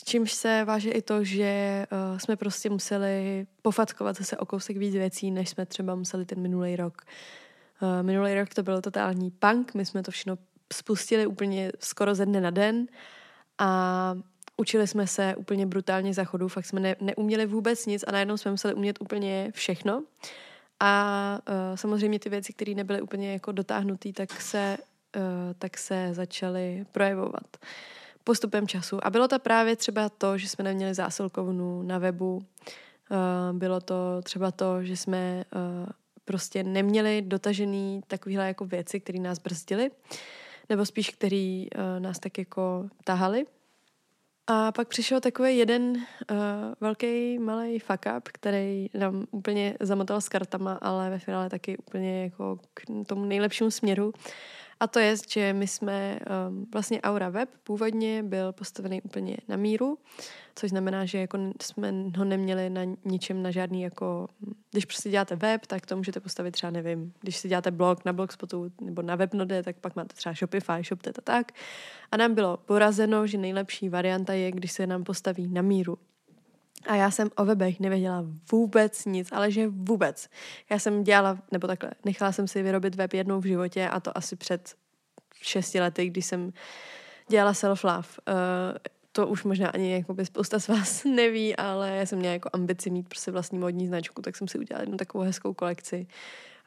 s 0.00 0.04
čímž 0.04 0.32
se 0.32 0.64
váže 0.64 0.90
i 0.90 1.02
to, 1.02 1.24
že 1.24 1.86
uh, 1.92 2.18
jsme 2.18 2.36
prostě 2.36 2.70
museli 2.70 3.46
pofatkovat 3.62 4.16
zase 4.16 4.36
o 4.36 4.46
kousek 4.46 4.76
víc 4.76 4.94
věcí, 4.94 5.30
než 5.30 5.48
jsme 5.48 5.66
třeba 5.66 5.94
museli 5.94 6.24
ten 6.24 6.40
minulý 6.40 6.76
rok. 6.76 7.02
Uh, 7.82 8.02
minulý 8.02 8.34
rok 8.34 8.54
to 8.54 8.62
byl 8.62 8.80
totální 8.80 9.30
punk, 9.30 9.74
my 9.74 9.86
jsme 9.86 10.02
to 10.02 10.10
všechno 10.10 10.38
spustili 10.72 11.26
úplně 11.26 11.72
skoro 11.78 12.14
ze 12.14 12.26
dne 12.26 12.40
na 12.40 12.50
den 12.50 12.86
a 13.58 14.14
učili 14.56 14.86
jsme 14.86 15.06
se 15.06 15.34
úplně 15.36 15.66
brutálně 15.66 16.14
za 16.14 16.24
chodu, 16.24 16.48
fakt 16.48 16.66
jsme 16.66 16.80
ne, 16.80 16.96
neuměli 17.00 17.46
vůbec 17.46 17.86
nic 17.86 18.04
a 18.06 18.12
najednou 18.12 18.36
jsme 18.36 18.50
museli 18.50 18.74
umět 18.74 19.00
úplně 19.00 19.50
všechno. 19.54 20.04
A 20.80 21.38
uh, 21.48 21.76
samozřejmě 21.76 22.18
ty 22.18 22.28
věci, 22.28 22.52
které 22.52 22.74
nebyly 22.74 23.00
úplně 23.00 23.32
jako 23.32 23.52
dotáhnuté, 23.52 24.12
tak 24.12 24.40
se, 24.40 24.76
uh, 25.16 25.22
tak 25.58 25.78
se 25.78 26.08
začaly 26.12 26.86
projevovat. 26.92 27.56
Uh, 27.62 27.68
postupem 28.24 28.68
času. 28.68 29.06
A 29.06 29.10
bylo 29.10 29.28
to 29.28 29.38
právě 29.38 29.76
třeba 29.76 30.08
to, 30.08 30.38
že 30.38 30.48
jsme 30.48 30.64
neměli 30.64 30.94
zásilkovnu 30.94 31.82
na 31.82 31.98
webu, 31.98 32.36
uh, 32.36 33.58
bylo 33.58 33.80
to 33.80 33.94
třeba 34.22 34.50
to, 34.50 34.84
že 34.84 34.96
jsme 34.96 35.44
uh, 35.54 35.88
prostě 36.24 36.62
neměli 36.62 37.22
dotažený 37.22 38.00
takovéhle 38.06 38.46
jako 38.46 38.64
věci, 38.64 39.00
které 39.00 39.18
nás 39.18 39.38
brzdily, 39.38 39.90
nebo 40.68 40.86
spíš, 40.86 41.10
který 41.10 41.68
uh, 41.70 42.00
nás 42.00 42.18
tak 42.18 42.38
jako 42.38 42.88
tahali. 43.04 43.46
A 44.46 44.72
pak 44.72 44.88
přišel 44.88 45.20
takový 45.20 45.58
jeden 45.58 45.82
uh, 45.90 46.36
velký 46.80 47.38
malý 47.38 47.78
fuck 47.78 48.06
up, 48.16 48.28
který 48.28 48.86
nám 48.94 49.26
úplně 49.30 49.76
zamotal 49.80 50.20
s 50.20 50.28
kartama, 50.28 50.78
ale 50.82 51.10
ve 51.10 51.18
finále 51.18 51.50
taky 51.50 51.78
úplně 51.78 52.22
jako 52.22 52.58
k 52.74 52.82
tomu 53.06 53.24
nejlepšímu 53.24 53.70
směru. 53.70 54.12
A 54.80 54.86
to 54.86 54.98
je, 54.98 55.14
že 55.28 55.52
my 55.52 55.66
jsme, 55.66 56.18
um, 56.48 56.66
vlastně 56.72 57.00
Aura 57.00 57.28
Web 57.28 57.48
původně 57.64 58.22
byl 58.22 58.52
postavený 58.52 59.02
úplně 59.02 59.36
na 59.48 59.56
míru, 59.56 59.98
což 60.54 60.70
znamená, 60.70 61.04
že 61.04 61.18
jako 61.18 61.38
jsme 61.62 61.94
ho 62.16 62.24
neměli 62.24 62.70
na 62.70 62.80
ničem, 63.04 63.42
na 63.42 63.50
žádný 63.50 63.82
jako, 63.82 64.28
když 64.70 64.84
prostě 64.84 65.10
děláte 65.10 65.36
web, 65.36 65.66
tak 65.66 65.86
to 65.86 65.96
můžete 65.96 66.20
postavit 66.20 66.50
třeba, 66.50 66.70
nevím, 66.70 67.12
když 67.20 67.36
si 67.36 67.48
děláte 67.48 67.70
blog 67.70 68.04
na 68.04 68.12
Blogspotu 68.12 68.72
nebo 68.80 69.02
na 69.02 69.16
Webnode, 69.16 69.62
tak 69.62 69.76
pak 69.76 69.96
máte 69.96 70.14
třeba 70.14 70.32
Shopify, 70.32 70.82
ShopTet 70.84 71.18
a 71.18 71.22
tak. 71.22 71.52
A 72.12 72.16
nám 72.16 72.34
bylo 72.34 72.56
porazeno, 72.56 73.26
že 73.26 73.38
nejlepší 73.38 73.88
varianta 73.88 74.32
je, 74.32 74.52
když 74.52 74.72
se 74.72 74.86
nám 74.86 75.04
postaví 75.04 75.48
na 75.48 75.62
míru. 75.62 75.98
A 76.86 76.94
já 76.94 77.10
jsem 77.10 77.30
o 77.36 77.44
webech 77.44 77.80
nevěděla 77.80 78.24
vůbec 78.52 79.04
nic, 79.04 79.28
ale 79.32 79.50
že 79.50 79.68
vůbec. 79.68 80.28
Já 80.70 80.78
jsem 80.78 81.04
dělala, 81.04 81.38
nebo 81.52 81.66
takhle, 81.66 81.90
nechala 82.04 82.32
jsem 82.32 82.48
si 82.48 82.62
vyrobit 82.62 82.94
web 82.94 83.12
jednou 83.12 83.40
v 83.40 83.46
životě 83.46 83.88
a 83.88 84.00
to 84.00 84.18
asi 84.18 84.36
před 84.36 84.74
šesti 85.42 85.80
lety, 85.80 86.06
když 86.06 86.26
jsem 86.26 86.52
dělala 87.28 87.52
self-love. 87.52 88.06
Uh, 88.28 88.34
to 89.12 89.26
už 89.26 89.44
možná 89.44 89.68
ani 89.68 89.92
jako 89.92 90.14
by 90.14 90.26
spousta 90.26 90.60
z 90.60 90.68
vás 90.68 91.04
neví, 91.14 91.56
ale 91.56 91.90
já 91.90 92.06
jsem 92.06 92.18
měla 92.18 92.32
jako 92.32 92.50
ambici 92.52 92.90
mít 92.90 93.08
prostě 93.08 93.30
vlastní 93.30 93.58
modní 93.58 93.86
značku, 93.86 94.22
tak 94.22 94.36
jsem 94.36 94.48
si 94.48 94.58
udělala 94.58 94.82
jednu 94.82 94.96
takovou 94.96 95.24
hezkou 95.24 95.54
kolekci. 95.54 96.06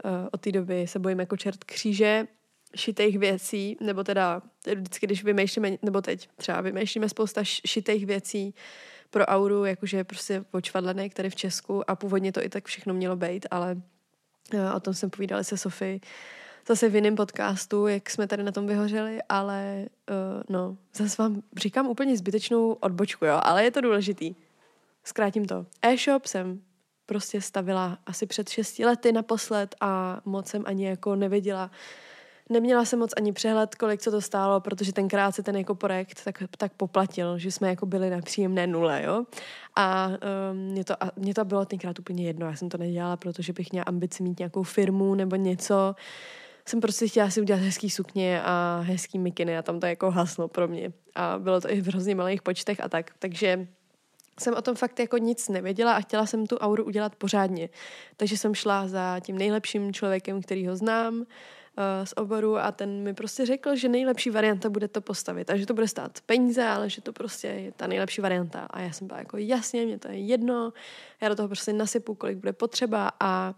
Uh, 0.05 0.11
od 0.31 0.41
té 0.41 0.51
doby 0.51 0.87
se 0.87 0.99
bojím 0.99 1.19
jako 1.19 1.37
čert 1.37 1.63
kříže, 1.63 2.27
šitých 2.75 3.19
věcí, 3.19 3.77
nebo 3.81 4.03
teda 4.03 4.41
vždycky, 4.75 5.05
když 5.05 5.23
vymýšlíme, 5.23 5.71
nebo 5.81 6.01
teď 6.01 6.29
třeba 6.35 6.61
vymýšlíme 6.61 7.09
spousta 7.09 7.43
šitých 7.43 8.05
věcí, 8.05 8.53
pro 9.13 9.25
Auru, 9.25 9.65
jakože 9.65 10.03
prostě 10.03 10.45
očvadlený 10.51 11.09
tady 11.09 11.29
v 11.29 11.35
Česku 11.35 11.89
a 11.89 11.95
původně 11.95 12.31
to 12.31 12.43
i 12.43 12.49
tak 12.49 12.65
všechno 12.65 12.93
mělo 12.93 13.15
být, 13.15 13.45
ale 13.51 13.81
eh, 14.53 14.73
o 14.73 14.79
tom 14.79 14.93
jsem 14.93 15.09
povídala 15.09 15.43
se 15.43 15.57
Sofii 15.57 16.01
zase 16.67 16.89
v 16.89 16.95
jiném 16.95 17.15
podcastu, 17.15 17.87
jak 17.87 18.09
jsme 18.09 18.27
tady 18.27 18.43
na 18.43 18.51
tom 18.51 18.67
vyhořeli, 18.67 19.19
ale 19.29 19.85
uh, 20.09 20.43
no, 20.49 20.77
zase 20.93 21.21
vám 21.21 21.41
říkám 21.57 21.87
úplně 21.87 22.17
zbytečnou 22.17 22.71
odbočku, 22.71 23.25
jo, 23.25 23.39
ale 23.43 23.63
je 23.63 23.71
to 23.71 23.81
důležitý. 23.81 24.35
Zkrátím 25.03 25.45
to. 25.45 25.65
E-shop 25.81 26.25
jsem 26.25 26.61
prostě 27.05 27.41
stavila 27.41 27.97
asi 28.05 28.25
před 28.25 28.49
šesti 28.49 28.85
lety 28.85 29.11
naposled 29.11 29.75
a 29.81 30.21
moc 30.25 30.47
jsem 30.47 30.63
ani 30.65 30.85
jako 30.85 31.15
nevěděla, 31.15 31.71
Neměla 32.49 32.85
jsem 32.85 32.99
moc 32.99 33.11
ani 33.17 33.33
přehled, 33.33 33.75
kolik 33.75 34.01
co 34.01 34.11
to 34.11 34.21
stálo, 34.21 34.59
protože 34.59 34.93
tenkrát 34.93 35.31
se 35.31 35.43
ten 35.43 35.55
jako 35.55 35.75
projekt 35.75 36.23
tak, 36.23 36.43
tak 36.57 36.73
poplatil, 36.73 37.37
že 37.37 37.51
jsme 37.51 37.69
jako 37.69 37.85
byli 37.85 38.09
na 38.09 38.21
příjemné 38.21 38.67
nule, 38.67 39.03
jo. 39.03 39.25
A 39.75 40.09
um, 40.51 40.57
mě, 40.57 40.83
to, 40.83 41.03
a 41.03 41.11
mě 41.15 41.33
to 41.33 41.45
bylo 41.45 41.65
tenkrát 41.65 41.99
úplně 41.99 42.25
jedno, 42.25 42.45
já 42.45 42.55
jsem 42.55 42.69
to 42.69 42.77
nedělala, 42.77 43.17
protože 43.17 43.53
bych 43.53 43.71
měla 43.71 43.83
ambici 43.83 44.23
mít 44.23 44.39
nějakou 44.39 44.63
firmu 44.63 45.15
nebo 45.15 45.35
něco. 45.35 45.95
Jsem 46.65 46.81
prostě 46.81 47.07
chtěla 47.07 47.29
si 47.29 47.41
udělat 47.41 47.61
hezký 47.61 47.89
sukně 47.89 48.41
a 48.43 48.83
hezký 48.85 49.19
mikiny 49.19 49.57
a 49.57 49.61
tam 49.61 49.79
to 49.79 49.85
jako 49.85 50.11
haslo 50.11 50.47
pro 50.47 50.67
mě. 50.67 50.93
A 51.15 51.39
bylo 51.39 51.61
to 51.61 51.71
i 51.71 51.81
v 51.81 51.87
hrozně 51.87 52.15
malých 52.15 52.41
počtech 52.41 52.79
a 52.79 52.89
tak. 52.89 53.11
Takže 53.19 53.67
jsem 54.39 54.53
o 54.53 54.61
tom 54.61 54.75
fakt 54.75 54.99
jako 54.99 55.17
nic 55.17 55.49
nevěděla 55.49 55.93
a 55.93 55.99
chtěla 55.99 56.25
jsem 56.25 56.47
tu 56.47 56.57
auru 56.57 56.83
udělat 56.83 57.15
pořádně. 57.15 57.69
Takže 58.17 58.37
jsem 58.37 58.55
šla 58.55 58.87
za 58.87 59.19
tím 59.19 59.37
nejlepším 59.37 59.93
člověkem, 59.93 60.41
který 60.41 60.67
ho 60.67 60.75
znám, 60.75 61.25
z 62.03 62.13
oboru 62.17 62.57
a 62.57 62.71
ten 62.71 63.03
mi 63.03 63.13
prostě 63.13 63.45
řekl, 63.45 63.75
že 63.75 63.89
nejlepší 63.89 64.29
varianta 64.29 64.69
bude 64.69 64.87
to 64.87 65.01
postavit 65.01 65.49
a 65.49 65.57
že 65.57 65.65
to 65.65 65.73
bude 65.73 65.87
stát 65.87 66.19
peníze, 66.25 66.63
ale 66.63 66.89
že 66.89 67.01
to 67.01 67.13
prostě 67.13 67.47
je 67.47 67.71
ta 67.71 67.87
nejlepší 67.87 68.21
varianta. 68.21 68.67
A 68.69 68.81
já 68.81 68.91
jsem 68.91 69.07
byla 69.07 69.19
jako 69.19 69.37
jasně, 69.37 69.85
mě 69.85 69.99
to 69.99 70.07
je 70.07 70.17
jedno, 70.17 70.73
já 71.21 71.29
do 71.29 71.35
toho 71.35 71.47
prostě 71.47 71.73
nasypu, 71.73 72.15
kolik 72.15 72.37
bude 72.37 72.53
potřeba 72.53 73.11
a 73.19 73.53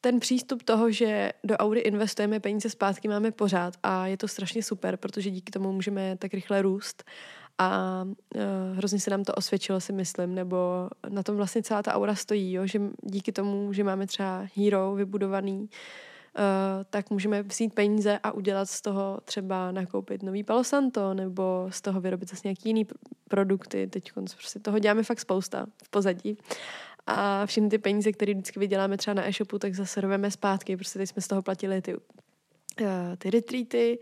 ten 0.00 0.20
přístup 0.20 0.62
toho, 0.62 0.90
že 0.90 1.32
do 1.44 1.56
Audi 1.56 1.80
investujeme 1.80 2.40
peníze 2.40 2.70
zpátky, 2.70 3.08
máme 3.08 3.30
pořád 3.30 3.74
a 3.82 4.06
je 4.06 4.16
to 4.16 4.28
strašně 4.28 4.62
super, 4.62 4.96
protože 4.96 5.30
díky 5.30 5.52
tomu 5.52 5.72
můžeme 5.72 6.16
tak 6.16 6.34
rychle 6.34 6.62
růst 6.62 7.04
a 7.58 8.02
uh, 8.04 8.42
hrozně 8.76 9.00
se 9.00 9.10
nám 9.10 9.24
to 9.24 9.34
osvědčilo, 9.34 9.80
si 9.80 9.92
myslím, 9.92 10.34
nebo 10.34 10.88
na 11.08 11.22
tom 11.22 11.36
vlastně 11.36 11.62
celá 11.62 11.82
ta 11.82 11.94
aura 11.94 12.14
stojí, 12.14 12.52
jo? 12.52 12.66
že 12.66 12.80
díky 13.02 13.32
tomu, 13.32 13.72
že 13.72 13.84
máme 13.84 14.06
třeba 14.06 14.46
hero 14.56 14.94
vybudovaný, 14.94 15.68
tak 16.90 17.10
můžeme 17.10 17.42
vzít 17.42 17.74
peníze 17.74 18.18
a 18.22 18.32
udělat 18.32 18.70
z 18.70 18.80
toho 18.80 19.18
třeba 19.24 19.72
nakoupit 19.72 20.22
nový 20.22 20.44
Palo 20.44 20.64
Santo, 20.64 21.14
nebo 21.14 21.66
z 21.70 21.80
toho 21.80 22.00
vyrobit 22.00 22.30
zase 22.30 22.40
nějaký 22.44 22.62
jiný 22.64 22.86
produkty. 23.28 23.86
Teď 23.86 24.12
prostě 24.12 24.58
toho 24.58 24.78
děláme 24.78 25.02
fakt 25.02 25.20
spousta 25.20 25.66
v 25.84 25.88
pozadí. 25.88 26.38
A 27.06 27.46
všechny 27.46 27.68
ty 27.68 27.78
peníze, 27.78 28.12
které 28.12 28.32
vždycky 28.32 28.60
vyděláme 28.60 28.96
třeba 28.96 29.14
na 29.14 29.28
e-shopu, 29.28 29.58
tak 29.58 29.74
zase 29.74 30.00
roveme 30.00 30.30
zpátky. 30.30 30.76
Prostě 30.76 30.98
teď 30.98 31.08
jsme 31.08 31.22
z 31.22 31.28
toho 31.28 31.42
platili 31.42 31.82
ty, 31.82 31.94
uh, 31.94 32.00
ty 33.18 33.30
retreaty, 33.30 33.98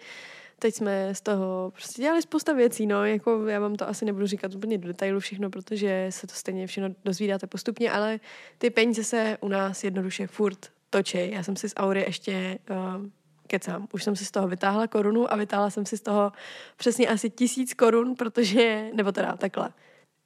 teď 0.58 0.74
jsme 0.74 1.14
z 1.14 1.20
toho 1.20 1.70
prostě 1.74 2.02
dělali 2.02 2.22
spousta 2.22 2.52
věcí, 2.52 2.86
no, 2.86 3.04
jako 3.04 3.46
já 3.46 3.60
vám 3.60 3.76
to 3.76 3.88
asi 3.88 4.04
nebudu 4.04 4.26
říkat 4.26 4.54
úplně 4.54 4.78
do 4.78 4.88
detailu 4.88 5.20
všechno, 5.20 5.50
protože 5.50 6.06
se 6.10 6.26
to 6.26 6.34
stejně 6.34 6.66
všechno 6.66 6.94
dozvídáte 7.04 7.46
postupně, 7.46 7.90
ale 7.90 8.20
ty 8.58 8.70
peníze 8.70 9.04
se 9.04 9.38
u 9.40 9.48
nás 9.48 9.84
jednoduše 9.84 10.26
furt 10.26 10.77
točí. 10.90 11.30
Já 11.30 11.42
jsem 11.42 11.56
si 11.56 11.68
z 11.68 11.72
Aury 11.76 12.00
ještě 12.00 12.58
uh, 12.70 13.06
kecám. 13.46 13.88
Už 13.92 14.04
jsem 14.04 14.16
si 14.16 14.24
z 14.24 14.30
toho 14.30 14.48
vytáhla 14.48 14.86
korunu 14.86 15.32
a 15.32 15.36
vytáhla 15.36 15.70
jsem 15.70 15.86
si 15.86 15.96
z 15.96 16.00
toho 16.00 16.32
přesně 16.76 17.08
asi 17.08 17.30
tisíc 17.30 17.74
korun, 17.74 18.14
protože, 18.14 18.90
nebo 18.94 19.12
teda 19.12 19.36
takhle, 19.36 19.70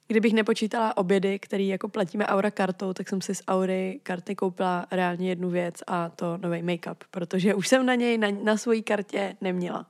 Kdybych 0.07 0.33
nepočítala 0.33 0.97
obědy, 0.97 1.39
který 1.39 1.67
jako 1.67 1.89
platíme 1.89 2.25
Aura 2.25 2.51
kartou, 2.51 2.93
tak 2.93 3.09
jsem 3.09 3.21
si 3.21 3.35
z 3.35 3.41
Aury 3.47 3.99
karty 4.03 4.35
koupila 4.35 4.85
reálně 4.91 5.29
jednu 5.29 5.49
věc 5.49 5.75
a 5.87 6.09
to 6.09 6.37
nový 6.37 6.63
make-up, 6.63 6.95
protože 7.11 7.55
už 7.55 7.67
jsem 7.67 7.85
na 7.85 7.95
něj 7.95 8.17
na, 8.17 8.27
na 8.43 8.57
svojí 8.57 8.83
kartě 8.83 9.35
neměla. 9.41 9.85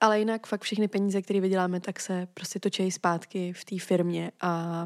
Ale 0.00 0.18
jinak 0.18 0.46
fakt 0.46 0.62
všechny 0.62 0.88
peníze, 0.88 1.22
které 1.22 1.40
vyděláme, 1.40 1.80
tak 1.80 2.00
se 2.00 2.28
prostě 2.34 2.60
točí 2.60 2.90
zpátky 2.90 3.52
v 3.52 3.64
té 3.64 3.78
firmě 3.78 4.30
a 4.40 4.84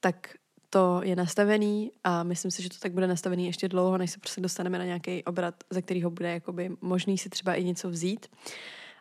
tak 0.00 0.34
to 0.74 1.00
je 1.04 1.16
nastavený 1.16 1.92
a 2.04 2.22
myslím 2.22 2.50
si, 2.50 2.62
že 2.62 2.68
to 2.68 2.76
tak 2.78 2.92
bude 2.92 3.06
nastavený 3.06 3.46
ještě 3.46 3.68
dlouho, 3.68 3.98
než 3.98 4.10
se 4.10 4.18
prostě 4.18 4.40
dostaneme 4.40 4.78
na 4.78 4.84
nějaký 4.84 5.24
obrat, 5.24 5.54
ze 5.70 5.82
kterého 5.82 6.10
bude 6.10 6.30
jakoby 6.30 6.76
možný 6.80 7.18
si 7.18 7.28
třeba 7.28 7.54
i 7.54 7.64
něco 7.64 7.90
vzít. 7.90 8.26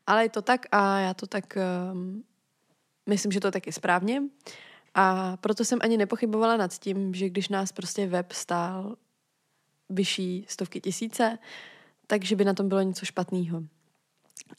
Ale 0.07 0.23
je 0.23 0.29
to 0.29 0.41
tak 0.41 0.65
a 0.71 0.99
já 0.99 1.13
to 1.13 1.27
tak 1.27 1.57
um, 1.91 2.23
myslím, 3.09 3.31
že 3.31 3.39
to 3.39 3.51
tak 3.51 3.67
je 3.67 3.73
správně. 3.73 4.21
A 4.93 5.37
proto 5.37 5.65
jsem 5.65 5.79
ani 5.81 5.97
nepochybovala 5.97 6.57
nad 6.57 6.73
tím, 6.73 7.13
že 7.13 7.29
když 7.29 7.49
nás 7.49 7.71
prostě 7.71 8.07
web 8.07 8.31
stál 8.31 8.95
vyšší 9.89 10.45
stovky 10.49 10.81
tisíce, 10.81 11.37
takže 12.07 12.35
by 12.35 12.45
na 12.45 12.53
tom 12.53 12.69
bylo 12.69 12.81
něco 12.81 13.05
špatného. 13.05 13.63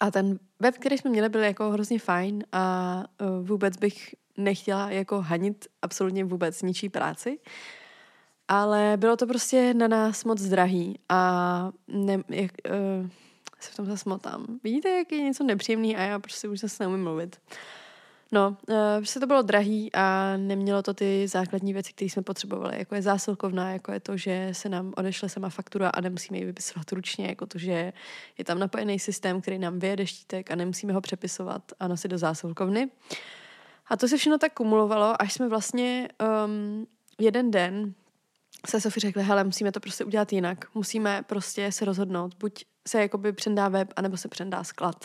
A 0.00 0.10
ten 0.10 0.38
web, 0.60 0.74
který 0.74 0.98
jsme 0.98 1.10
měli, 1.10 1.28
byl 1.28 1.42
jako 1.42 1.70
hrozně 1.70 1.98
fajn 1.98 2.44
a 2.52 3.04
e, 3.18 3.24
vůbec 3.42 3.76
bych 3.76 4.14
nechtěla 4.36 4.90
jako 4.90 5.20
hanit 5.20 5.66
absolutně 5.82 6.24
vůbec 6.24 6.62
ničí 6.62 6.88
práci. 6.88 7.38
Ale 8.48 8.92
bylo 8.96 9.16
to 9.16 9.26
prostě 9.26 9.74
na 9.74 9.88
nás 9.88 10.24
moc 10.24 10.42
drahý 10.42 10.98
a 11.08 11.70
ne, 11.88 12.22
jak, 12.28 12.50
uh, 12.70 13.08
se 13.60 13.70
v 13.70 13.76
tom 13.76 13.86
zasmotám. 13.86 14.46
Vidíte, 14.64 14.88
jak 14.88 15.12
je 15.12 15.22
něco 15.22 15.44
nepříjemný 15.44 15.96
a 15.96 16.00
já 16.00 16.18
prostě 16.18 16.48
už 16.48 16.60
zase 16.60 16.82
neumím 16.82 17.04
mluvit. 17.04 17.36
Uh, 17.50 17.56
No, 18.32 18.56
prostě 18.96 19.20
to 19.20 19.26
bylo 19.26 19.42
drahý 19.42 19.90
a 19.94 20.36
nemělo 20.36 20.82
to 20.82 20.94
ty 20.94 21.28
základní 21.28 21.72
věci, 21.72 21.92
které 21.92 22.10
jsme 22.10 22.22
potřebovali, 22.22 22.78
jako 22.78 22.94
je 22.94 23.02
zásilkovná, 23.02 23.70
jako 23.70 23.92
je 23.92 24.00
to, 24.00 24.16
že 24.16 24.48
se 24.52 24.68
nám 24.68 24.92
odešle 24.96 25.28
sama 25.28 25.48
faktura 25.48 25.88
a 25.88 26.00
nemusíme 26.00 26.38
ji 26.38 26.44
vypisovat 26.44 26.92
ručně, 26.92 27.26
jako 27.26 27.46
to, 27.46 27.58
že 27.58 27.92
je 28.38 28.44
tam 28.44 28.58
napojený 28.58 28.98
systém, 28.98 29.40
který 29.40 29.58
nám 29.58 29.78
vyjede 29.78 30.06
štítek 30.06 30.50
a 30.50 30.54
nemusíme 30.54 30.92
ho 30.92 31.00
přepisovat 31.00 31.62
a 31.80 31.88
nosit 31.88 32.08
do 32.08 32.18
zásilkovny. 32.18 32.90
A 33.86 33.96
to 33.96 34.08
se 34.08 34.16
všechno 34.16 34.38
tak 34.38 34.52
kumulovalo, 34.54 35.22
až 35.22 35.32
jsme 35.32 35.48
vlastně 35.48 36.08
um, 36.46 36.86
jeden 37.18 37.50
den 37.50 37.94
se 38.66 38.80
Sofie 38.80 39.00
řekli, 39.00 39.22
hele, 39.22 39.44
musíme 39.44 39.72
to 39.72 39.80
prostě 39.80 40.04
udělat 40.04 40.32
jinak. 40.32 40.74
Musíme 40.74 41.22
prostě 41.22 41.72
se 41.72 41.84
rozhodnout. 41.84 42.34
Buď 42.38 42.64
se 42.88 43.00
jakoby 43.00 43.32
přendá 43.32 43.68
web, 43.68 43.92
anebo 43.96 44.16
se 44.16 44.28
přendá 44.28 44.64
sklad. 44.64 45.04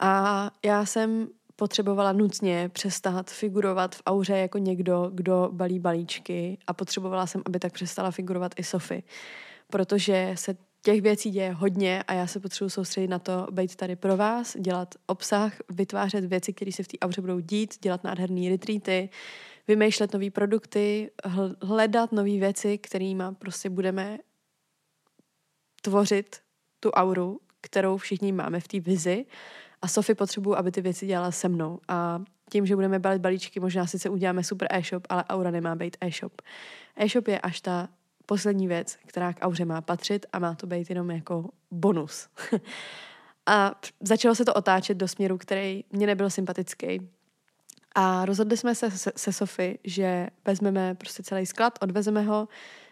A 0.00 0.50
já 0.64 0.86
jsem 0.86 1.28
potřebovala 1.56 2.12
nutně 2.12 2.70
přestat 2.72 3.30
figurovat 3.30 3.94
v 3.94 4.02
auře 4.06 4.38
jako 4.38 4.58
někdo, 4.58 5.10
kdo 5.14 5.48
balí 5.52 5.78
balíčky 5.78 6.58
a 6.66 6.72
potřebovala 6.72 7.26
jsem, 7.26 7.42
aby 7.46 7.58
tak 7.58 7.72
přestala 7.72 8.10
figurovat 8.10 8.52
i 8.56 8.64
Sofy, 8.64 9.02
protože 9.70 10.32
se 10.34 10.56
těch 10.82 11.02
věcí 11.02 11.30
děje 11.30 11.52
hodně 11.52 12.02
a 12.02 12.12
já 12.12 12.26
se 12.26 12.40
potřebuji 12.40 12.68
soustředit 12.68 13.08
na 13.08 13.18
to, 13.18 13.46
být 13.50 13.76
tady 13.76 13.96
pro 13.96 14.16
vás, 14.16 14.56
dělat 14.60 14.94
obsah, 15.06 15.52
vytvářet 15.68 16.24
věci, 16.24 16.52
které 16.52 16.72
se 16.72 16.82
v 16.82 16.88
té 16.88 16.98
auře 16.98 17.20
budou 17.20 17.40
dít, 17.40 17.74
dělat 17.82 18.04
nádherné 18.04 18.48
retreaty, 18.48 19.08
vymýšlet 19.68 20.12
nové 20.12 20.30
produkty, 20.30 21.10
hledat 21.62 22.12
nové 22.12 22.38
věci, 22.38 22.78
kterými 22.78 23.24
prostě 23.38 23.70
budeme 23.70 24.18
tvořit 25.82 26.36
tu 26.80 26.90
auru, 26.90 27.40
kterou 27.60 27.96
všichni 27.96 28.32
máme 28.32 28.60
v 28.60 28.68
té 28.68 28.80
vizi 28.80 29.26
a 29.86 29.88
Sofie 29.88 30.16
potřebuju, 30.16 30.56
aby 30.56 30.72
ty 30.72 30.80
věci 30.80 31.06
dělala 31.06 31.30
se 31.30 31.48
mnou. 31.48 31.78
A 31.88 32.22
tím, 32.50 32.66
že 32.66 32.74
budeme 32.74 32.98
balit 32.98 33.22
balíčky, 33.22 33.60
možná 33.60 33.86
sice 33.86 34.08
uděláme 34.08 34.44
super 34.44 34.68
e-shop, 34.70 35.06
ale 35.08 35.24
Aura 35.24 35.50
nemá 35.50 35.74
být 35.74 35.96
e-shop. 36.00 36.42
E-shop 36.96 37.28
je 37.28 37.40
až 37.40 37.60
ta 37.60 37.88
poslední 38.26 38.68
věc, 38.68 38.98
která 39.06 39.32
k 39.32 39.38
Auře 39.40 39.64
má 39.64 39.80
patřit 39.80 40.26
a 40.32 40.38
má 40.38 40.54
to 40.54 40.66
být 40.66 40.90
jenom 40.90 41.10
jako 41.10 41.50
bonus. 41.70 42.28
a 43.46 43.80
začalo 44.00 44.34
se 44.34 44.44
to 44.44 44.54
otáčet 44.54 44.96
do 44.96 45.08
směru, 45.08 45.38
který 45.38 45.84
mě 45.92 46.06
nebyl 46.06 46.30
sympatický. 46.30 47.10
A 47.94 48.24
rozhodli 48.24 48.56
jsme 48.56 48.74
se 48.74 48.90
se, 48.90 49.12
se 49.16 49.32
Sofy, 49.32 49.78
že 49.84 50.28
vezmeme 50.44 50.94
prostě 50.94 51.22
celý 51.22 51.46
sklad, 51.46 51.78
odvezeme 51.80 52.22
ho, 52.22 52.48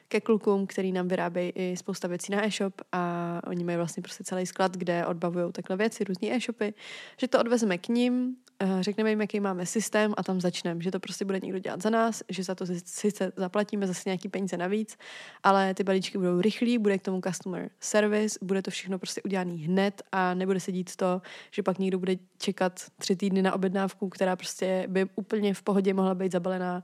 ke 0.09 0.21
klukům, 0.21 0.67
který 0.67 0.93
nám 0.93 1.09
vyrábějí 1.09 1.53
i 1.55 1.77
spousta 1.77 2.09
věcí 2.09 2.33
na 2.33 2.47
e-shop 2.47 2.83
a 2.93 3.41
oni 3.47 3.65
mají 3.65 3.77
vlastně 3.77 4.03
prostě 4.03 4.25
celý 4.25 4.47
sklad, 4.47 4.77
kde 4.77 5.07
odbavují 5.07 5.53
takhle 5.53 5.77
věci, 5.77 6.05
různé 6.05 6.29
e-shopy, 6.29 6.75
že 7.21 7.29
to 7.29 7.41
odvezeme 7.41 7.79
k 7.79 7.89
ním, 7.89 8.37
eh, 8.61 8.67
řekneme 8.81 9.11
jim, 9.11 9.21
jaký 9.21 9.41
máme 9.41 9.67
systém 9.67 10.15
a 10.17 10.23
tam 10.23 10.41
začneme, 10.41 10.83
že 10.83 10.91
to 10.91 11.01
prostě 11.01 11.25
bude 11.25 11.41
někdo 11.41 11.59
dělat 11.59 11.83
za 11.83 11.91
nás, 11.91 12.23
že 12.29 12.43
za 12.43 12.55
to 12.55 12.67
sice 12.85 13.33
zaplatíme 13.37 13.87
zase 13.87 14.03
nějaký 14.07 14.29
peníze 14.29 14.57
navíc, 14.57 14.99
ale 15.43 15.75
ty 15.75 15.85
balíčky 15.85 16.19
budou 16.19 16.41
rychlí, 16.41 16.79
bude 16.79 16.99
k 16.99 17.03
tomu 17.03 17.21
customer 17.21 17.71
service, 17.81 18.39
bude 18.43 18.63
to 18.63 18.71
všechno 18.71 18.99
prostě 18.99 19.23
udělané 19.23 19.55
hned 19.55 20.03
a 20.13 20.35
nebude 20.35 20.61
se 20.61 20.73
dít 20.73 20.97
to, 20.97 21.23
že 21.51 21.63
pak 21.63 21.79
někdo 21.79 21.99
bude 21.99 22.17
čekat 22.39 22.81
tři 22.99 23.17
týdny 23.17 23.43
na 23.43 23.53
objednávku, 23.53 24.09
která 24.09 24.37
prostě 24.37 24.85
by 24.89 25.07
úplně 25.15 25.55
v 25.55 25.63
pohodě 25.63 25.95
mohla 25.95 26.15
být 26.15 26.33
zabalená 26.33 26.83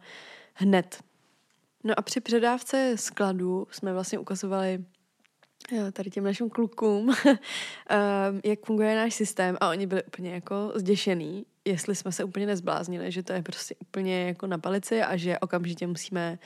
hned. 0.55 1.10
No 1.85 1.95
a 1.99 2.03
při 2.03 2.21
předávce 2.21 2.97
skladu 2.97 3.67
jsme 3.71 3.93
vlastně 3.93 4.19
ukazovali 4.19 4.85
eh, 5.73 5.93
tady 5.93 6.11
těm 6.11 6.25
našim 6.25 6.51
klukům, 6.51 7.15
eh, 7.27 7.99
jak 8.45 8.61
funguje 8.65 8.97
náš 8.97 9.15
systém 9.15 9.57
a 9.61 9.69
oni 9.69 9.87
byli 9.87 10.03
úplně 10.03 10.31
jako 10.31 10.73
zděšený, 10.75 11.47
jestli 11.65 11.95
jsme 11.95 12.13
se 12.13 12.25
úplně 12.25 12.47
nezbláznili, 12.47 13.13
že 13.13 13.23
to 13.23 13.33
je 13.33 13.43
prostě 13.43 13.75
úplně 13.79 14.27
jako 14.27 14.47
na 14.47 14.59
palici 14.59 15.03
a 15.03 15.17
že 15.17 15.39
okamžitě 15.39 15.87
musíme 15.87 16.39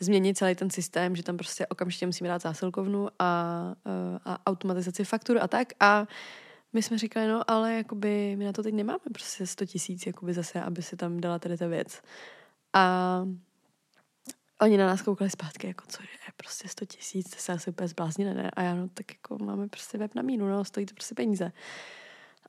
změnit 0.00 0.38
celý 0.38 0.54
ten 0.54 0.70
systém, 0.70 1.16
že 1.16 1.22
tam 1.22 1.36
prostě 1.36 1.66
okamžitě 1.66 2.06
musíme 2.06 2.28
dát 2.28 2.42
zásilkovnu 2.42 3.08
a, 3.18 3.54
eh, 3.86 4.18
a 4.24 4.46
automatizaci 4.46 5.04
faktur 5.04 5.38
a 5.38 5.48
tak 5.48 5.72
a 5.80 6.06
my 6.72 6.82
jsme 6.82 6.98
říkali, 6.98 7.28
no 7.28 7.50
ale 7.50 7.74
jakoby 7.74 8.36
my 8.36 8.44
na 8.44 8.52
to 8.52 8.62
teď 8.62 8.74
nemáme 8.74 8.98
prostě 9.14 9.46
100 9.46 9.66
tisíc 9.66 10.06
jakoby 10.06 10.32
zase, 10.32 10.60
aby 10.60 10.82
se 10.82 10.96
tam 10.96 11.20
dala 11.20 11.38
tady 11.38 11.56
ta 11.56 11.66
věc. 11.66 12.02
A 12.72 13.24
Oni 14.60 14.76
na 14.76 14.86
nás 14.86 15.02
koukali 15.02 15.30
zpátky, 15.30 15.66
jako 15.66 15.84
co 15.88 16.02
je, 16.02 16.08
prostě 16.36 16.68
100 16.68 16.84
tisíc, 16.84 17.30
to 17.30 17.36
se 17.36 17.52
asi 17.52 17.70
úplně 17.70 17.88
zbláznili, 17.88 18.34
ne? 18.34 18.50
A 18.50 18.62
já, 18.62 18.74
no 18.74 18.88
tak 18.88 19.06
jako 19.12 19.44
máme 19.44 19.68
prostě 19.68 19.98
web 19.98 20.14
na 20.14 20.22
mínu, 20.22 20.48
no, 20.48 20.64
stojí 20.64 20.86
to 20.86 20.94
prostě 20.94 21.14
peníze. 21.14 21.52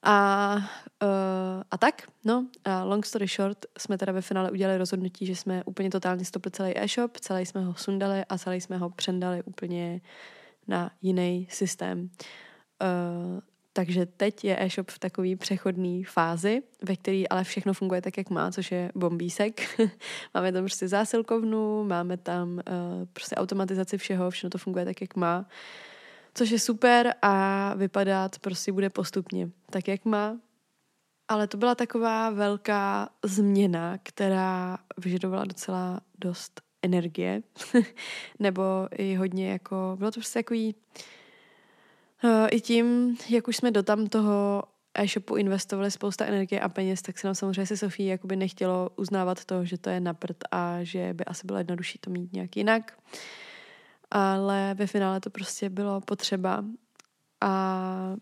A, 0.04 0.56
uh, 1.04 1.64
a 1.72 1.78
tak, 1.78 2.08
no, 2.26 2.48
a 2.66 2.84
long 2.84 3.06
story 3.06 3.28
short, 3.28 3.66
jsme 3.78 3.98
teda 3.98 4.12
ve 4.12 4.22
finále 4.22 4.52
udělali 4.52 4.78
rozhodnutí, 4.78 5.26
že 5.26 5.36
jsme 5.36 5.64
úplně 5.64 5.90
totálně 5.90 6.26
stopli 6.26 6.52
celý 6.52 6.74
e-shop, 6.78 7.18
celý 7.18 7.46
jsme 7.46 7.62
ho 7.66 7.76
sundali 7.76 8.26
a 8.30 8.38
celý 8.38 8.62
jsme 8.62 8.78
ho 8.78 8.90
přendali 8.90 9.44
úplně 9.44 10.02
na 10.68 10.92
jiný 11.02 11.48
systém. 11.50 12.10
Uh, 12.82 13.40
takže 13.74 14.06
teď 14.06 14.44
je 14.44 14.64
e-shop 14.64 14.92
v 14.92 15.00
takové 15.00 15.36
přechodné 15.36 16.02
fázi, 16.06 16.62
ve 16.82 16.96
které 16.96 17.24
ale 17.30 17.44
všechno 17.44 17.74
funguje 17.74 18.02
tak, 18.02 18.18
jak 18.18 18.30
má, 18.30 18.52
což 18.52 18.72
je 18.72 18.92
bombísek. 18.96 19.80
máme 20.34 20.52
tam 20.52 20.64
prostě 20.64 20.88
zásilkovnu, 20.88 21.84
máme 21.84 22.18
tam 22.18 22.52
uh, 22.52 22.62
prostě 23.14 23.36
automatizaci 23.36 23.98
všeho, 23.98 24.30
všechno 24.30 24.50
to 24.50 24.58
funguje 24.58 24.86
tak, 24.86 25.02
jak 25.02 25.16
má. 25.16 25.46
Což 26.34 26.50
je 26.50 26.60
super 26.60 27.14
a 27.22 27.74
vypadat 27.74 28.40
prostě 28.40 28.72
bude 28.72 28.90
postupně 28.90 29.50
tak, 29.70 29.88
jak 29.88 30.06
má. 30.06 30.38
Ale 31.28 31.48
to 31.48 31.58
byla 31.58 31.76
taková 31.76 32.30
velká 32.30 33.10
změna, 33.26 33.98
která 34.04 34.78
vyžadovala 34.98 35.46
docela 35.46 36.00
dost 36.20 36.62
energie, 36.82 37.42
nebo 38.40 38.88
i 38.92 39.16
hodně 39.16 39.52
jako, 39.52 39.96
bylo 39.98 40.12
to 40.12 40.20
prostě 40.20 40.40
takový, 40.40 40.76
uh, 40.76 41.04
i 42.50 42.62
tím, 42.62 43.18
jak 43.30 43.48
už 43.48 43.58
jsme 43.58 43.72
do 43.72 43.84
tam 43.84 44.08
toho 44.08 44.64
e-shopu 44.94 45.36
investovali 45.36 45.92
spousta 45.92 46.26
energie 46.26 46.60
a 46.62 46.70
peněz, 46.70 47.02
tak 47.02 47.20
se 47.20 47.28
nám 47.28 47.36
samozřejmě 47.36 47.66
se 47.66 47.78
Sofí 47.78 48.06
jakoby 48.06 48.36
nechtělo 48.36 48.90
uznávat 48.96 49.46
to, 49.46 49.66
že 49.66 49.78
to 49.78 49.90
je 49.90 50.00
na 50.00 50.16
a 50.52 50.78
že 50.84 51.14
by 51.14 51.26
asi 51.26 51.48
bylo 51.48 51.58
jednodušší 51.58 52.00
to 52.00 52.10
mít 52.10 52.34
nějak 52.34 52.58
jinak. 52.58 52.98
Ale 54.12 54.76
ve 54.78 54.88
finále 54.88 55.20
to 55.20 55.30
prostě 55.30 55.70
bylo 55.70 56.02
potřeba 56.02 56.66
a 57.42 58.16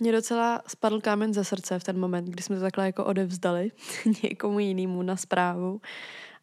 mě 0.00 0.12
docela 0.12 0.62
spadl 0.66 1.00
kámen 1.00 1.34
ze 1.34 1.44
srdce 1.44 1.78
v 1.78 1.84
ten 1.84 2.00
moment, 2.00 2.24
kdy 2.24 2.42
jsme 2.42 2.56
to 2.56 2.62
takhle 2.62 2.86
jako 2.86 3.04
odevzdali 3.04 3.70
někomu 4.22 4.58
jinému 4.58 5.02
na 5.02 5.16
zprávu. 5.16 5.80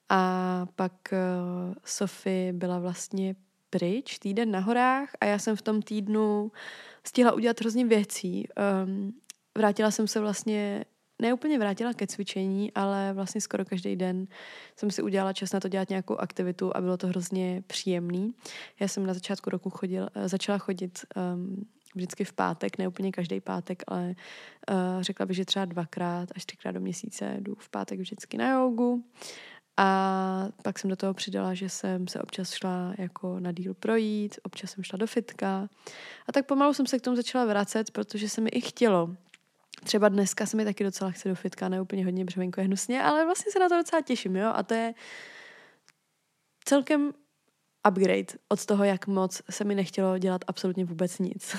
A 0.10 0.66
pak 0.76 0.92
uh, 1.12 1.74
Sofie 1.86 2.54
byla 2.54 2.80
vlastně 2.80 3.36
pryč 3.74 4.20
týden 4.20 4.52
na 4.52 4.60
horách 4.60 5.10
a 5.22 5.26
já 5.26 5.40
jsem 5.40 5.56
v 5.56 5.62
tom 5.62 5.82
týdnu 5.82 6.52
stihla 7.04 7.32
udělat 7.32 7.60
hrozně 7.60 7.86
věcí. 7.86 8.48
Um, 8.86 9.14
vrátila 9.58 9.92
jsem 9.92 10.08
se 10.08 10.20
vlastně, 10.20 10.86
ne 11.22 11.34
úplně 11.34 11.60
vrátila 11.60 11.94
ke 11.94 12.08
cvičení, 12.08 12.72
ale 12.74 13.14
vlastně 13.14 13.42
skoro 13.42 13.66
každý 13.66 13.96
den 13.96 14.28
jsem 14.76 14.92
si 14.92 15.02
udělala 15.02 15.34
čas 15.34 15.54
na 15.54 15.60
to 15.60 15.68
dělat 15.68 15.90
nějakou 15.90 16.18
aktivitu 16.18 16.78
a 16.78 16.82
bylo 16.82 16.98
to 16.98 17.08
hrozně 17.08 17.64
příjemný. 17.68 18.34
Já 18.80 18.88
jsem 18.88 19.06
na 19.06 19.14
začátku 19.14 19.50
roku 19.50 19.70
chodil, 19.70 20.10
uh, 20.16 20.28
začala 20.28 20.58
chodit 20.58 21.06
um, 21.16 21.66
vždycky 21.96 22.24
v 22.24 22.34
pátek, 22.34 22.78
ne 22.78 22.88
úplně 22.88 23.12
každý 23.12 23.42
pátek, 23.42 23.84
ale 23.88 24.16
uh, 24.70 25.02
řekla 25.02 25.26
bych, 25.26 25.38
že 25.38 25.46
třeba 25.46 25.66
dvakrát 25.66 26.30
až 26.36 26.46
třikrát 26.46 26.72
do 26.72 26.80
měsíce 26.80 27.38
jdu 27.40 27.56
v 27.56 27.70
pátek 27.70 28.00
vždycky 28.00 28.38
na 28.38 28.52
jogu. 28.52 29.04
A 29.78 30.48
pak 30.64 30.80
jsem 30.80 30.90
do 30.90 30.96
toho 30.96 31.14
přidala, 31.14 31.54
že 31.54 31.70
jsem 31.70 32.08
se 32.08 32.22
občas 32.22 32.54
šla 32.54 32.94
jako 32.98 33.40
na 33.40 33.52
díl 33.52 33.74
projít, 33.74 34.40
občas 34.44 34.72
jsem 34.72 34.84
šla 34.84 34.98
do 34.98 35.08
fitka. 35.08 35.70
A 36.28 36.32
tak 36.32 36.46
pomalu 36.46 36.74
jsem 36.74 36.88
se 36.88 37.00
k 37.00 37.02
tomu 37.02 37.16
začala 37.16 37.46
vracet, 37.46 37.92
protože 37.92 38.30
se 38.30 38.42
mi 38.42 38.50
i 38.50 38.62
chtělo. 38.62 39.16
Třeba 39.84 40.10
dneska 40.10 40.46
se 40.46 40.58
mi 40.58 40.66
taky 40.66 40.84
docela 40.84 41.12
chce 41.12 41.30
do 41.30 41.36
fitka, 41.36 41.70
ne 41.70 41.82
úplně 41.82 42.06
hodně 42.06 42.26
břemenko 42.26 42.62
je 42.62 42.66
hnusně, 42.68 43.04
ale 43.04 43.26
vlastně 43.26 43.52
se 43.52 43.60
na 43.60 43.70
to 43.70 43.76
docela 43.76 44.02
těším, 44.02 44.36
jo. 44.36 44.52
A 44.56 44.64
to 44.64 44.74
je 44.74 44.94
celkem 46.66 47.14
upgrade 47.90 48.34
od 48.50 48.66
toho, 48.66 48.84
jak 48.84 49.08
moc 49.08 49.42
se 49.50 49.64
mi 49.64 49.76
nechtělo 49.76 50.18
dělat 50.18 50.42
absolutně 50.48 50.86
vůbec 50.86 51.20
nic. 51.20 51.56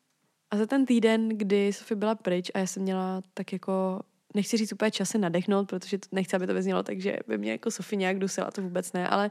a 0.50 0.56
za 0.56 0.66
ten 0.66 0.86
týden, 0.86 1.28
kdy 1.28 1.72
Sofie 1.72 1.96
byla 1.96 2.14
pryč 2.14 2.50
a 2.54 2.58
já 2.58 2.66
jsem 2.66 2.82
měla 2.82 3.22
tak 3.34 3.52
jako 3.52 4.00
nechci 4.34 4.56
říct 4.56 4.72
úplně 4.72 4.90
čase 4.90 5.18
nadechnout, 5.18 5.68
protože 5.68 5.98
to 5.98 6.08
nechci, 6.12 6.36
aby 6.36 6.46
to 6.46 6.54
vyznělo 6.54 6.82
tak, 6.82 7.00
že 7.00 7.16
by 7.26 7.38
mě 7.38 7.52
jako 7.52 7.70
Sofie 7.70 7.98
nějak 7.98 8.18
dusila, 8.18 8.50
to 8.50 8.62
vůbec 8.62 8.92
ne, 8.92 9.08
ale 9.08 9.30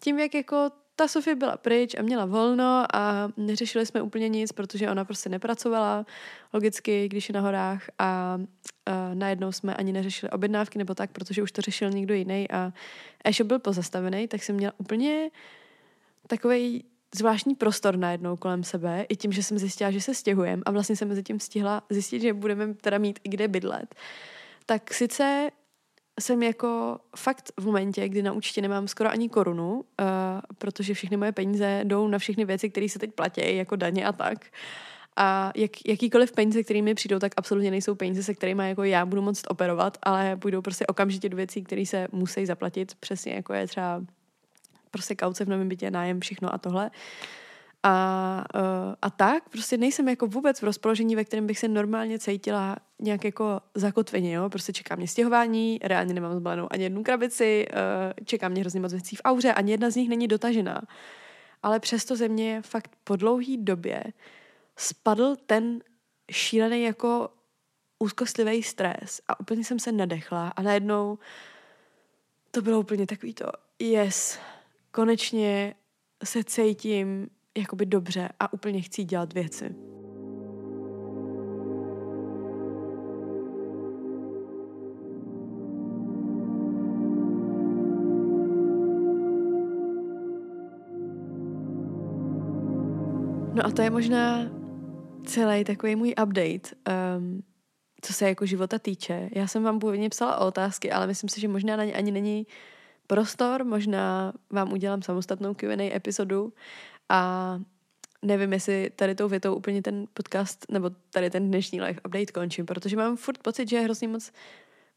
tím, 0.00 0.18
jak 0.18 0.34
jako 0.34 0.70
ta 0.96 1.08
Sofie 1.08 1.36
byla 1.36 1.56
pryč 1.56 1.94
a 1.94 2.02
měla 2.02 2.24
volno 2.24 2.84
a 2.94 3.28
neřešili 3.36 3.86
jsme 3.86 4.02
úplně 4.02 4.28
nic, 4.28 4.52
protože 4.52 4.90
ona 4.90 5.04
prostě 5.04 5.28
nepracovala 5.28 6.06
logicky, 6.52 7.08
když 7.08 7.28
je 7.28 7.32
na 7.32 7.40
horách 7.40 7.82
a, 7.98 8.38
a 8.86 9.14
najednou 9.14 9.52
jsme 9.52 9.74
ani 9.74 9.92
neřešili 9.92 10.30
objednávky 10.30 10.78
nebo 10.78 10.94
tak, 10.94 11.10
protože 11.10 11.42
už 11.42 11.52
to 11.52 11.62
řešil 11.62 11.90
někdo 11.90 12.14
jiný 12.14 12.50
a 12.50 12.72
e-shop 13.24 13.48
byl 13.48 13.58
pozastavený, 13.58 14.28
tak 14.28 14.42
jsem 14.42 14.56
měla 14.56 14.72
úplně 14.78 15.30
takový 16.26 16.84
zvláštní 17.14 17.54
prostor 17.54 17.96
najednou 17.96 18.36
kolem 18.36 18.64
sebe, 18.64 19.06
i 19.08 19.16
tím, 19.16 19.32
že 19.32 19.42
jsem 19.42 19.58
zjistila, 19.58 19.90
že 19.90 20.00
se 20.00 20.14
stěhujem 20.14 20.62
a 20.66 20.70
vlastně 20.70 20.96
jsem 20.96 21.08
mezi 21.08 21.22
tím 21.22 21.40
stihla 21.40 21.82
zjistit, 21.90 22.20
že 22.20 22.32
budeme 22.32 22.74
teda 22.74 22.98
mít 22.98 23.18
i 23.24 23.28
kde 23.28 23.48
bydlet. 23.48 23.94
Tak 24.66 24.94
sice 24.94 25.50
jsem 26.20 26.42
jako 26.42 26.98
fakt 27.16 27.52
v 27.60 27.66
momentě, 27.66 28.08
kdy 28.08 28.22
na 28.22 28.32
účtě 28.32 28.62
nemám 28.62 28.88
skoro 28.88 29.10
ani 29.10 29.28
korunu, 29.28 29.74
uh, 29.74 29.84
protože 30.58 30.94
všechny 30.94 31.16
moje 31.16 31.32
peníze 31.32 31.80
jdou 31.84 32.08
na 32.08 32.18
všechny 32.18 32.44
věci, 32.44 32.70
které 32.70 32.88
se 32.88 32.98
teď 32.98 33.12
platí, 33.12 33.56
jako 33.56 33.76
daně 33.76 34.06
a 34.06 34.12
tak. 34.12 34.46
A 35.16 35.52
jak, 35.56 35.70
jakýkoliv 35.86 36.32
peníze, 36.32 36.62
které 36.62 36.82
mi 36.82 36.94
přijdou, 36.94 37.18
tak 37.18 37.32
absolutně 37.36 37.70
nejsou 37.70 37.94
peníze, 37.94 38.22
se 38.22 38.34
kterými 38.34 38.68
jako 38.68 38.84
já 38.84 39.06
budu 39.06 39.22
moct 39.22 39.44
operovat, 39.48 39.98
ale 40.02 40.36
půjdou 40.36 40.62
prostě 40.62 40.86
okamžitě 40.86 41.28
do 41.28 41.36
věcí, 41.36 41.64
které 41.64 41.86
se 41.86 42.08
musí 42.12 42.46
zaplatit, 42.46 42.94
přesně 42.94 43.32
jako 43.32 43.52
je 43.52 43.66
třeba 43.66 44.02
prostě 44.90 45.14
kauce 45.14 45.44
v 45.44 45.48
novém 45.48 45.68
bytě, 45.68 45.90
nájem, 45.90 46.20
všechno 46.20 46.54
a 46.54 46.58
tohle. 46.58 46.90
A, 47.82 48.44
uh, 48.54 48.94
a 49.02 49.10
tak 49.10 49.48
prostě 49.48 49.76
nejsem 49.76 50.08
jako 50.08 50.26
vůbec 50.26 50.60
v 50.60 50.62
rozpoložení, 50.62 51.16
ve 51.16 51.24
kterém 51.24 51.46
bych 51.46 51.58
se 51.58 51.68
normálně 51.68 52.18
cítila 52.18 52.76
nějak 52.98 53.24
jako 53.24 53.60
zakotveně, 53.74 54.34
jo. 54.34 54.50
Prostě 54.50 54.72
čeká 54.72 54.96
mě 54.96 55.08
stěhování, 55.08 55.78
reálně 55.82 56.14
nemám 56.14 56.36
zbalenou 56.36 56.68
ani 56.70 56.82
jednu 56.82 57.02
krabici, 57.02 57.66
uh, 57.70 57.76
čeká 58.24 58.48
mě 58.48 58.60
hrozně 58.60 58.80
moc 58.80 58.92
věcí 58.92 59.16
v 59.16 59.20
auře, 59.24 59.52
ani 59.52 59.70
jedna 59.72 59.90
z 59.90 59.96
nich 59.96 60.08
není 60.08 60.28
dotažená. 60.28 60.82
Ale 61.62 61.80
přesto 61.80 62.16
ze 62.16 62.28
mě 62.28 62.62
fakt 62.62 62.90
po 63.04 63.16
dlouhý 63.16 63.56
době 63.56 64.04
spadl 64.76 65.36
ten 65.46 65.80
šílený 66.30 66.82
jako 66.82 67.28
úzkostlivý 67.98 68.62
stres 68.62 69.20
a 69.28 69.40
úplně 69.40 69.64
jsem 69.64 69.78
se 69.78 69.92
nadechla 69.92 70.48
a 70.48 70.62
najednou 70.62 71.18
to 72.50 72.62
bylo 72.62 72.80
úplně 72.80 73.06
takový 73.06 73.34
to, 73.34 73.46
yes, 73.78 74.38
konečně 74.98 75.74
se 76.24 76.44
cítím 76.44 77.28
jakoby 77.58 77.86
dobře 77.86 78.28
a 78.40 78.52
úplně 78.52 78.80
chci 78.80 79.04
dělat 79.04 79.32
věci. 79.32 79.74
No 93.54 93.66
a 93.66 93.70
to 93.76 93.82
je 93.82 93.90
možná 93.90 94.38
celý 95.24 95.64
takový 95.64 95.96
můj 95.96 96.14
update, 96.22 96.70
um, 97.18 97.42
co 98.00 98.12
se 98.12 98.28
jako 98.28 98.46
života 98.46 98.78
týče. 98.78 99.28
Já 99.32 99.46
jsem 99.46 99.62
vám 99.62 99.78
původně 99.78 100.08
psala 100.08 100.38
otázky, 100.38 100.92
ale 100.92 101.06
myslím 101.06 101.28
si, 101.28 101.40
že 101.40 101.48
možná 101.48 101.76
na 101.76 101.84
ně 101.84 101.94
ani 101.94 102.10
není 102.10 102.46
prostor, 103.08 103.64
možná 103.64 104.32
vám 104.50 104.72
udělám 104.72 105.02
samostatnou 105.02 105.54
Q&A 105.54 105.96
epizodu 105.96 106.52
a 107.08 107.60
nevím, 108.22 108.52
jestli 108.52 108.90
tady 108.96 109.14
tou 109.14 109.28
větou 109.28 109.54
úplně 109.54 109.82
ten 109.82 110.06
podcast 110.14 110.66
nebo 110.70 110.90
tady 111.10 111.30
ten 111.30 111.48
dnešní 111.48 111.80
live 111.80 112.00
update 112.06 112.32
končím, 112.32 112.66
protože 112.66 112.96
mám 112.96 113.16
furt 113.16 113.38
pocit, 113.38 113.68
že 113.68 113.76
je 113.76 113.82
hrozně 113.82 114.08
moc 114.08 114.32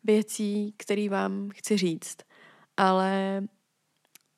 věcí, 0.03 0.73
které 0.77 1.09
vám 1.09 1.49
chci 1.49 1.77
říct. 1.77 2.17
Ale 2.77 3.43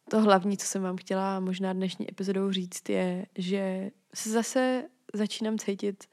to 0.09 0.21
hlavní, 0.21 0.57
co 0.57 0.65
jsem 0.65 0.83
vám 0.83 0.97
chtěla 0.97 1.39
možná 1.39 1.73
dnešní 1.73 2.09
epizodou 2.09 2.51
říct, 2.51 2.89
je, 2.89 3.25
že 3.35 3.91
se 4.13 4.29
zase 4.29 4.83
začínám 5.13 5.57
cítit 5.57 6.03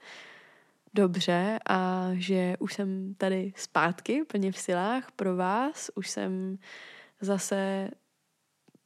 dobře 0.95 1.59
a 1.69 2.11
že 2.13 2.57
už 2.59 2.75
jsem 2.75 3.15
tady 3.15 3.53
zpátky 3.57 4.25
plně 4.25 4.53
v 4.53 4.59
silách 4.59 5.11
pro 5.17 5.37
vás. 5.37 5.91
Už 5.95 6.11
jsem 6.11 6.59
zase 7.21 7.91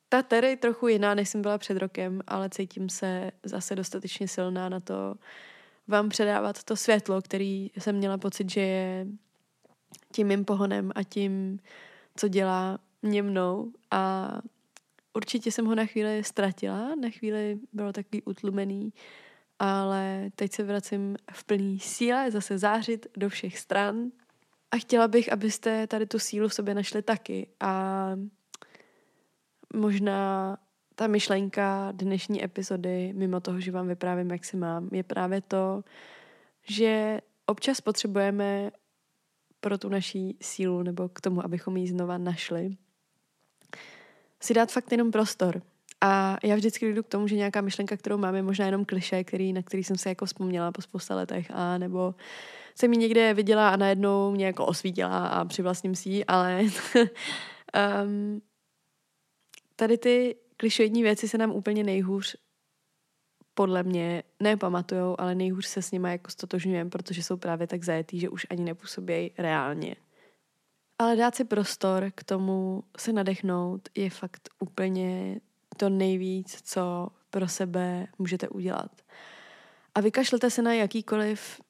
ta 0.09 0.22
Terry 0.22 0.57
trochu 0.57 0.89
jiná, 0.89 1.14
než 1.14 1.28
jsem 1.28 1.43
byla 1.43 1.59
před 1.59 1.78
rokem, 1.78 2.20
ale 2.26 2.51
cítím 2.51 2.89
se 2.89 3.30
zase 3.43 3.76
dostatečně 3.76 4.28
silná 4.28 4.68
na 4.68 4.80
to 4.80 5.14
vám 5.89 6.09
předávat 6.09 6.64
to 6.64 6.76
světlo, 6.76 7.22
který 7.22 7.70
jsem 7.78 7.97
měla 7.97 8.18
pocit, 8.18 8.51
že 8.51 8.61
je 8.61 9.07
tím 10.12 10.26
mým 10.26 10.45
pohonem 10.45 10.93
a 10.95 11.03
tím, 11.03 11.59
co 12.16 12.28
dělá 12.28 12.78
mě 13.03 13.22
mnou. 13.22 13.72
A 13.91 14.32
určitě 15.14 15.53
jsem 15.53 15.66
ho 15.66 15.74
na 15.74 15.87
chvíli 15.87 16.24
ztratila, 16.24 16.95
na 16.95 17.11
chvíli 17.11 17.59
bylo 17.72 17.93
takový 17.93 18.22
utlumený, 18.22 18.93
ale 19.59 20.30
teď 20.37 20.53
se 20.53 20.62
vracím 20.62 21.16
v 21.32 21.45
plný 21.45 21.80
síle, 21.80 22.30
zase 22.30 22.59
zářit 22.59 23.07
do 23.16 23.28
všech 23.28 23.59
stran 23.59 24.11
a 24.75 24.77
chtěla 24.77 25.09
bych, 25.09 25.33
abyste 25.33 25.87
tady 25.87 26.07
tu 26.07 26.18
sílu 26.18 26.49
v 26.49 26.55
sobě 26.55 26.75
našli 26.75 27.03
taky 27.03 27.47
a 27.61 28.11
možná 29.75 30.57
ta 30.95 31.07
myšlenka 31.07 31.93
dnešní 31.93 32.45
epizody, 32.45 33.12
mimo 33.16 33.41
toho, 33.41 33.61
že 33.61 33.72
vám 33.72 33.89
vyprávím, 33.89 34.31
jak 34.31 34.45
si 34.45 34.57
mám, 34.57 34.89
je 34.93 35.03
právě 35.03 35.41
to, 35.41 35.85
že 36.68 37.20
občas 37.47 37.81
potřebujeme 37.81 38.70
pro 39.61 39.79
tu 39.79 39.89
naší 39.89 40.37
sílu 40.43 40.83
nebo 40.83 41.09
k 41.09 41.20
tomu, 41.20 41.45
abychom 41.45 41.77
ji 41.77 41.89
znova 41.89 42.18
našli, 42.18 42.77
si 44.41 44.55
dát 44.55 44.72
fakt 44.72 44.93
jenom 44.93 45.11
prostor. 45.11 45.62
A 46.07 46.37
já 46.43 46.55
vždycky 46.55 46.95
jdu 46.95 47.03
k 47.03 47.09
tomu, 47.09 47.29
že 47.29 47.37
nějaká 47.37 47.61
myšlenka, 47.61 47.97
kterou 47.97 48.19
mám, 48.19 48.35
je 48.35 48.43
možná 48.43 48.67
jenom 48.67 48.85
kliše, 48.85 49.25
který, 49.25 49.53
na 49.53 49.63
který 49.63 49.85
jsem 49.85 49.99
se 49.99 50.09
jako 50.09 50.27
vzpomněla 50.27 50.73
po 50.73 50.83
spousta 50.83 51.15
letech, 51.15 51.51
a 51.51 51.79
nebo 51.79 52.15
jsem 52.75 52.93
ji 52.93 52.99
někde 52.99 53.35
viděla 53.35 53.69
a 53.69 53.77
najednou 53.77 54.31
mě 54.31 54.47
jako 54.47 54.67
osvítila 54.67 55.27
a 55.27 55.45
přivlastním 55.45 55.95
si 55.95 56.09
ji, 56.09 56.25
ale 56.25 56.63
um, 58.05 58.43
tady 59.77 59.99
ty 59.99 60.37
klišoidní 60.57 61.03
věci 61.03 61.29
se 61.29 61.39
nám 61.39 61.51
úplně 61.51 61.85
nejhůř 61.85 62.37
podle 63.55 63.83
mě 63.83 64.23
nepamatujou, 64.41 65.17
ale 65.19 65.35
nejhůř 65.35 65.67
se 65.67 65.83
s 65.83 65.91
nimi 65.91 66.11
jako 66.11 66.31
stotožňujeme, 66.31 66.91
protože 66.91 67.23
jsou 67.23 67.37
právě 67.37 67.67
tak 67.67 67.85
zajetý, 67.85 68.21
že 68.21 68.29
už 68.29 68.47
ani 68.51 68.65
nepůsobějí 68.65 69.31
reálně. 69.39 69.97
Ale 70.99 71.17
dát 71.17 71.35
si 71.35 71.45
prostor 71.45 72.11
k 72.15 72.25
tomu 72.25 72.83
se 72.99 73.13
nadechnout 73.13 73.89
je 73.95 74.11
fakt 74.11 74.49
úplně 74.59 75.41
to 75.75 75.89
nejvíc, 75.89 76.62
co 76.62 77.09
pro 77.31 77.49
sebe 77.49 78.07
můžete 78.18 78.49
udělat. 78.49 78.91
A 79.95 80.01
vykašlete 80.01 80.51
se 80.51 80.62
na 80.62 80.72
jakýkoliv 80.72 81.61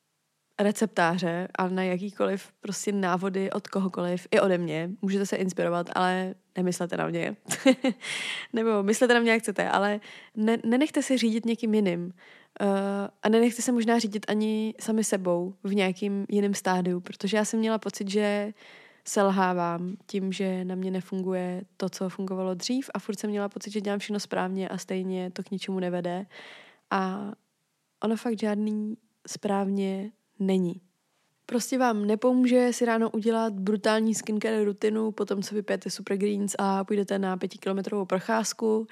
receptáře 0.61 1.49
a 1.59 1.69
na 1.69 1.83
jakýkoliv 1.83 2.53
prostě 2.61 2.93
návody 2.93 3.51
od 3.51 3.69
kohokoliv, 3.69 4.27
i 4.31 4.41
ode 4.41 4.59
mě. 4.59 4.91
Můžete 5.03 5.27
se 5.27 5.37
inspirovat, 5.37 5.91
ale 5.95 6.35
nemyslete 6.57 6.97
na 6.97 7.09
mě. 7.09 7.37
Nebo 8.53 8.83
myslete 8.83 9.15
na 9.15 9.21
mě, 9.21 9.31
jak 9.31 9.43
chcete, 9.43 9.69
ale 9.69 10.01
ne, 10.37 10.59
nenechte 10.65 11.03
se 11.03 11.19
řídit 11.19 11.47
někým 11.47 11.75
jiným. 11.75 12.05
Uh, 12.05 12.69
a 13.23 13.29
nenechte 13.29 13.63
se 13.63 13.73
možná 13.73 13.99
řídit 13.99 14.27
ani 14.29 14.75
sami 14.81 15.05
sebou 15.05 15.55
v 15.65 15.75
nějakým 15.75 16.27
jiném 16.29 16.55
stádiu, 16.55 17.01
protože 17.01 17.37
já 17.37 17.45
jsem 17.45 17.59
měla 17.59 17.79
pocit, 17.79 18.11
že 18.11 18.53
selhávám 19.09 19.97
tím, 20.07 20.33
že 20.33 20.65
na 20.65 20.75
mě 20.75 20.91
nefunguje 20.91 21.63
to, 21.77 21.89
co 21.89 22.09
fungovalo 22.09 22.55
dřív 22.55 22.91
a 22.95 22.99
furt 22.99 23.19
jsem 23.19 23.31
měla 23.31 23.49
pocit, 23.49 23.71
že 23.71 23.81
dělám 23.81 23.99
všechno 23.99 24.21
správně 24.21 24.69
a 24.69 24.79
stejně 24.79 25.31
to 25.31 25.43
k 25.43 25.51
ničemu 25.51 25.81
nevede. 25.81 26.27
A 26.91 27.33
ono 28.05 28.17
fakt 28.17 28.41
žádný 28.41 28.97
správně 29.27 30.13
není. 30.39 30.81
Prostě 31.47 31.79
vám 31.79 32.05
nepomůže 32.05 32.73
si 32.73 32.85
ráno 32.85 33.11
udělat 33.11 33.53
brutální 33.53 34.15
skincare 34.15 34.65
rutinu, 34.65 35.13
potom 35.13 35.43
co 35.43 35.55
vypijete 35.55 35.91
super 35.91 36.17
greens 36.17 36.55
a 36.59 36.85
půjdete 36.85 37.19
na 37.19 37.37
pětikilometrovou 37.37 38.05
procházku. 38.05 38.87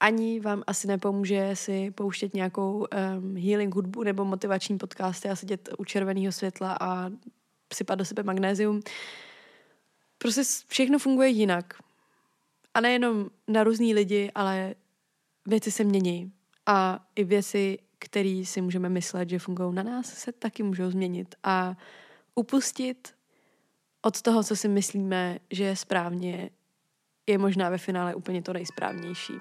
Ani 0.00 0.40
vám 0.40 0.62
asi 0.66 0.86
nepomůže 0.86 1.50
si 1.54 1.90
pouštět 1.90 2.34
nějakou 2.34 2.78
um, 2.78 3.36
healing 3.36 3.74
hudbu 3.74 4.02
nebo 4.02 4.24
motivační 4.24 4.78
podcasty 4.78 5.28
a 5.28 5.36
sedět 5.36 5.68
u 5.78 5.84
červeného 5.84 6.32
světla 6.32 6.76
a 6.80 7.10
sypat 7.74 7.98
do 7.98 8.04
sebe 8.04 8.22
magnézium. 8.22 8.80
Prostě 10.22 10.42
všechno 10.68 10.98
funguje 10.98 11.28
jinak. 11.28 11.74
A 12.74 12.80
nejenom 12.80 13.30
na 13.48 13.64
různý 13.64 13.94
lidi, 13.94 14.30
ale 14.34 14.74
věci 15.46 15.70
se 15.70 15.84
mění. 15.84 16.32
A 16.66 17.06
i 17.16 17.24
věci 17.24 17.78
který 18.04 18.46
si 18.46 18.60
můžeme 18.60 18.88
myslet, 18.88 19.28
že 19.28 19.38
fungují 19.38 19.74
na 19.74 19.82
nás, 19.82 20.06
se 20.06 20.32
taky 20.32 20.62
můžou 20.62 20.90
změnit. 20.90 21.34
A 21.42 21.76
upustit 22.34 23.14
od 24.02 24.22
toho, 24.22 24.44
co 24.44 24.56
si 24.56 24.68
myslíme, 24.68 25.38
že 25.50 25.64
je 25.64 25.76
správně, 25.76 26.50
je 27.26 27.38
možná 27.38 27.70
ve 27.70 27.78
finále 27.78 28.14
úplně 28.14 28.42
to 28.42 28.52
nejsprávnější. 28.52 29.32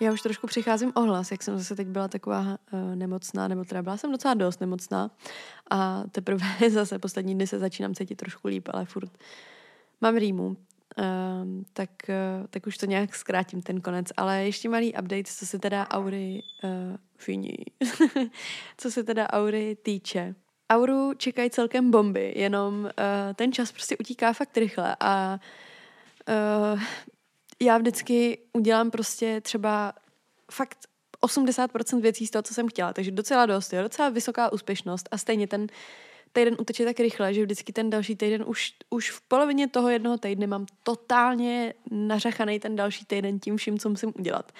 Já 0.00 0.12
už 0.12 0.22
trošku 0.22 0.46
přicházím 0.46 0.92
o 0.94 1.00
hlas, 1.00 1.30
jak 1.30 1.42
jsem 1.42 1.58
zase 1.58 1.76
teď 1.76 1.88
byla 1.88 2.08
taková 2.08 2.40
uh, 2.40 2.96
nemocná, 2.96 3.48
nebo 3.48 3.64
teda 3.64 3.82
byla 3.82 3.96
jsem 3.96 4.12
docela 4.12 4.34
dost 4.34 4.60
nemocná 4.60 5.10
a 5.70 6.02
teprve 6.12 6.46
zase 6.70 6.98
poslední 6.98 7.34
dny 7.34 7.46
se 7.46 7.58
začínám 7.58 7.94
cítit 7.94 8.14
trošku 8.14 8.48
líp, 8.48 8.68
ale 8.72 8.84
furt 8.84 9.10
mám 10.00 10.16
rýmu, 10.16 10.56
Um, 11.42 11.64
tak, 11.72 11.90
uh, 12.08 12.46
tak 12.50 12.66
už 12.66 12.78
to 12.78 12.86
nějak 12.86 13.14
zkrátím 13.14 13.62
ten 13.62 13.80
konec. 13.80 14.06
Ale 14.16 14.44
ještě 14.44 14.68
malý 14.68 14.92
update, 14.92 15.24
co 15.24 15.46
se 15.46 15.58
teda 15.58 15.88
Aury 15.88 16.42
uh, 16.64 16.96
finí. 17.16 17.54
co 18.76 18.90
se 18.90 19.04
teda 19.04 19.30
Aury 19.30 19.76
týče. 19.82 20.34
Auru 20.70 21.14
čekají 21.16 21.50
celkem 21.50 21.90
bomby, 21.90 22.32
jenom 22.36 22.84
uh, 22.84 22.90
ten 23.34 23.52
čas 23.52 23.72
prostě 23.72 23.96
utíká 23.96 24.32
fakt 24.32 24.56
rychle 24.56 24.96
a 25.00 25.40
uh, 26.28 26.80
já 27.60 27.78
vždycky 27.78 28.38
udělám 28.52 28.90
prostě 28.90 29.40
třeba 29.40 29.92
fakt 30.52 30.78
80% 31.22 32.00
věcí 32.00 32.26
z 32.26 32.30
toho, 32.30 32.42
co 32.42 32.54
jsem 32.54 32.68
chtěla, 32.68 32.92
takže 32.92 33.10
docela 33.10 33.46
dost, 33.46 33.72
jo, 33.72 33.82
docela 33.82 34.08
vysoká 34.08 34.52
úspěšnost. 34.52 35.08
A 35.10 35.18
stejně 35.18 35.46
ten 35.46 35.66
týden 36.32 36.56
uteče 36.60 36.84
tak 36.84 37.00
rychle, 37.00 37.34
že 37.34 37.42
vždycky 37.42 37.72
ten 37.72 37.90
další 37.90 38.16
týden 38.16 38.44
už, 38.46 38.72
už 38.90 39.10
v 39.10 39.20
polovině 39.20 39.68
toho 39.68 39.88
jednoho 39.88 40.18
týdne 40.18 40.46
mám 40.46 40.66
totálně 40.82 41.74
nařachaný 41.90 42.60
ten 42.60 42.76
další 42.76 43.04
týden 43.04 43.40
tím 43.40 43.56
vším, 43.56 43.78
co 43.78 43.88
musím 43.88 44.12
udělat. 44.18 44.52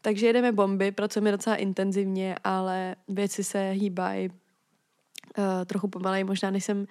Takže 0.00 0.26
jedeme 0.26 0.52
bomby, 0.52 0.92
pracujeme 0.92 1.32
docela 1.32 1.56
intenzivně, 1.56 2.36
ale 2.44 2.96
věci 3.08 3.44
se 3.44 3.70
hýbají 3.70 4.28
uh, 4.30 4.34
trochu 5.66 5.88
pomalej, 5.88 6.24
možná 6.24 6.50
než 6.50 6.64
jsem 6.64 6.86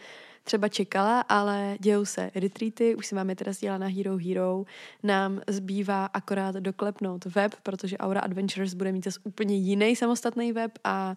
třeba 0.50 0.68
čekala, 0.68 1.22
ale 1.22 1.78
dějou 1.80 2.06
se 2.06 2.32
retreaty, 2.36 2.96
už 2.96 3.06
si 3.06 3.16
máme 3.16 3.36
teda 3.36 3.54
sdělat 3.54 3.78
na 3.78 3.88
Hero 3.88 4.18
Hero, 4.18 4.64
nám 5.04 5.42
zbývá 5.48 6.06
akorát 6.06 6.56
doklepnout 6.56 7.26
web, 7.26 7.56
protože 7.64 7.98
Aura 7.98 8.20
Adventures 8.20 8.74
bude 8.74 8.92
mít 8.92 9.04
zase 9.04 9.20
úplně 9.24 9.56
jiný 9.56 9.96
samostatný 9.96 10.52
web 10.52 10.72
a 10.84 11.16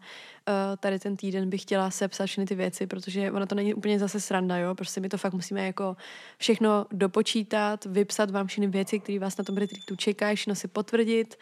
uh, 0.49 0.55
tady 0.81 0.99
ten 0.99 1.17
týden 1.17 1.51
bych 1.51 1.63
chtěla 1.63 1.91
sepsat 1.91 2.27
všechny 2.27 2.47
ty 2.47 2.55
věci, 2.55 2.87
protože 2.87 3.33
ono 3.33 3.47
to 3.47 3.55
není 3.55 3.75
úplně 3.75 3.99
zase 3.99 4.21
sranda, 4.21 4.57
jo, 4.57 4.75
prostě 4.75 5.01
my 5.01 5.09
to 5.09 5.19
fakt 5.19 5.35
musíme 5.35 5.67
jako 5.67 5.97
všechno 6.39 6.87
dopočítat, 6.93 7.85
vypsat 7.85 8.31
vám 8.31 8.47
všechny 8.47 8.67
věci, 8.67 9.01
které 9.01 9.19
vás 9.19 9.37
na 9.37 9.45
tom 9.45 9.57
retreatu 9.57 9.97
čekají, 9.97 10.37
všechno 10.37 10.55
si 10.55 10.69
potvrdit, 10.69 11.39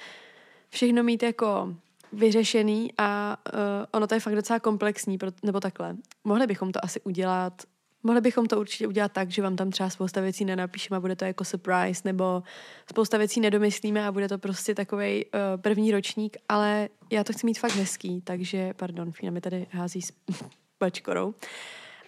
všechno 0.68 1.02
mít 1.02 1.22
jako 1.22 1.74
vyřešený 2.12 2.90
a 2.98 3.36
uh, 3.54 3.60
ono 3.90 4.06
to 4.06 4.14
je 4.14 4.20
fakt 4.20 4.34
docela 4.34 4.60
komplexní, 4.60 5.18
nebo 5.42 5.60
takhle. 5.60 5.96
Mohli 6.24 6.46
bychom 6.46 6.72
to 6.72 6.84
asi 6.84 7.00
udělat 7.00 7.62
Mohli 8.02 8.20
bychom 8.20 8.46
to 8.46 8.60
určitě 8.60 8.86
udělat 8.86 9.12
tak, 9.12 9.30
že 9.30 9.42
vám 9.42 9.56
tam 9.56 9.70
třeba 9.70 9.90
spousta 9.90 10.20
věcí 10.20 10.44
nenapíšeme 10.44 10.96
a 10.96 11.00
bude 11.00 11.16
to 11.16 11.24
jako 11.24 11.44
surprise, 11.44 12.02
nebo 12.04 12.42
spousta 12.90 13.18
věcí 13.18 13.40
nedomyslíme 13.40 14.06
a 14.06 14.12
bude 14.12 14.28
to 14.28 14.38
prostě 14.38 14.74
takový 14.74 15.24
uh, 15.24 15.30
eh, 15.34 15.58
první 15.58 15.92
ročník, 15.92 16.36
ale 16.48 16.88
já 17.10 17.24
to 17.24 17.32
chci 17.32 17.46
mít 17.46 17.58
fakt 17.58 17.74
hezký, 17.74 18.20
takže, 18.20 18.74
pardon, 18.74 19.12
Fína 19.12 19.32
mi 19.32 19.40
tady 19.40 19.66
hází 19.70 20.02
s 20.02 20.12
pačkorou. 20.78 21.34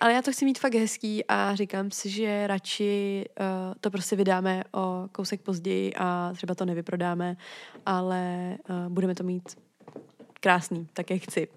Ale 0.01 0.12
já 0.12 0.22
to 0.22 0.32
chci 0.32 0.45
mít 0.45 0.59
fakt 0.59 0.74
hezký 0.74 1.24
a 1.28 1.55
říkám 1.55 1.90
si, 1.90 2.11
že 2.11 2.47
radši 2.47 3.24
uh, 3.40 3.47
to 3.80 3.90
prostě 3.90 4.16
vydáme 4.16 4.64
o 4.72 5.09
kousek 5.12 5.40
později 5.40 5.95
a 5.95 6.32
třeba 6.34 6.55
to 6.55 6.64
nevyprodáme, 6.64 7.36
ale 7.86 8.57
uh, 8.68 8.93
budeme 8.93 9.14
to 9.14 9.24
mít 9.24 9.57
krásný, 10.43 10.88
tak 10.93 11.11
jak 11.11 11.22
chci. 11.22 11.49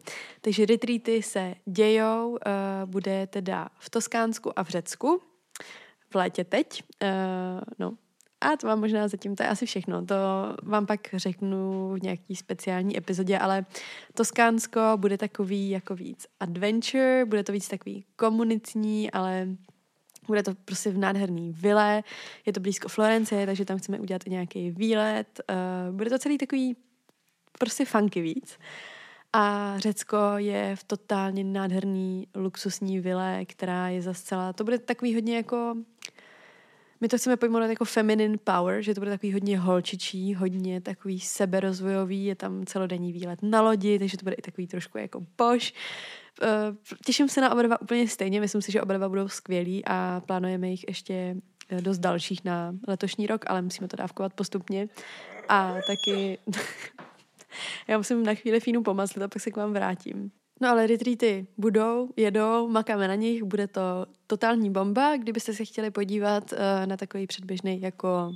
Takže 0.41 0.65
retreaty 0.65 1.21
se 1.21 1.55
dějou, 1.65 2.31
uh, 2.31 2.37
bude 2.85 3.27
teda 3.27 3.69
v 3.79 3.89
Toskánsku 3.89 4.59
a 4.59 4.63
v 4.63 4.69
Řecku, 4.69 5.21
v 6.09 6.15
létě 6.15 6.43
teď, 6.43 6.83
uh, 7.03 7.09
no, 7.79 7.93
a 8.41 8.57
to 8.57 8.67
vám 8.67 8.79
možná 8.79 9.07
zatím, 9.07 9.35
to 9.35 9.43
je 9.43 9.49
asi 9.49 9.65
všechno. 9.65 10.05
To 10.05 10.15
vám 10.63 10.85
pak 10.85 10.99
řeknu 11.13 11.89
v 11.93 12.03
nějaký 12.03 12.35
speciální 12.35 12.97
epizodě, 12.97 13.39
ale 13.39 13.65
Toskánsko 14.13 14.79
bude 14.95 15.17
takový 15.17 15.69
jako 15.69 15.95
víc 15.95 16.27
adventure, 16.39 17.25
bude 17.25 17.43
to 17.43 17.51
víc 17.51 17.67
takový 17.67 18.05
komunitní, 18.15 19.11
ale 19.11 19.47
bude 20.27 20.43
to 20.43 20.55
prostě 20.65 20.89
v 20.89 20.97
nádherný 20.97 21.51
vile, 21.51 22.03
je 22.45 22.53
to 22.53 22.59
blízko 22.59 22.89
Florencie, 22.89 23.45
takže 23.45 23.65
tam 23.65 23.77
chceme 23.77 23.99
udělat 23.99 24.21
i 24.27 24.29
nějaký 24.29 24.71
výlet. 24.71 25.41
Uh, 25.49 25.95
bude 25.95 26.09
to 26.09 26.19
celý 26.19 26.37
takový 26.37 26.75
prostě 27.59 27.85
funky 27.85 28.21
víc. 28.21 28.57
A 29.37 29.73
Řecko 29.79 30.17
je 30.37 30.75
v 30.75 30.83
totálně 30.83 31.43
nádherný 31.43 32.27
luxusní 32.35 32.99
vile, 32.99 33.45
která 33.45 33.89
je 33.89 34.01
zase 34.01 34.23
celá, 34.23 34.53
to 34.53 34.63
bude 34.63 34.79
takový 34.79 35.13
hodně 35.13 35.35
jako, 35.35 35.75
my 37.01 37.07
to 37.07 37.17
chceme 37.17 37.37
pojmenovat 37.37 37.69
jako 37.69 37.85
feminine 37.85 38.37
power, 38.37 38.81
že 38.81 38.93
to 38.93 39.01
bude 39.01 39.11
takový 39.11 39.33
hodně 39.33 39.59
holčičí, 39.59 40.35
hodně 40.35 40.81
takový 40.81 41.19
seberozvojový, 41.19 42.25
je 42.25 42.35
tam 42.35 42.65
celodenní 42.65 43.13
výlet 43.13 43.39
na 43.41 43.61
lodi, 43.61 43.99
takže 43.99 44.17
to 44.17 44.23
bude 44.23 44.35
i 44.35 44.41
takový 44.41 44.67
trošku 44.67 44.97
jako 44.97 45.25
bož. 45.37 45.73
Eh, 46.41 46.47
těším 47.05 47.29
se 47.29 47.41
na 47.41 47.51
oba 47.51 47.61
dva 47.61 47.81
úplně 47.81 48.07
stejně, 48.07 48.41
myslím 48.41 48.61
si, 48.61 48.71
že 48.71 48.81
oba 48.81 48.97
dva 48.97 49.09
budou 49.09 49.27
skvělí 49.27 49.85
a 49.85 50.21
plánujeme 50.25 50.69
jich 50.69 50.85
ještě 50.87 51.35
eh, 51.69 51.81
dost 51.81 51.97
dalších 51.97 52.45
na 52.45 52.75
letošní 52.87 53.27
rok, 53.27 53.45
ale 53.47 53.61
musíme 53.61 53.87
to 53.87 53.97
dávkovat 53.97 54.33
postupně. 54.33 54.87
A 55.49 55.75
taky 55.87 56.37
Já 57.87 57.97
musím 57.97 58.23
na 58.23 58.33
chvíli 58.33 58.59
fínu 58.59 58.83
pomazlit 58.83 59.23
a 59.23 59.27
pak 59.27 59.41
se 59.41 59.51
k 59.51 59.57
vám 59.57 59.73
vrátím. 59.73 60.31
No 60.61 60.69
ale 60.69 60.87
retreaty 60.87 61.47
budou, 61.57 62.09
jedou, 62.15 62.67
makáme 62.67 63.07
na 63.07 63.15
nich, 63.15 63.43
bude 63.43 63.67
to 63.67 64.05
totální 64.27 64.69
bomba. 64.69 65.17
Kdybyste 65.17 65.53
se 65.53 65.65
chtěli 65.65 65.91
podívat 65.91 66.51
uh, 66.51 66.59
na 66.85 66.97
takový 66.97 67.27
předběžný 67.27 67.81
jako 67.81 68.35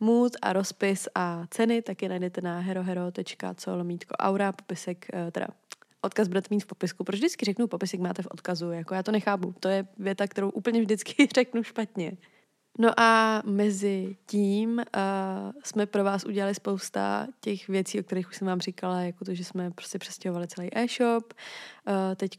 mood 0.00 0.32
a 0.42 0.52
rozpis 0.52 1.08
a 1.14 1.44
ceny, 1.50 1.82
tak 1.82 2.02
je 2.02 2.08
najdete 2.08 2.40
na 2.40 2.58
herohero.co 2.58 3.76
lomítko 3.76 4.14
aura, 4.14 4.52
popisek, 4.52 5.06
uh, 5.14 5.30
teda 5.30 5.46
odkaz 6.04 6.28
budete 6.28 6.48
mít 6.50 6.60
v 6.60 6.66
popisku. 6.66 7.04
Proč 7.04 7.18
vždycky 7.18 7.44
řeknu 7.44 7.66
popisek 7.66 8.00
máte 8.00 8.22
v 8.22 8.28
odkazu? 8.30 8.70
Jako 8.70 8.94
já 8.94 9.02
to 9.02 9.12
nechápu. 9.12 9.54
To 9.60 9.68
je 9.68 9.86
věta, 9.98 10.26
kterou 10.26 10.50
úplně 10.50 10.80
vždycky 10.80 11.28
řeknu 11.34 11.62
špatně. 11.62 12.12
No 12.78 13.00
a 13.00 13.42
mezi 13.44 14.16
tím 14.26 14.70
uh, 14.78 15.52
jsme 15.64 15.86
pro 15.86 16.04
vás 16.04 16.24
udělali 16.24 16.54
spousta 16.54 17.26
těch 17.40 17.68
věcí, 17.68 18.00
o 18.00 18.02
kterých 18.02 18.28
už 18.28 18.36
jsem 18.36 18.46
vám 18.48 18.60
říkala, 18.60 19.00
jako 19.00 19.24
to, 19.24 19.34
že 19.34 19.44
jsme 19.44 19.70
prostě 19.70 19.98
přestěhovali 19.98 20.46
celý 20.46 20.68
e-shop. 20.78 21.34
Uh, 21.88 21.94
teď 22.16 22.38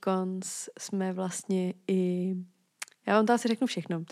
jsme 0.78 1.14
vlastně 1.14 1.74
i 1.88 2.36
Já 3.08 3.16
vám 3.16 3.26
to 3.26 3.34
asi 3.34 3.48
řeknu 3.48 3.68
všechno. 3.68 4.04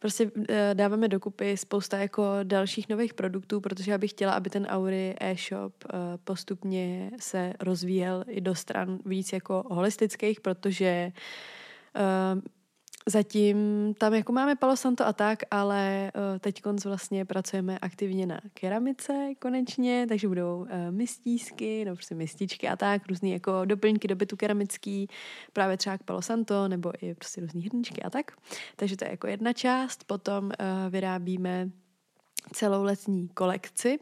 Prostě 0.00 0.30
eh, 0.48 0.70
dáváme 0.74 1.08
dokupy 1.08 1.56
spousta 1.56 1.98
jako 1.98 2.24
dalších 2.42 2.88
nových 2.88 3.14
produktů, 3.14 3.60
protože 3.60 3.90
já 3.90 3.98
bych 3.98 4.10
chtěla, 4.10 4.32
aby 4.32 4.50
ten 4.50 4.66
Auri 4.66 5.14
e-shop 5.20 5.84
postupně 6.24 7.10
se 7.20 7.52
rozvíjel 7.60 8.24
i 8.28 8.40
do 8.40 8.54
stran 8.54 8.98
víc 9.04 9.32
jako 9.32 9.64
holistických, 9.70 10.40
protože 10.40 11.12
Zatím 13.08 13.56
tam 13.98 14.14
jako 14.14 14.32
máme 14.32 14.56
Palo 14.56 14.76
Santo 14.76 15.06
a 15.06 15.12
tak, 15.12 15.38
ale 15.50 16.12
uh, 16.14 16.38
teď 16.38 16.62
vlastně 16.84 17.24
pracujeme 17.24 17.78
aktivně 17.78 18.26
na 18.26 18.40
keramice 18.54 19.28
konečně, 19.38 20.06
takže 20.08 20.28
budou 20.28 20.58
uh, 20.58 20.66
mistísky, 20.90 21.84
no 21.84 21.94
prostě 21.94 22.14
mističky 22.14 22.68
a 22.68 22.76
tak, 22.76 23.06
různý 23.08 23.30
jako 23.30 23.64
doplňky 23.64 24.08
do 24.08 24.16
bytu 24.16 24.36
keramický, 24.36 25.08
právě 25.52 25.76
třeba 25.76 25.98
k 25.98 26.02
Palo 26.02 26.22
Santo, 26.22 26.68
nebo 26.68 26.92
i 27.02 27.14
prostě 27.14 27.40
různý 27.40 27.62
hrničky 27.62 28.02
a 28.02 28.10
tak. 28.10 28.32
Takže 28.76 28.96
to 28.96 29.04
je 29.04 29.10
jako 29.10 29.26
jedna 29.26 29.52
část. 29.52 30.04
Potom 30.04 30.44
uh, 30.44 30.50
vyrábíme 30.90 31.70
celou 32.52 32.82
letní 32.82 33.28
kolekci, 33.28 33.98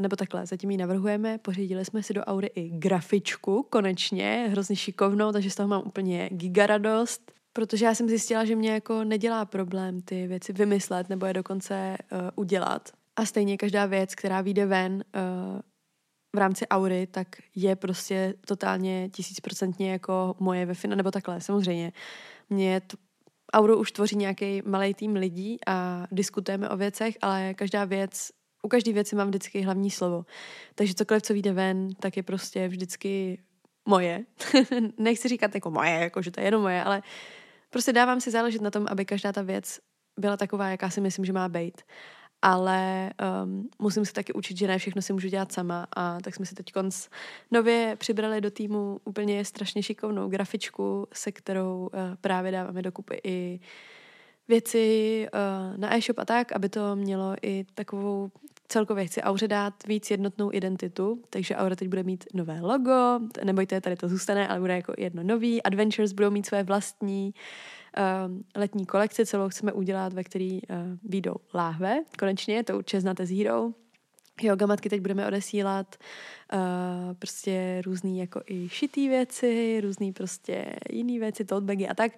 nebo 0.00 0.16
takhle, 0.16 0.46
zatím 0.46 0.70
ji 0.70 0.76
navrhujeme, 0.76 1.38
pořídili 1.38 1.84
jsme 1.84 2.02
si 2.02 2.14
do 2.14 2.24
Aury 2.24 2.50
i 2.54 2.68
grafičku, 2.68 3.66
konečně, 3.70 4.48
hrozně 4.50 4.76
šikovnou, 4.76 5.32
takže 5.32 5.50
z 5.50 5.54
toho 5.54 5.68
mám 5.68 5.82
úplně 5.86 6.28
gigaradost. 6.32 7.32
Protože 7.52 7.84
já 7.84 7.94
jsem 7.94 8.08
zjistila, 8.08 8.44
že 8.44 8.56
mě 8.56 8.70
jako 8.70 9.04
nedělá 9.04 9.44
problém 9.44 10.00
ty 10.00 10.26
věci 10.26 10.52
vymyslet 10.52 11.08
nebo 11.08 11.26
je 11.26 11.32
dokonce 11.32 11.96
uh, 12.12 12.18
udělat. 12.34 12.90
A 13.16 13.24
stejně 13.24 13.56
každá 13.56 13.86
věc, 13.86 14.14
která 14.14 14.40
vyjde 14.40 14.66
ven 14.66 14.92
uh, 14.94 15.60
v 16.36 16.38
rámci 16.38 16.68
Aury, 16.68 17.06
tak 17.06 17.28
je 17.54 17.76
prostě 17.76 18.34
totálně 18.46 19.08
tisícprocentně 19.08 19.92
jako 19.92 20.36
moje 20.38 20.66
ve 20.66 20.74
nebo 20.88 21.10
takhle, 21.10 21.40
samozřejmě. 21.40 21.92
Mě 22.50 22.80
to, 22.80 22.96
Auru 23.52 23.78
už 23.78 23.92
tvoří 23.92 24.16
nějaký 24.16 24.62
malý 24.64 24.94
tým 24.94 25.14
lidí 25.14 25.58
a 25.66 26.06
diskutujeme 26.12 26.68
o 26.68 26.76
věcech, 26.76 27.18
ale 27.22 27.54
každá 27.54 27.84
věc, 27.84 28.30
u 28.62 28.68
každé 28.68 28.92
věci 28.92 29.16
mám 29.16 29.28
vždycky 29.28 29.60
hlavní 29.60 29.90
slovo. 29.90 30.24
Takže 30.74 30.94
cokoliv, 30.94 31.22
co 31.22 31.32
vyjde 31.32 31.52
ven, 31.52 31.94
tak 32.00 32.16
je 32.16 32.22
prostě 32.22 32.68
vždycky 32.68 33.38
moje. 33.88 34.24
Nechci 34.98 35.28
říkat 35.28 35.54
jako 35.54 35.70
moje, 35.70 35.90
jako 35.90 36.22
že 36.22 36.30
to 36.30 36.40
je 36.40 36.46
jenom 36.46 36.62
moje, 36.62 36.84
ale 36.84 37.02
Prostě 37.72 37.92
dávám 37.92 38.20
si 38.20 38.30
záležet 38.30 38.62
na 38.62 38.70
tom, 38.70 38.86
aby 38.88 39.04
každá 39.04 39.32
ta 39.32 39.42
věc 39.42 39.80
byla 40.20 40.36
taková, 40.36 40.68
jaká 40.68 40.90
si 40.90 41.00
myslím, 41.00 41.24
že 41.24 41.32
má 41.32 41.48
být. 41.48 41.82
Ale 42.42 43.10
um, 43.44 43.68
musím 43.78 44.04
se 44.04 44.12
taky 44.12 44.32
učit, 44.32 44.56
že 44.56 44.66
ne 44.66 44.78
všechno 44.78 45.02
si 45.02 45.12
můžu 45.12 45.28
dělat 45.28 45.52
sama 45.52 45.86
a 45.96 46.20
tak 46.20 46.34
jsme 46.34 46.46
si 46.46 46.54
teď 46.54 46.72
konc 46.72 47.08
nově 47.50 47.96
přibrali 47.98 48.40
do 48.40 48.50
týmu 48.50 49.00
úplně 49.04 49.44
strašně 49.44 49.82
šikovnou 49.82 50.28
grafičku, 50.28 51.06
se 51.12 51.32
kterou 51.32 51.78
uh, 51.80 52.00
právě 52.20 52.52
dáváme 52.52 52.82
dokupy 52.82 53.20
i 53.24 53.60
věci 54.48 55.26
uh, 55.34 55.78
na 55.78 55.96
e-shop 55.96 56.18
a 56.18 56.24
tak, 56.24 56.52
aby 56.52 56.68
to 56.68 56.96
mělo 56.96 57.34
i 57.42 57.64
takovou 57.74 58.30
celkově 58.72 59.06
chci 59.06 59.22
Auře 59.22 59.48
dát 59.48 59.86
víc 59.86 60.10
jednotnou 60.10 60.52
identitu, 60.52 61.22
takže 61.30 61.56
Aura 61.56 61.76
teď 61.76 61.88
bude 61.88 62.02
mít 62.02 62.24
nové 62.34 62.60
logo, 62.60 63.20
nebojte, 63.44 63.80
tady 63.80 63.96
to 63.96 64.08
zůstane, 64.08 64.48
ale 64.48 64.60
bude 64.60 64.76
jako 64.76 64.94
jedno 64.98 65.22
nový. 65.22 65.62
Adventures 65.62 66.12
budou 66.12 66.30
mít 66.30 66.46
své 66.46 66.62
vlastní 66.62 67.34
uh, 67.98 68.40
letní 68.56 68.86
kolekce, 68.86 69.26
celou 69.26 69.48
chceme 69.48 69.72
udělat, 69.72 70.12
ve 70.12 70.24
který 70.24 70.52
uh, 70.62 70.76
výjdou 71.04 71.34
láhve. 71.54 72.02
Konečně, 72.18 72.64
to 72.64 72.78
určitě 72.78 73.00
znáte 73.00 73.26
z 73.26 73.38
Hero. 73.38 73.70
Yoga 74.42 74.66
matky 74.66 74.88
teď 74.88 75.00
budeme 75.00 75.26
odesílat 75.26 75.96
uh, 76.52 76.58
prostě 77.18 77.82
různý 77.84 78.18
jako 78.18 78.40
i 78.46 78.68
šitý 78.68 79.08
věci, 79.08 79.80
různý 79.80 80.12
prostě 80.12 80.76
jiný 80.90 81.18
věci, 81.18 81.44
tote 81.44 81.66
bagy 81.66 81.88
a 81.88 81.94
tak. 81.94 82.12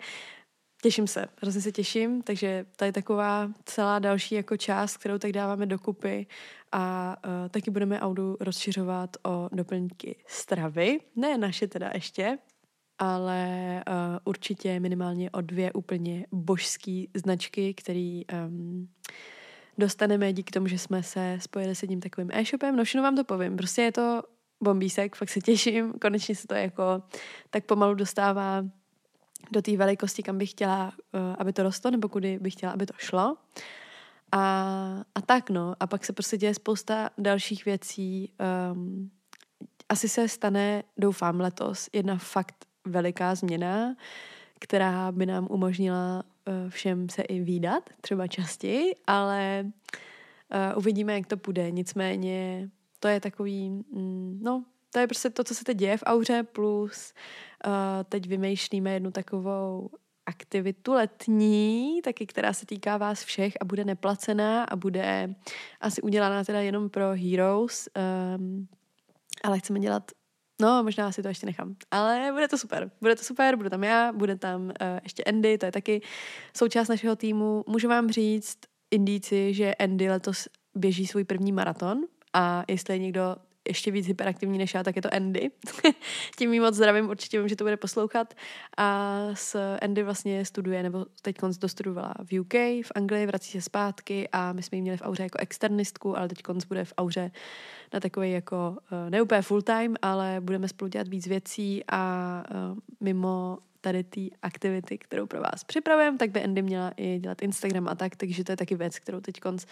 Těším 0.85 1.07
se, 1.07 1.27
hrozně 1.43 1.61
se 1.61 1.73
těším, 1.73 2.23
takže 2.23 2.67
to 2.77 2.85
je 2.85 2.93
taková 2.93 3.51
celá 3.65 3.99
další 3.99 4.35
jako 4.35 4.57
část, 4.57 4.97
kterou 4.97 5.19
tak 5.19 5.33
dáváme 5.33 5.67
dokupy. 5.67 6.27
A 6.73 7.17
uh, 7.27 7.49
taky 7.49 7.71
budeme 7.71 8.01
Audu 8.01 8.37
rozšiřovat 8.41 9.17
o 9.27 9.49
doplňky 9.53 10.17
stravy, 10.27 11.01
ne 11.17 11.39
naše 11.39 11.67
teda 11.67 11.91
ještě, 11.95 12.39
ale 12.99 13.83
uh, 13.89 13.95
určitě 14.25 14.81
minimálně 14.81 15.31
o 15.31 15.41
dvě 15.41 15.73
úplně 15.73 16.27
božské 16.33 17.05
značky, 17.15 17.75
který 17.75 18.23
um, 18.27 18.89
dostaneme 19.79 20.33
díky 20.33 20.51
tomu, 20.53 20.67
že 20.67 20.79
jsme 20.79 21.03
se 21.03 21.39
spojili 21.41 21.75
s 21.75 21.83
jedním 21.83 22.01
takovým 22.01 22.31
e-shopem. 22.33 22.77
No 22.77 22.85
všechno 22.85 23.03
vám 23.03 23.17
to 23.17 23.25
povím, 23.25 23.57
prostě 23.57 23.83
je 23.83 23.93
to 23.93 24.23
bombísek, 24.63 25.17
fakt 25.17 25.31
se 25.31 25.41
těším, 25.41 25.93
konečně 25.93 26.35
se 26.35 26.47
to 26.47 26.55
jako 26.55 27.03
tak 27.51 27.65
pomalu 27.65 27.95
dostává 27.95 28.65
do 29.53 29.63
té 29.63 29.77
velikosti, 29.77 30.23
kam 30.23 30.39
bych 30.39 30.51
chtěla, 30.51 30.87
uh, 30.87 31.21
aby 31.39 31.53
to 31.53 31.63
rostlo, 31.63 31.91
nebo 31.91 32.09
kudy 32.09 32.39
bych 32.39 32.53
chtěla, 32.53 32.73
aby 32.73 32.87
to 32.87 32.95
šlo. 32.99 33.37
A, 34.33 35.05
a 35.15 35.21
tak 35.21 35.51
no, 35.51 35.75
a 35.81 35.87
pak 35.87 36.05
se 36.05 36.13
prostě 36.13 36.37
děje 36.37 36.55
spousta 36.55 37.11
dalších 37.19 37.65
věcí. 37.65 38.33
Um, 38.73 39.11
asi 39.89 40.09
se 40.09 40.29
stane, 40.29 40.83
doufám, 40.97 41.41
letos 41.41 41.89
jedna 41.93 42.17
fakt 42.17 42.67
veliká 42.85 43.35
změna, 43.35 43.97
která 44.61 45.13
by 45.13 45.27
nám 45.27 45.47
umožnila 45.51 46.23
uh, 46.49 46.71
všem 46.71 47.09
se 47.09 47.23
i 47.23 47.41
výdat, 47.41 47.91
třeba 48.01 48.27
častěji, 48.27 48.95
ale 49.07 49.65
uh, 49.65 50.79
uvidíme, 50.79 51.15
jak 51.15 51.27
to 51.27 51.37
půjde. 51.37 51.71
Nicméně 51.71 52.71
to 53.01 53.09
je 53.09 53.21
takový, 53.21 53.71
mm, 53.71 54.39
no, 54.43 54.65
to 54.95 55.01
je 55.01 55.07
prostě 55.07 55.31
to, 55.31 55.45
co 55.45 55.55
se 55.55 55.65
teď 55.65 55.77
děje 55.77 55.97
v 55.97 56.03
Auře, 56.07 56.43
plus 56.43 57.13
uh, 57.67 57.73
teď 58.09 58.29
vymýšlíme 58.29 58.93
jednu 58.93 59.11
takovou 59.11 59.91
aktivitu 60.27 60.93
letní, 60.93 62.01
taky 62.05 62.27
která 62.27 62.53
se 62.53 62.67
týká 62.67 62.97
vás 62.97 63.25
všech 63.25 63.53
a 63.61 63.65
bude 63.65 63.85
neplacená 63.85 64.65
a 64.65 64.77
bude 64.77 65.35
asi 65.81 66.03
udělaná 66.03 66.45
teda 66.45 66.61
jenom 66.61 66.91
pro 66.91 67.13
heroes, 67.15 67.89
um, 68.39 68.69
ale 69.45 69.59
chceme 69.59 69.81
dělat 69.81 70.11
No, 70.63 70.83
možná 70.85 71.13
si 71.13 71.23
to 71.23 71.29
ještě 71.29 71.47
nechám. 71.47 71.77
Ale 71.91 72.31
bude 72.33 72.49
to 72.49 72.59
super. 72.59 72.91
Bude 73.01 73.17
to 73.17 73.25
super, 73.25 73.57
budu 73.57 73.71
tam 73.71 73.85
já, 73.85 74.13
bude 74.13 74.37
tam 74.37 74.63
uh, 74.63 74.71
ještě 75.03 75.25
Andy, 75.25 75.59
to 75.59 75.67
je 75.67 75.73
taky 75.73 76.03
součást 76.57 76.89
našeho 76.89 77.17
týmu. 77.17 77.65
Můžu 77.67 77.89
vám 77.89 78.11
říct 78.11 78.59
indíci, 78.91 79.55
že 79.55 79.75
Andy 79.75 80.11
letos 80.11 80.49
běží 80.75 81.07
svůj 81.07 81.25
první 81.25 81.53
maraton 81.53 82.01
a 82.33 82.65
jestli 82.69 82.95
je 82.95 82.99
někdo 82.99 83.37
ještě 83.69 83.91
víc 83.91 84.07
hyperaktivní 84.07 84.59
než 84.59 84.75
já, 84.75 84.83
tak 84.83 84.97
je 84.97 85.03
to 85.03 85.15
Andy. 85.15 85.51
Tím 86.39 86.53
jí 86.53 86.61
moc 86.61 86.75
zdravím, 86.75 87.09
určitě 87.09 87.39
vím, 87.39 87.49
že 87.49 87.57
to 87.57 87.65
bude 87.65 87.77
poslouchat. 87.77 88.35
A 88.77 89.21
s 89.35 89.77
Andy 89.83 90.03
vlastně 90.03 90.45
studuje, 90.45 90.83
nebo 90.83 91.07
teď 91.23 91.37
konc 91.39 91.59
dostudovala 91.59 92.15
v 92.25 92.41
UK, 92.41 92.55
v 92.87 92.93
Anglii, 92.95 93.27
vrací 93.27 93.53
se 93.53 93.61
zpátky 93.61 94.29
a 94.33 94.53
my 94.53 94.63
jsme 94.63 94.79
ji 94.79 94.83
měli 94.83 94.97
v 94.99 95.03
Auře 95.03 95.23
jako 95.23 95.39
externistku, 95.39 96.19
ale 96.19 96.29
teď 96.29 96.43
konc 96.43 96.65
bude 96.65 96.85
v 96.85 96.93
Auře 96.99 97.31
na 97.95 98.01
takový 98.01 98.31
jako, 98.33 98.77
eh, 99.07 99.11
ne 99.11 99.23
úplně 99.23 99.43
full 99.43 99.63
time, 99.63 99.97
ale 100.03 100.37
budeme 100.41 100.69
spolu 100.69 100.89
dělat 100.89 101.09
víc 101.09 101.27
věcí 101.27 101.85
a 101.89 102.43
eh, 102.51 102.55
mimo 103.01 103.59
tady 103.81 104.05
ty 104.05 104.31
aktivity, 104.43 104.99
kterou 104.99 105.27
pro 105.27 105.41
vás 105.41 105.65
připravujeme, 105.65 106.19
tak 106.19 106.31
by 106.31 106.45
Andy 106.45 106.63
měla 106.63 106.93
i 106.97 107.19
dělat 107.19 107.43
Instagram 107.43 107.89
a 107.89 107.95
tak, 107.95 108.17
takže 108.17 108.45
to 108.45 108.53
je 108.53 108.57
taky 108.57 108.75
věc, 108.75 108.99
kterou 108.99 109.21
teď 109.21 109.41
konc 109.41 109.67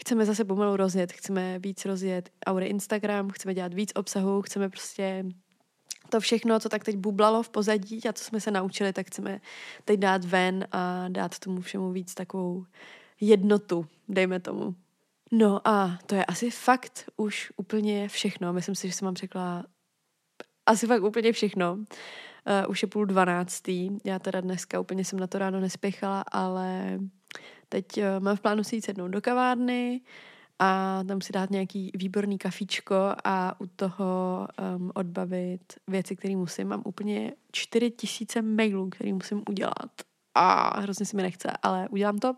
chceme 0.00 0.24
zase 0.24 0.44
pomalu 0.44 0.76
rozjet, 0.76 1.12
chceme 1.12 1.58
víc 1.58 1.84
rozjet 1.84 2.30
Aure 2.46 2.66
Instagram, 2.66 3.30
chceme 3.30 3.54
dělat 3.54 3.74
víc 3.74 3.92
obsahu, 3.94 4.42
chceme 4.42 4.68
prostě 4.68 5.24
to 6.08 6.20
všechno, 6.20 6.60
co 6.60 6.68
tak 6.68 6.84
teď 6.84 6.96
bublalo 6.96 7.42
v 7.42 7.48
pozadí 7.48 8.00
a 8.08 8.12
co 8.12 8.24
jsme 8.24 8.40
se 8.40 8.50
naučili, 8.50 8.92
tak 8.92 9.06
chceme 9.06 9.40
teď 9.84 10.00
dát 10.00 10.24
ven 10.24 10.66
a 10.72 11.08
dát 11.08 11.38
tomu 11.38 11.60
všemu 11.60 11.92
víc 11.92 12.14
takovou 12.14 12.64
jednotu, 13.20 13.86
dejme 14.08 14.40
tomu. 14.40 14.74
No 15.32 15.68
a 15.68 15.98
to 16.06 16.14
je 16.14 16.24
asi 16.24 16.50
fakt 16.50 17.10
už 17.16 17.52
úplně 17.56 18.08
všechno. 18.08 18.52
Myslím 18.52 18.74
si, 18.74 18.88
že 18.88 18.94
jsem 18.94 19.06
vám 19.06 19.16
řekla 19.16 19.64
asi 20.66 20.86
fakt 20.86 21.02
úplně 21.02 21.32
všechno. 21.32 21.74
Uh, 21.74 21.84
už 22.70 22.82
je 22.82 22.88
půl 22.88 23.06
dvanáctý. 23.06 23.90
Já 24.04 24.18
teda 24.18 24.40
dneska 24.40 24.80
úplně 24.80 25.04
jsem 25.04 25.18
na 25.18 25.26
to 25.26 25.38
ráno 25.38 25.60
nespěchala, 25.60 26.24
ale 26.32 26.98
Teď 27.68 27.86
uh, 27.98 28.04
mám 28.18 28.36
v 28.36 28.40
plánu 28.40 28.64
si 28.64 28.76
jít 28.76 28.84
sednout 28.84 29.08
do 29.08 29.20
kavárny 29.20 30.00
a 30.58 31.00
tam 31.08 31.20
si 31.20 31.32
dát 31.32 31.50
nějaký 31.50 31.90
výborný 31.94 32.38
kafíčko 32.38 32.94
a 33.24 33.60
u 33.60 33.66
toho 33.66 34.48
um, 34.76 34.92
odbavit 34.94 35.62
věci, 35.86 36.16
které 36.16 36.36
musím. 36.36 36.68
Mám 36.68 36.82
úplně 36.84 37.32
čtyři 37.52 37.90
tisíce 37.90 38.42
mailů, 38.42 38.90
které 38.90 39.12
musím 39.12 39.42
udělat. 39.48 39.90
A 40.34 40.80
hrozně 40.80 41.06
si 41.06 41.16
mi 41.16 41.22
nechce, 41.22 41.50
ale 41.62 41.88
udělám 41.88 42.18
to. 42.18 42.36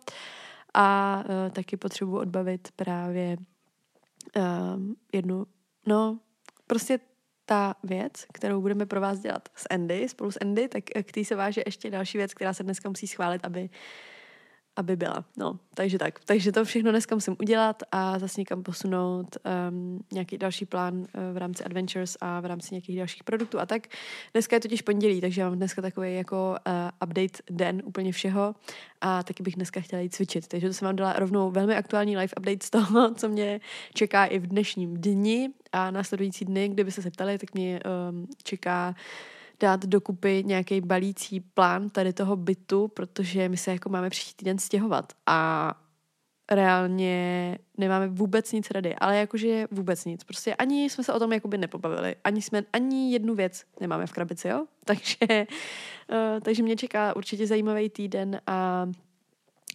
A 0.75 1.19
uh, 1.25 1.51
taky 1.53 1.77
potřebuji 1.77 2.17
odbavit 2.17 2.69
právě 2.77 3.37
um, 4.37 4.97
jednu, 5.13 5.47
no, 5.87 6.19
prostě 6.67 7.01
ta 7.45 7.75
věc, 7.83 8.13
kterou 8.33 8.61
budeme 8.61 8.87
pro 8.87 9.01
vás 9.01 9.19
dělat 9.19 9.49
s 9.55 9.67
Andy, 9.71 10.09
spolu 10.09 10.31
s 10.31 10.39
Andy, 10.41 10.69
tak 10.69 10.85
k 11.03 11.13
té 11.13 11.25
se 11.25 11.37
váže 11.37 11.63
ještě 11.67 11.91
další 11.91 12.19
věc, 12.19 12.35
která 12.35 12.55
se 12.55 12.63
dneska 12.63 12.89
musí 12.89 13.07
schválit, 13.07 13.45
aby 13.45 13.71
aby 14.77 14.97
byla. 14.97 15.25
No, 15.37 15.59
takže 15.75 15.99
tak. 15.99 16.21
Takže 16.25 16.53
to 16.53 16.65
všechno 16.65 16.91
dneska 16.91 17.15
musím 17.15 17.37
udělat 17.41 17.83
a 17.93 18.19
zase 18.19 18.41
někam 18.41 18.63
posunout 18.63 19.37
um, 19.71 20.05
nějaký 20.13 20.39
další 20.39 20.67
plán 20.67 20.95
uh, 20.95 21.07
v 21.33 21.37
rámci 21.37 21.65
Adventures 21.65 22.17
a 22.21 22.41
v 22.41 22.47
rámci 22.47 22.69
nějakých 22.75 22.99
dalších 22.99 23.25
produktů 23.25 23.61
a 23.61 23.67
tak. 23.67 23.87
Dneska 24.33 24.57
je 24.57 24.61
totiž 24.61 24.83
pondělí, 24.83 25.21
takže 25.21 25.45
mám 25.45 25.57
dneska 25.57 25.83
takový 25.83 26.15
jako 26.15 26.57
uh, 26.67 27.09
update 27.09 27.43
den 27.51 27.83
úplně 27.85 28.13
všeho 28.13 28.55
a 29.01 29.23
taky 29.23 29.43
bych 29.43 29.55
dneska 29.55 29.81
chtěla 29.81 30.03
jít 30.03 30.15
cvičit. 30.15 30.47
Takže 30.47 30.67
to 30.67 30.75
jsem 30.75 30.87
vám 30.87 30.97
dala 30.97 31.13
rovnou 31.13 31.51
velmi 31.51 31.77
aktuální 31.77 32.17
live 32.17 32.33
update 32.39 32.67
z 32.67 32.71
toho, 32.71 33.15
co 33.15 33.29
mě 33.29 33.61
čeká 33.95 34.25
i 34.25 34.39
v 34.39 34.47
dnešním 34.47 35.01
dni 35.01 35.51
a 35.73 35.91
následující 35.91 36.45
dny, 36.45 36.69
kdyby 36.69 36.91
se 36.91 37.11
ptali, 37.11 37.39
tak 37.39 37.55
mě 37.55 37.81
um, 38.11 38.27
čeká 38.43 38.95
dát 39.61 39.87
dokupy 39.87 40.43
nějaký 40.47 40.81
balící 40.81 41.41
plán 41.41 41.91
tady 41.91 42.13
toho 42.13 42.37
bytu, 42.37 42.89
protože 42.89 43.49
my 43.49 43.57
se 43.57 43.71
jako 43.71 43.89
máme 43.89 44.11
příští 44.11 44.35
týden 44.35 44.59
stěhovat 44.59 45.13
a 45.27 45.75
reálně 46.51 47.59
nemáme 47.79 48.09
vůbec 48.09 48.53
nic 48.53 48.71
rady, 48.71 48.95
ale 48.95 49.17
jakože 49.17 49.67
vůbec 49.71 50.05
nic. 50.05 50.25
Prostě 50.25 50.55
ani 50.55 50.91
jsme 50.91 51.05
se 51.05 51.13
o 51.13 51.19
tom 51.19 51.33
jakoby 51.33 51.59
nepobavili, 51.59 52.17
ani 52.25 52.43
jsme, 52.43 52.63
ani 52.73 53.13
jednu 53.13 53.35
věc 53.35 53.65
nemáme 53.81 54.07
v 54.07 54.13
krabici, 54.13 54.49
jo? 54.49 54.67
Takže, 54.85 55.47
uh, 56.13 56.41
takže 56.43 56.63
mě 56.63 56.77
čeká 56.77 57.17
určitě 57.17 57.47
zajímavý 57.47 57.91
týden 57.91 58.41
a 58.47 58.87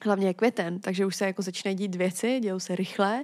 hlavně 0.04 0.28
je 0.28 0.34
květen, 0.34 0.80
takže 0.80 1.06
už 1.06 1.16
se 1.16 1.26
jako 1.26 1.42
začínají 1.42 1.78
dít 1.78 1.96
věci, 1.96 2.40
dějou 2.40 2.60
se 2.60 2.76
rychle, 2.76 3.24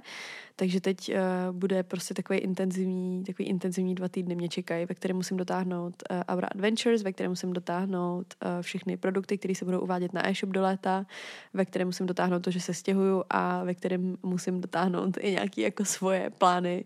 takže 0.56 0.80
teď 0.80 1.10
uh, 1.10 1.16
bude 1.56 1.82
prostě 1.82 2.14
takový 2.14 2.38
intenzivní, 2.38 3.24
takový 3.24 3.48
intenzivní 3.48 3.94
dva 3.94 4.08
týdny 4.08 4.34
mě 4.34 4.48
čekají, 4.48 4.86
ve 4.86 4.94
kterém 4.94 5.16
musím 5.16 5.36
dotáhnout 5.36 6.02
uh, 6.10 6.16
Aura 6.28 6.48
Adventures, 6.48 7.02
ve 7.02 7.12
kterém 7.12 7.32
musím 7.32 7.52
dotáhnout 7.52 8.34
uh, 8.44 8.50
všechny 8.62 8.96
produkty, 8.96 9.38
které 9.38 9.54
se 9.54 9.64
budou 9.64 9.80
uvádět 9.80 10.12
na 10.12 10.28
e-shop 10.28 10.50
do 10.50 10.62
léta, 10.62 11.06
ve 11.54 11.64
kterém 11.64 11.88
musím 11.88 12.06
dotáhnout 12.06 12.40
to, 12.40 12.50
že 12.50 12.60
se 12.60 12.74
stěhuju 12.74 13.24
a 13.30 13.64
ve 13.64 13.74
kterém 13.74 14.16
musím 14.22 14.60
dotáhnout 14.60 15.16
i 15.20 15.30
nějaké 15.30 15.62
jako 15.62 15.84
svoje 15.84 16.30
plány 16.30 16.84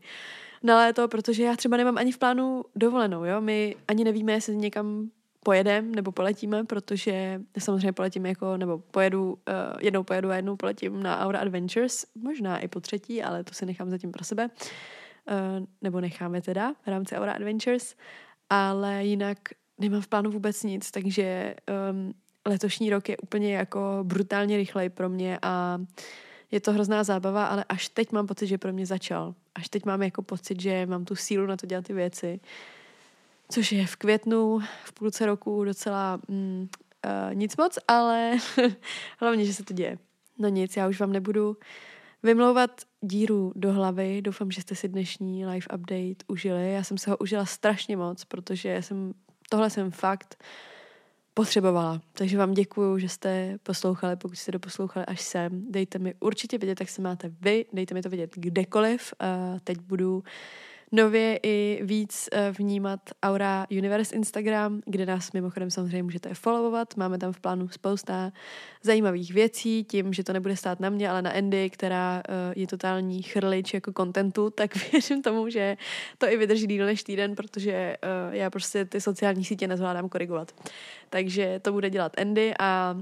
na 0.63 0.77
léto, 0.77 1.09
protože 1.09 1.43
já 1.43 1.57
třeba 1.57 1.77
nemám 1.77 1.99
ani 1.99 2.13
v 2.13 2.19
plánu 2.19 2.65
dovolenou, 2.77 3.25
jo, 3.25 3.41
my 3.41 3.77
ani 3.89 4.05
nevíme, 4.05 4.33
jestli 4.33 4.57
někam 4.57 5.11
pojedem 5.47 5.95
nebo 5.95 6.13
poletíme, 6.13 6.65
protože 6.65 7.41
samozřejmě 7.59 7.93
poletím 7.93 8.27
jako, 8.27 8.57
nebo 8.57 8.79
pojedu, 8.79 9.33
uh, 9.33 9.39
jednou 9.81 10.03
pojedu 10.03 10.31
a 10.31 10.37
jednou 10.37 10.57
poletím 10.57 11.03
na 11.03 11.21
Aura 11.21 11.39
Adventures, 11.39 12.07
možná 12.15 12.59
i 12.59 12.69
po 12.69 12.81
třetí, 12.81 13.23
ale 13.23 13.45
to 13.45 13.55
si 13.55 13.67
nechám 13.67 13.91
zatím 13.91 14.13
pro 14.13 14.25
sebe, 14.25 14.51
uh, 14.51 15.67
nebo 15.83 16.01
necháme 16.01 16.43
teda 16.43 16.75
v 16.85 16.87
rámci 16.87 17.17
Aura 17.17 17.33
Adventures, 17.33 17.95
ale 18.51 19.05
jinak 19.05 19.39
nemám 19.79 20.01
v 20.01 20.09
plánu 20.09 20.31
vůbec 20.31 20.63
nic, 20.63 20.91
takže 20.91 21.55
um, 21.91 22.15
letošní 22.47 22.91
rok 22.91 23.09
je 23.09 23.17
úplně 23.17 23.55
jako 23.55 23.81
brutálně 24.03 24.57
rychlej 24.57 24.89
pro 24.89 25.09
mě 25.09 25.39
a 25.43 25.79
je 26.51 26.61
to 26.61 26.73
hrozná 26.73 27.05
zábava, 27.05 27.47
ale 27.47 27.65
až 27.69 27.89
teď 27.89 28.13
mám 28.13 28.27
pocit, 28.27 28.47
že 28.47 28.59
pro 28.59 28.73
mě 28.73 28.87
začal. 28.87 29.35
Až 29.55 29.69
teď 29.69 29.85
mám 29.85 30.03
jako 30.03 30.23
pocit, 30.23 30.61
že 30.61 30.87
mám 30.87 31.05
tu 31.05 31.17
sílu 31.17 31.47
na 31.47 31.57
to 31.57 31.67
dělat 31.67 31.85
ty 31.85 31.93
věci 31.93 32.41
což 33.49 33.73
je 33.73 33.87
v 33.87 33.97
květnu, 33.97 34.59
v 34.85 34.93
půlce 34.93 35.27
roku 35.27 35.65
docela 35.65 36.21
mm, 36.29 36.69
uh, 37.07 37.35
nic 37.35 37.57
moc, 37.57 37.79
ale 37.89 38.37
hlavně, 39.19 39.45
že 39.45 39.55
se 39.55 39.65
to 39.65 39.75
děje. 39.75 39.99
No 40.39 40.49
nic, 40.49 40.77
já 40.77 40.89
už 40.89 41.01
vám 41.01 41.13
nebudu 41.13 41.57
vymlouvat 42.23 42.71
díru 43.01 43.53
do 43.57 43.73
hlavy. 43.73 44.23
Doufám, 44.23 44.51
že 44.51 44.61
jste 44.61 44.75
si 44.75 44.89
dnešní 44.89 45.47
live 45.47 45.67
update 45.75 46.25
užili. 46.29 46.73
Já 46.73 46.85
jsem 46.85 46.99
se 46.99 47.11
ho 47.11 47.17
užila 47.17 47.47
strašně 47.47 47.97
moc, 47.97 48.25
protože 48.25 48.83
jsem, 48.83 49.15
tohle 49.51 49.71
jsem 49.71 49.91
fakt 49.91 50.45
potřebovala. 51.35 52.01
Takže 52.13 52.39
vám 52.39 52.53
děkuju, 52.53 52.99
že 52.99 53.09
jste 53.09 53.59
poslouchali, 53.63 54.17
pokud 54.17 54.37
jste 54.37 54.53
doposlouchali 54.53 55.07
až 55.07 55.21
sem. 55.21 55.65
Dejte 55.71 55.99
mi 55.99 56.15
určitě 56.21 56.59
vědět, 56.59 56.81
jak 56.81 56.89
se 56.89 57.03
máte 57.03 57.29
vy, 57.41 57.65
dejte 57.73 57.95
mi 57.95 58.03
to 58.03 58.09
vědět 58.09 58.31
kdekoliv. 58.35 59.15
Uh, 59.23 59.59
teď 59.65 59.79
budu 59.81 60.23
nově 60.93 61.41
i 61.43 61.81
víc 61.83 62.29
eh, 62.33 62.53
vnímat 62.59 63.01
Aura 63.23 63.67
Universe 63.71 64.17
Instagram, 64.17 64.81
kde 64.87 65.07
nás 65.07 65.33
mimochodem 65.33 65.71
samozřejmě 65.71 66.03
můžete 66.03 66.35
followovat. 66.35 66.97
Máme 66.97 67.19
tam 67.19 67.33
v 67.33 67.41
plánu 67.41 67.69
spousta 67.69 68.33
zajímavých 68.83 69.35
věcí, 69.35 69.85
tím, 69.85 70.13
že 70.13 70.25
to 70.25 70.33
nebude 70.33 70.57
stát 70.57 70.81
na 70.81 70.91
mě, 70.91 71.11
ale 71.11 71.23
na 71.23 71.31
Andy, 71.31 71.71
která 71.71 72.23
eh, 72.29 72.33
je 72.57 72.67
totální 72.67 73.23
chrlič 73.23 73.75
jako 73.75 73.93
kontentu, 73.93 74.51
tak 74.55 74.93
věřím 74.93 75.23
tomu, 75.23 75.49
že 75.49 75.77
to 76.19 76.29
i 76.29 76.37
vydrží 76.37 76.67
díl 76.67 76.87
než 76.87 77.03
týden, 77.03 77.35
protože 77.35 77.73
eh, 77.73 77.97
já 78.31 78.51
prostě 78.51 78.85
ty 78.85 79.01
sociální 79.01 79.45
sítě 79.45 79.69
nezvládám 79.69 80.09
korigovat. 80.09 80.53
Takže 81.11 81.61
to 81.63 81.73
bude 81.73 81.91
dělat 81.91 82.21
Andy 82.21 82.55
a 82.59 82.97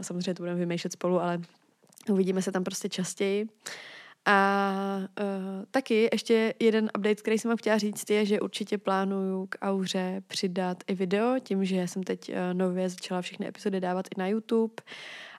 samozřejmě 0.00 0.34
to 0.34 0.42
budeme 0.42 0.58
vymýšlet 0.58 0.92
spolu, 0.92 1.20
ale 1.20 1.40
uvidíme 2.10 2.42
se 2.42 2.52
tam 2.52 2.64
prostě 2.64 2.88
častěji. 2.88 3.48
A 4.26 4.98
uh, 5.20 5.64
taky 5.70 6.08
ještě 6.12 6.54
jeden 6.60 6.84
update, 6.84 7.14
který 7.14 7.38
jsem 7.38 7.48
vám 7.48 7.58
chtěla 7.58 7.78
říct, 7.78 8.10
je, 8.10 8.26
že 8.26 8.40
určitě 8.40 8.78
plánuju 8.78 9.46
k 9.46 9.56
Auře 9.62 10.22
přidat 10.26 10.84
i 10.86 10.94
video, 10.94 11.38
tím, 11.42 11.64
že 11.64 11.88
jsem 11.88 12.02
teď 12.02 12.28
uh, 12.28 12.34
nově 12.52 12.88
začala 12.88 13.22
všechny 13.22 13.48
epizody 13.48 13.80
dávat 13.80 14.06
i 14.16 14.20
na 14.20 14.26
YouTube 14.26 14.74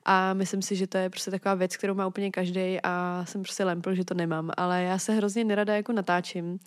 a 0.05 0.33
myslím 0.33 0.61
si, 0.61 0.75
že 0.75 0.87
to 0.87 0.97
je 0.97 1.09
prostě 1.09 1.31
taková 1.31 1.55
věc, 1.55 1.77
kterou 1.77 1.93
má 1.93 2.07
úplně 2.07 2.31
každý 2.31 2.77
a 2.83 3.25
jsem 3.27 3.41
prostě 3.41 3.63
lempl, 3.63 3.95
že 3.95 4.05
to 4.05 4.13
nemám, 4.13 4.51
ale 4.57 4.83
já 4.83 4.99
se 4.99 5.13
hrozně 5.13 5.43
nerada 5.43 5.75
jako 5.75 5.91
natáčím. 5.93 6.51
Uh, 6.51 6.57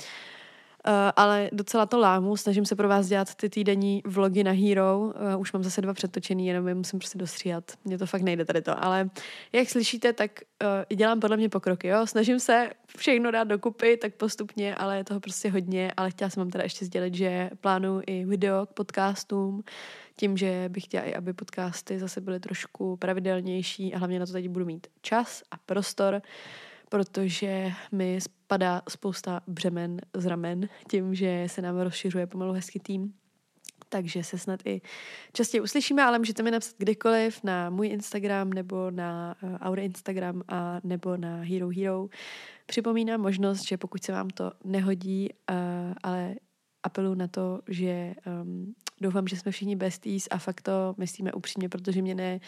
ale 1.16 1.51
docela 1.53 1.86
to 1.86 1.99
lámu, 1.99 2.36
snažím 2.36 2.64
se 2.64 2.76
pro 2.76 2.89
vás 2.89 3.07
dělat 3.07 3.34
ty 3.34 3.49
týdenní 3.51 4.03
vlogy 4.07 4.45
na 4.45 4.53
Hero, 4.53 4.99
uh, 4.99 5.41
už 5.41 5.53
mám 5.53 5.62
zase 5.62 5.80
dva 5.80 5.95
přetočený, 5.95 6.47
jenom 6.47 6.68
je 6.68 6.74
musím 6.74 6.99
prostě 6.99 7.18
dostříhat, 7.18 7.64
mně 7.84 7.99
to 7.99 8.07
fakt 8.07 8.22
nejde 8.22 8.45
tady 8.45 8.62
to, 8.62 8.84
ale 8.84 9.11
jak 9.53 9.68
slyšíte, 9.68 10.12
tak 10.12 10.30
uh, 10.62 10.97
dělám 10.97 11.20
podle 11.20 11.36
mě 11.36 11.49
pokroky, 11.49 11.89
jo, 11.89 12.07
snažím 12.07 12.41
se 12.41 12.70
všechno 12.97 13.30
dát 13.30 13.45
dokupy, 13.45 13.97
tak 13.97 14.14
postupně, 14.14 14.74
ale 14.74 14.97
je 14.97 15.05
toho 15.05 15.20
prostě 15.20 15.51
hodně, 15.51 15.93
ale 15.97 16.11
chtěla 16.11 16.30
jsem 16.30 16.41
vám 16.41 16.51
teda 16.51 16.64
ještě 16.64 16.84
sdělit, 16.84 17.14
že 17.14 17.51
plánuju 17.61 18.03
i 18.07 18.24
video 18.24 18.66
k 18.66 18.72
podcastům, 18.72 19.64
tím, 20.16 20.36
že 20.36 20.64
bych 20.68 20.84
chtěla 20.84 21.05
i, 21.05 21.14
aby 21.14 21.32
podcasty 21.32 21.99
zase 21.99 22.20
byly 22.20 22.41
trošku 22.41 22.97
pravidelnější 22.97 23.95
a 23.95 23.99
hlavně 23.99 24.18
na 24.18 24.26
to 24.26 24.32
teď 24.32 24.49
budu 24.49 24.64
mít 24.64 24.86
čas 25.03 25.43
a 25.51 25.57
prostor, 25.66 26.22
protože 26.89 27.72
mi 27.93 28.20
spadá 28.49 28.82
spousta 28.88 29.40
břemen 29.46 30.01
z 30.14 30.26
ramen 30.26 30.68
tím, 30.90 31.14
že 31.14 31.44
se 31.46 31.62
nám 31.62 31.80
rozšiřuje 31.80 32.26
pomalu 32.26 32.53
hezký 32.53 32.80
tým. 32.80 33.14
Takže 33.88 34.24
se 34.24 34.38
snad 34.38 34.61
i 34.64 34.80
častěji 35.32 35.61
uslyšíme, 35.61 36.03
ale 36.03 36.18
můžete 36.18 36.42
mi 36.42 36.51
napsat 36.51 36.74
kdykoliv 36.78 37.40
na 37.44 37.70
můj 37.70 37.88
Instagram 37.88 38.51
nebo 38.51 38.90
na 38.90 39.34
Aure 39.61 39.82
Instagram 39.82 40.42
a 40.49 40.80
nebo 40.84 41.16
na 41.16 41.36
Hero 41.36 41.68
Hero. 41.68 42.09
Připomínám 42.66 43.20
možnost, 43.20 43.68
že 43.68 43.76
pokud 43.76 44.05
se 44.05 44.12
vám 44.12 44.30
to 44.30 44.53
nehodí, 44.64 45.28
uh, 45.51 45.57
ale 46.03 46.34
apeluji 46.82 47.14
na 47.14 47.28
to, 47.28 47.61
že 47.68 48.14
um, 48.42 48.74
doufám, 49.01 49.28
že 49.28 49.36
jsme 49.36 49.53
všichni 49.53 49.76
besties 49.76 50.28
a 50.30 50.38
fakt 50.38 50.62
to 50.62 50.94
myslíme 50.96 51.32
upřímně, 51.32 51.68
protože 51.68 52.03
mě 52.03 52.14
ne, 52.14 52.40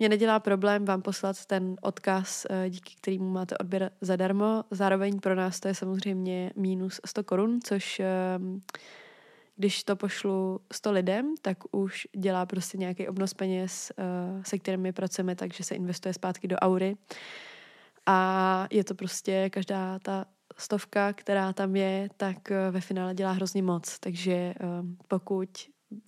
mě 0.00 0.08
nedělá 0.08 0.40
problém 0.40 0.84
vám 0.84 1.02
poslat 1.02 1.46
ten 1.46 1.76
odkaz, 1.80 2.46
eh, 2.50 2.70
díky 2.70 2.94
kterému 2.94 3.30
máte 3.30 3.58
odběr 3.58 3.90
zadarmo. 4.00 4.64
Zároveň 4.70 5.20
pro 5.20 5.34
nás 5.34 5.60
to 5.60 5.68
je 5.68 5.74
samozřejmě 5.74 6.52
minus 6.56 7.00
100 7.06 7.24
korun, 7.24 7.58
což 7.64 8.00
ehm, 8.00 8.62
když 9.56 9.84
to 9.84 9.96
pošlu 9.96 10.60
100 10.72 10.92
lidem, 10.92 11.34
tak 11.42 11.58
už 11.70 12.06
dělá 12.16 12.46
prostě 12.46 12.78
nějaký 12.78 13.08
obnos 13.08 13.34
peněz, 13.34 13.92
eh, 13.98 14.04
se 14.44 14.58
kterými 14.58 14.92
pracujeme, 14.92 15.36
takže 15.36 15.64
se 15.64 15.74
investuje 15.74 16.14
zpátky 16.14 16.48
do 16.48 16.56
aury. 16.56 16.96
A 18.06 18.66
je 18.70 18.84
to 18.84 18.94
prostě 18.94 19.50
každá 19.50 19.98
ta 19.98 20.24
stovka, 20.56 21.12
která 21.12 21.52
tam 21.52 21.76
je, 21.76 22.08
tak 22.16 22.50
eh, 22.50 22.70
ve 22.70 22.80
finále 22.80 23.14
dělá 23.14 23.32
hrozně 23.32 23.62
moc. 23.62 23.98
Takže 23.98 24.54
ehm, 24.60 24.96
pokud 25.08 25.48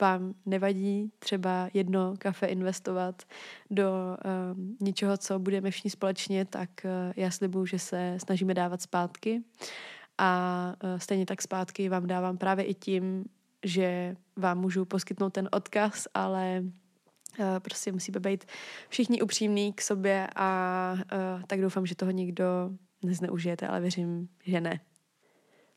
vám 0.00 0.34
nevadí 0.46 1.12
třeba 1.18 1.68
jedno 1.74 2.14
kafe 2.18 2.46
investovat 2.46 3.22
do 3.70 3.92
um, 4.54 4.76
něčeho, 4.80 5.16
co 5.16 5.38
budeme 5.38 5.70
všichni 5.70 5.90
společně, 5.90 6.44
tak 6.44 6.70
uh, 6.84 6.90
já 7.16 7.30
slibuju, 7.30 7.66
že 7.66 7.78
se 7.78 8.16
snažíme 8.18 8.54
dávat 8.54 8.82
zpátky. 8.82 9.42
A 10.18 10.74
uh, 10.84 10.98
stejně 10.98 11.26
tak 11.26 11.42
zpátky 11.42 11.88
vám 11.88 12.06
dávám 12.06 12.38
právě 12.38 12.64
i 12.64 12.74
tím, 12.74 13.24
že 13.64 14.16
vám 14.36 14.58
můžu 14.58 14.84
poskytnout 14.84 15.30
ten 15.30 15.48
odkaz, 15.52 16.08
ale 16.14 16.62
uh, 16.64 17.46
prostě 17.58 17.92
musíme 17.92 18.20
být 18.20 18.44
všichni 18.88 19.22
upřímní 19.22 19.72
k 19.72 19.80
sobě 19.80 20.28
a 20.36 20.92
uh, 20.92 21.42
tak 21.46 21.60
doufám, 21.60 21.86
že 21.86 21.94
toho 21.94 22.10
nikdo 22.10 22.44
nezneužijete, 23.04 23.68
ale 23.68 23.80
věřím, 23.80 24.28
že 24.44 24.60
ne. 24.60 24.80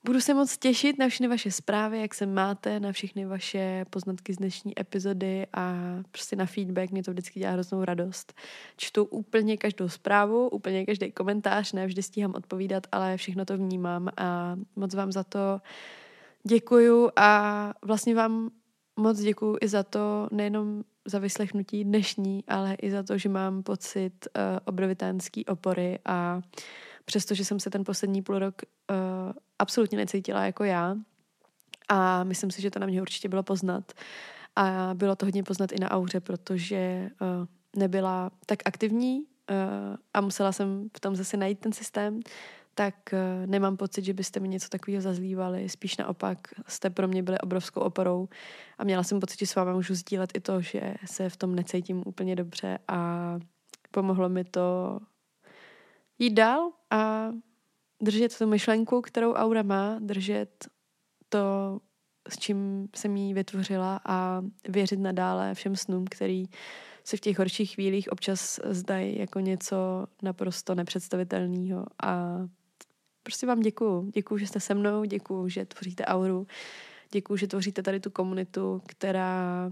Budu 0.05 0.21
se 0.21 0.33
moc 0.33 0.57
těšit 0.57 0.99
na 0.99 1.07
všechny 1.07 1.27
vaše 1.27 1.51
zprávy, 1.51 2.01
jak 2.01 2.13
se 2.13 2.25
máte, 2.25 2.79
na 2.79 2.91
všechny 2.91 3.25
vaše 3.25 3.85
poznatky 3.89 4.33
z 4.33 4.37
dnešní 4.37 4.79
epizody 4.79 5.47
a 5.53 5.73
prostě 6.11 6.35
na 6.35 6.45
feedback. 6.45 6.91
Mě 6.91 7.03
to 7.03 7.11
vždycky 7.11 7.39
dělá 7.39 7.51
hroznou 7.51 7.83
radost. 7.83 8.33
Čtu 8.77 9.03
úplně 9.03 9.57
každou 9.57 9.89
zprávu, 9.89 10.49
úplně 10.49 10.85
každý 10.85 11.11
komentář, 11.11 11.73
ne 11.73 11.87
vždy 11.87 12.03
stíhám 12.03 12.33
odpovídat, 12.35 12.87
ale 12.91 13.17
všechno 13.17 13.45
to 13.45 13.57
vnímám 13.57 14.09
a 14.17 14.57
moc 14.75 14.93
vám 14.93 15.11
za 15.11 15.23
to 15.23 15.61
děkuju 16.43 17.09
a 17.15 17.73
vlastně 17.81 18.15
vám 18.15 18.49
moc 18.95 19.19
děkuji 19.19 19.57
i 19.61 19.67
za 19.67 19.83
to, 19.83 20.27
nejenom 20.31 20.83
za 21.05 21.19
vyslechnutí 21.19 21.83
dnešní, 21.83 22.43
ale 22.47 22.73
i 22.73 22.91
za 22.91 23.03
to, 23.03 23.17
že 23.17 23.29
mám 23.29 23.63
pocit 23.63 24.27
uh, 24.27 24.41
obrovitánský 24.65 25.45
opory 25.45 25.99
a 26.05 26.41
přestože 27.05 27.45
jsem 27.45 27.59
se 27.59 27.69
ten 27.69 27.83
poslední 27.83 28.21
půl 28.21 28.39
rok 28.39 28.55
uh, 28.91 29.31
absolutně 29.59 29.97
necítila 29.97 30.45
jako 30.45 30.63
já. 30.63 30.95
A 31.89 32.23
myslím 32.23 32.51
si, 32.51 32.61
že 32.61 32.71
to 32.71 32.79
na 32.79 32.87
mě 32.87 33.01
určitě 33.01 33.29
bylo 33.29 33.43
poznat. 33.43 33.91
A 34.55 34.89
bylo 34.93 35.15
to 35.15 35.25
hodně 35.25 35.43
poznat 35.43 35.71
i 35.71 35.79
na 35.79 35.91
auře, 35.91 36.19
protože 36.19 37.09
uh, 37.21 37.27
nebyla 37.75 38.31
tak 38.45 38.59
aktivní 38.65 39.19
uh, 39.19 39.25
a 40.13 40.21
musela 40.21 40.51
jsem 40.51 40.89
v 40.97 40.99
tom 40.99 41.15
zase 41.15 41.37
najít 41.37 41.59
ten 41.59 41.73
systém, 41.73 42.19
tak 42.75 42.95
uh, 43.13 43.45
nemám 43.45 43.77
pocit, 43.77 44.05
že 44.05 44.13
byste 44.13 44.39
mi 44.39 44.47
něco 44.47 44.69
takového 44.69 45.01
zazlívali. 45.01 45.69
Spíš 45.69 45.97
naopak 45.97 46.37
jste 46.67 46.89
pro 46.89 47.07
mě 47.07 47.23
byli 47.23 47.39
obrovskou 47.39 47.81
oporou. 47.81 48.29
A 48.77 48.83
měla 48.83 49.03
jsem 49.03 49.19
pocit, 49.19 49.39
že 49.39 49.47
s 49.47 49.55
vámi 49.55 49.73
můžu 49.73 49.95
sdílet 49.95 50.29
i 50.33 50.39
to, 50.39 50.61
že 50.61 50.95
se 51.05 51.29
v 51.29 51.37
tom 51.37 51.55
necítím 51.55 52.03
úplně 52.05 52.35
dobře. 52.35 52.79
A 52.87 53.39
pomohlo 53.91 54.29
mi 54.29 54.43
to 54.43 54.99
jít 56.19 56.33
dál 56.33 56.71
a 56.89 57.29
držet 58.01 58.37
tu 58.37 58.47
myšlenku, 58.47 59.01
kterou 59.01 59.33
Aura 59.33 59.63
má, 59.63 59.99
držet 59.99 60.67
to, 61.29 61.79
s 62.29 62.37
čím 62.39 62.87
jsem 62.95 63.17
jí 63.17 63.33
vytvořila 63.33 63.99
a 64.05 64.41
věřit 64.69 64.99
nadále 64.99 65.53
všem 65.53 65.75
snům, 65.75 66.05
který 66.09 66.45
se 67.03 67.17
v 67.17 67.19
těch 67.19 67.37
horších 67.37 67.73
chvílích 67.73 68.11
občas 68.11 68.59
zdají 68.65 69.19
jako 69.19 69.39
něco 69.39 70.07
naprosto 70.21 70.75
nepředstavitelného 70.75 71.85
a 72.03 72.37
prostě 73.23 73.47
vám 73.47 73.59
děkuju. 73.59 74.11
Děkuju, 74.13 74.37
že 74.37 74.47
jste 74.47 74.59
se 74.59 74.73
mnou, 74.73 75.03
děkuju, 75.03 75.49
že 75.49 75.65
tvoříte 75.65 76.05
auru, 76.05 76.47
děkuju, 77.11 77.37
že 77.37 77.47
tvoříte 77.47 77.83
tady 77.83 77.99
tu 77.99 78.09
komunitu, 78.09 78.81
která 78.87 79.69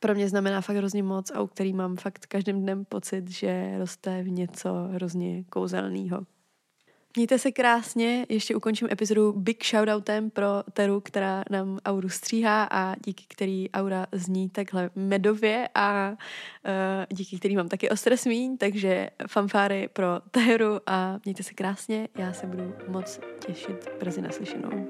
pro 0.00 0.14
mě 0.14 0.28
znamená 0.28 0.60
fakt 0.60 0.76
hrozně 0.76 1.02
moc 1.02 1.30
a 1.30 1.42
u 1.42 1.46
který 1.46 1.72
mám 1.72 1.96
fakt 1.96 2.26
každým 2.26 2.60
dnem 2.60 2.84
pocit, 2.84 3.30
že 3.30 3.78
roste 3.78 4.22
v 4.22 4.28
něco 4.28 4.74
hrozně 4.74 5.44
kouzelného. 5.44 6.26
Mějte 7.16 7.38
se 7.38 7.52
krásně, 7.52 8.26
ještě 8.28 8.56
ukončím 8.56 8.88
epizodu 8.90 9.32
big 9.32 9.64
shoutoutem 9.66 10.30
pro 10.30 10.46
Teru, 10.72 11.00
která 11.00 11.44
nám 11.50 11.78
Auru 11.84 12.08
stříhá 12.08 12.68
a 12.70 12.94
díky 13.04 13.24
který 13.28 13.70
Aura 13.70 14.06
zní 14.12 14.48
takhle 14.50 14.90
medově 14.94 15.68
a 15.74 16.10
uh, 16.10 16.16
díky 17.16 17.38
který 17.38 17.56
mám 17.56 17.68
taky 17.68 17.90
ostré 17.90 18.16
smíň, 18.16 18.56
takže 18.56 19.10
fanfáry 19.28 19.88
pro 19.92 20.06
Teru 20.30 20.80
a 20.86 21.18
mějte 21.24 21.42
se 21.42 21.54
krásně, 21.54 22.08
já 22.18 22.32
se 22.32 22.46
budu 22.46 22.74
moc 22.88 23.20
těšit 23.46 23.88
brzy 24.00 24.22
naslyšenou. 24.22 24.86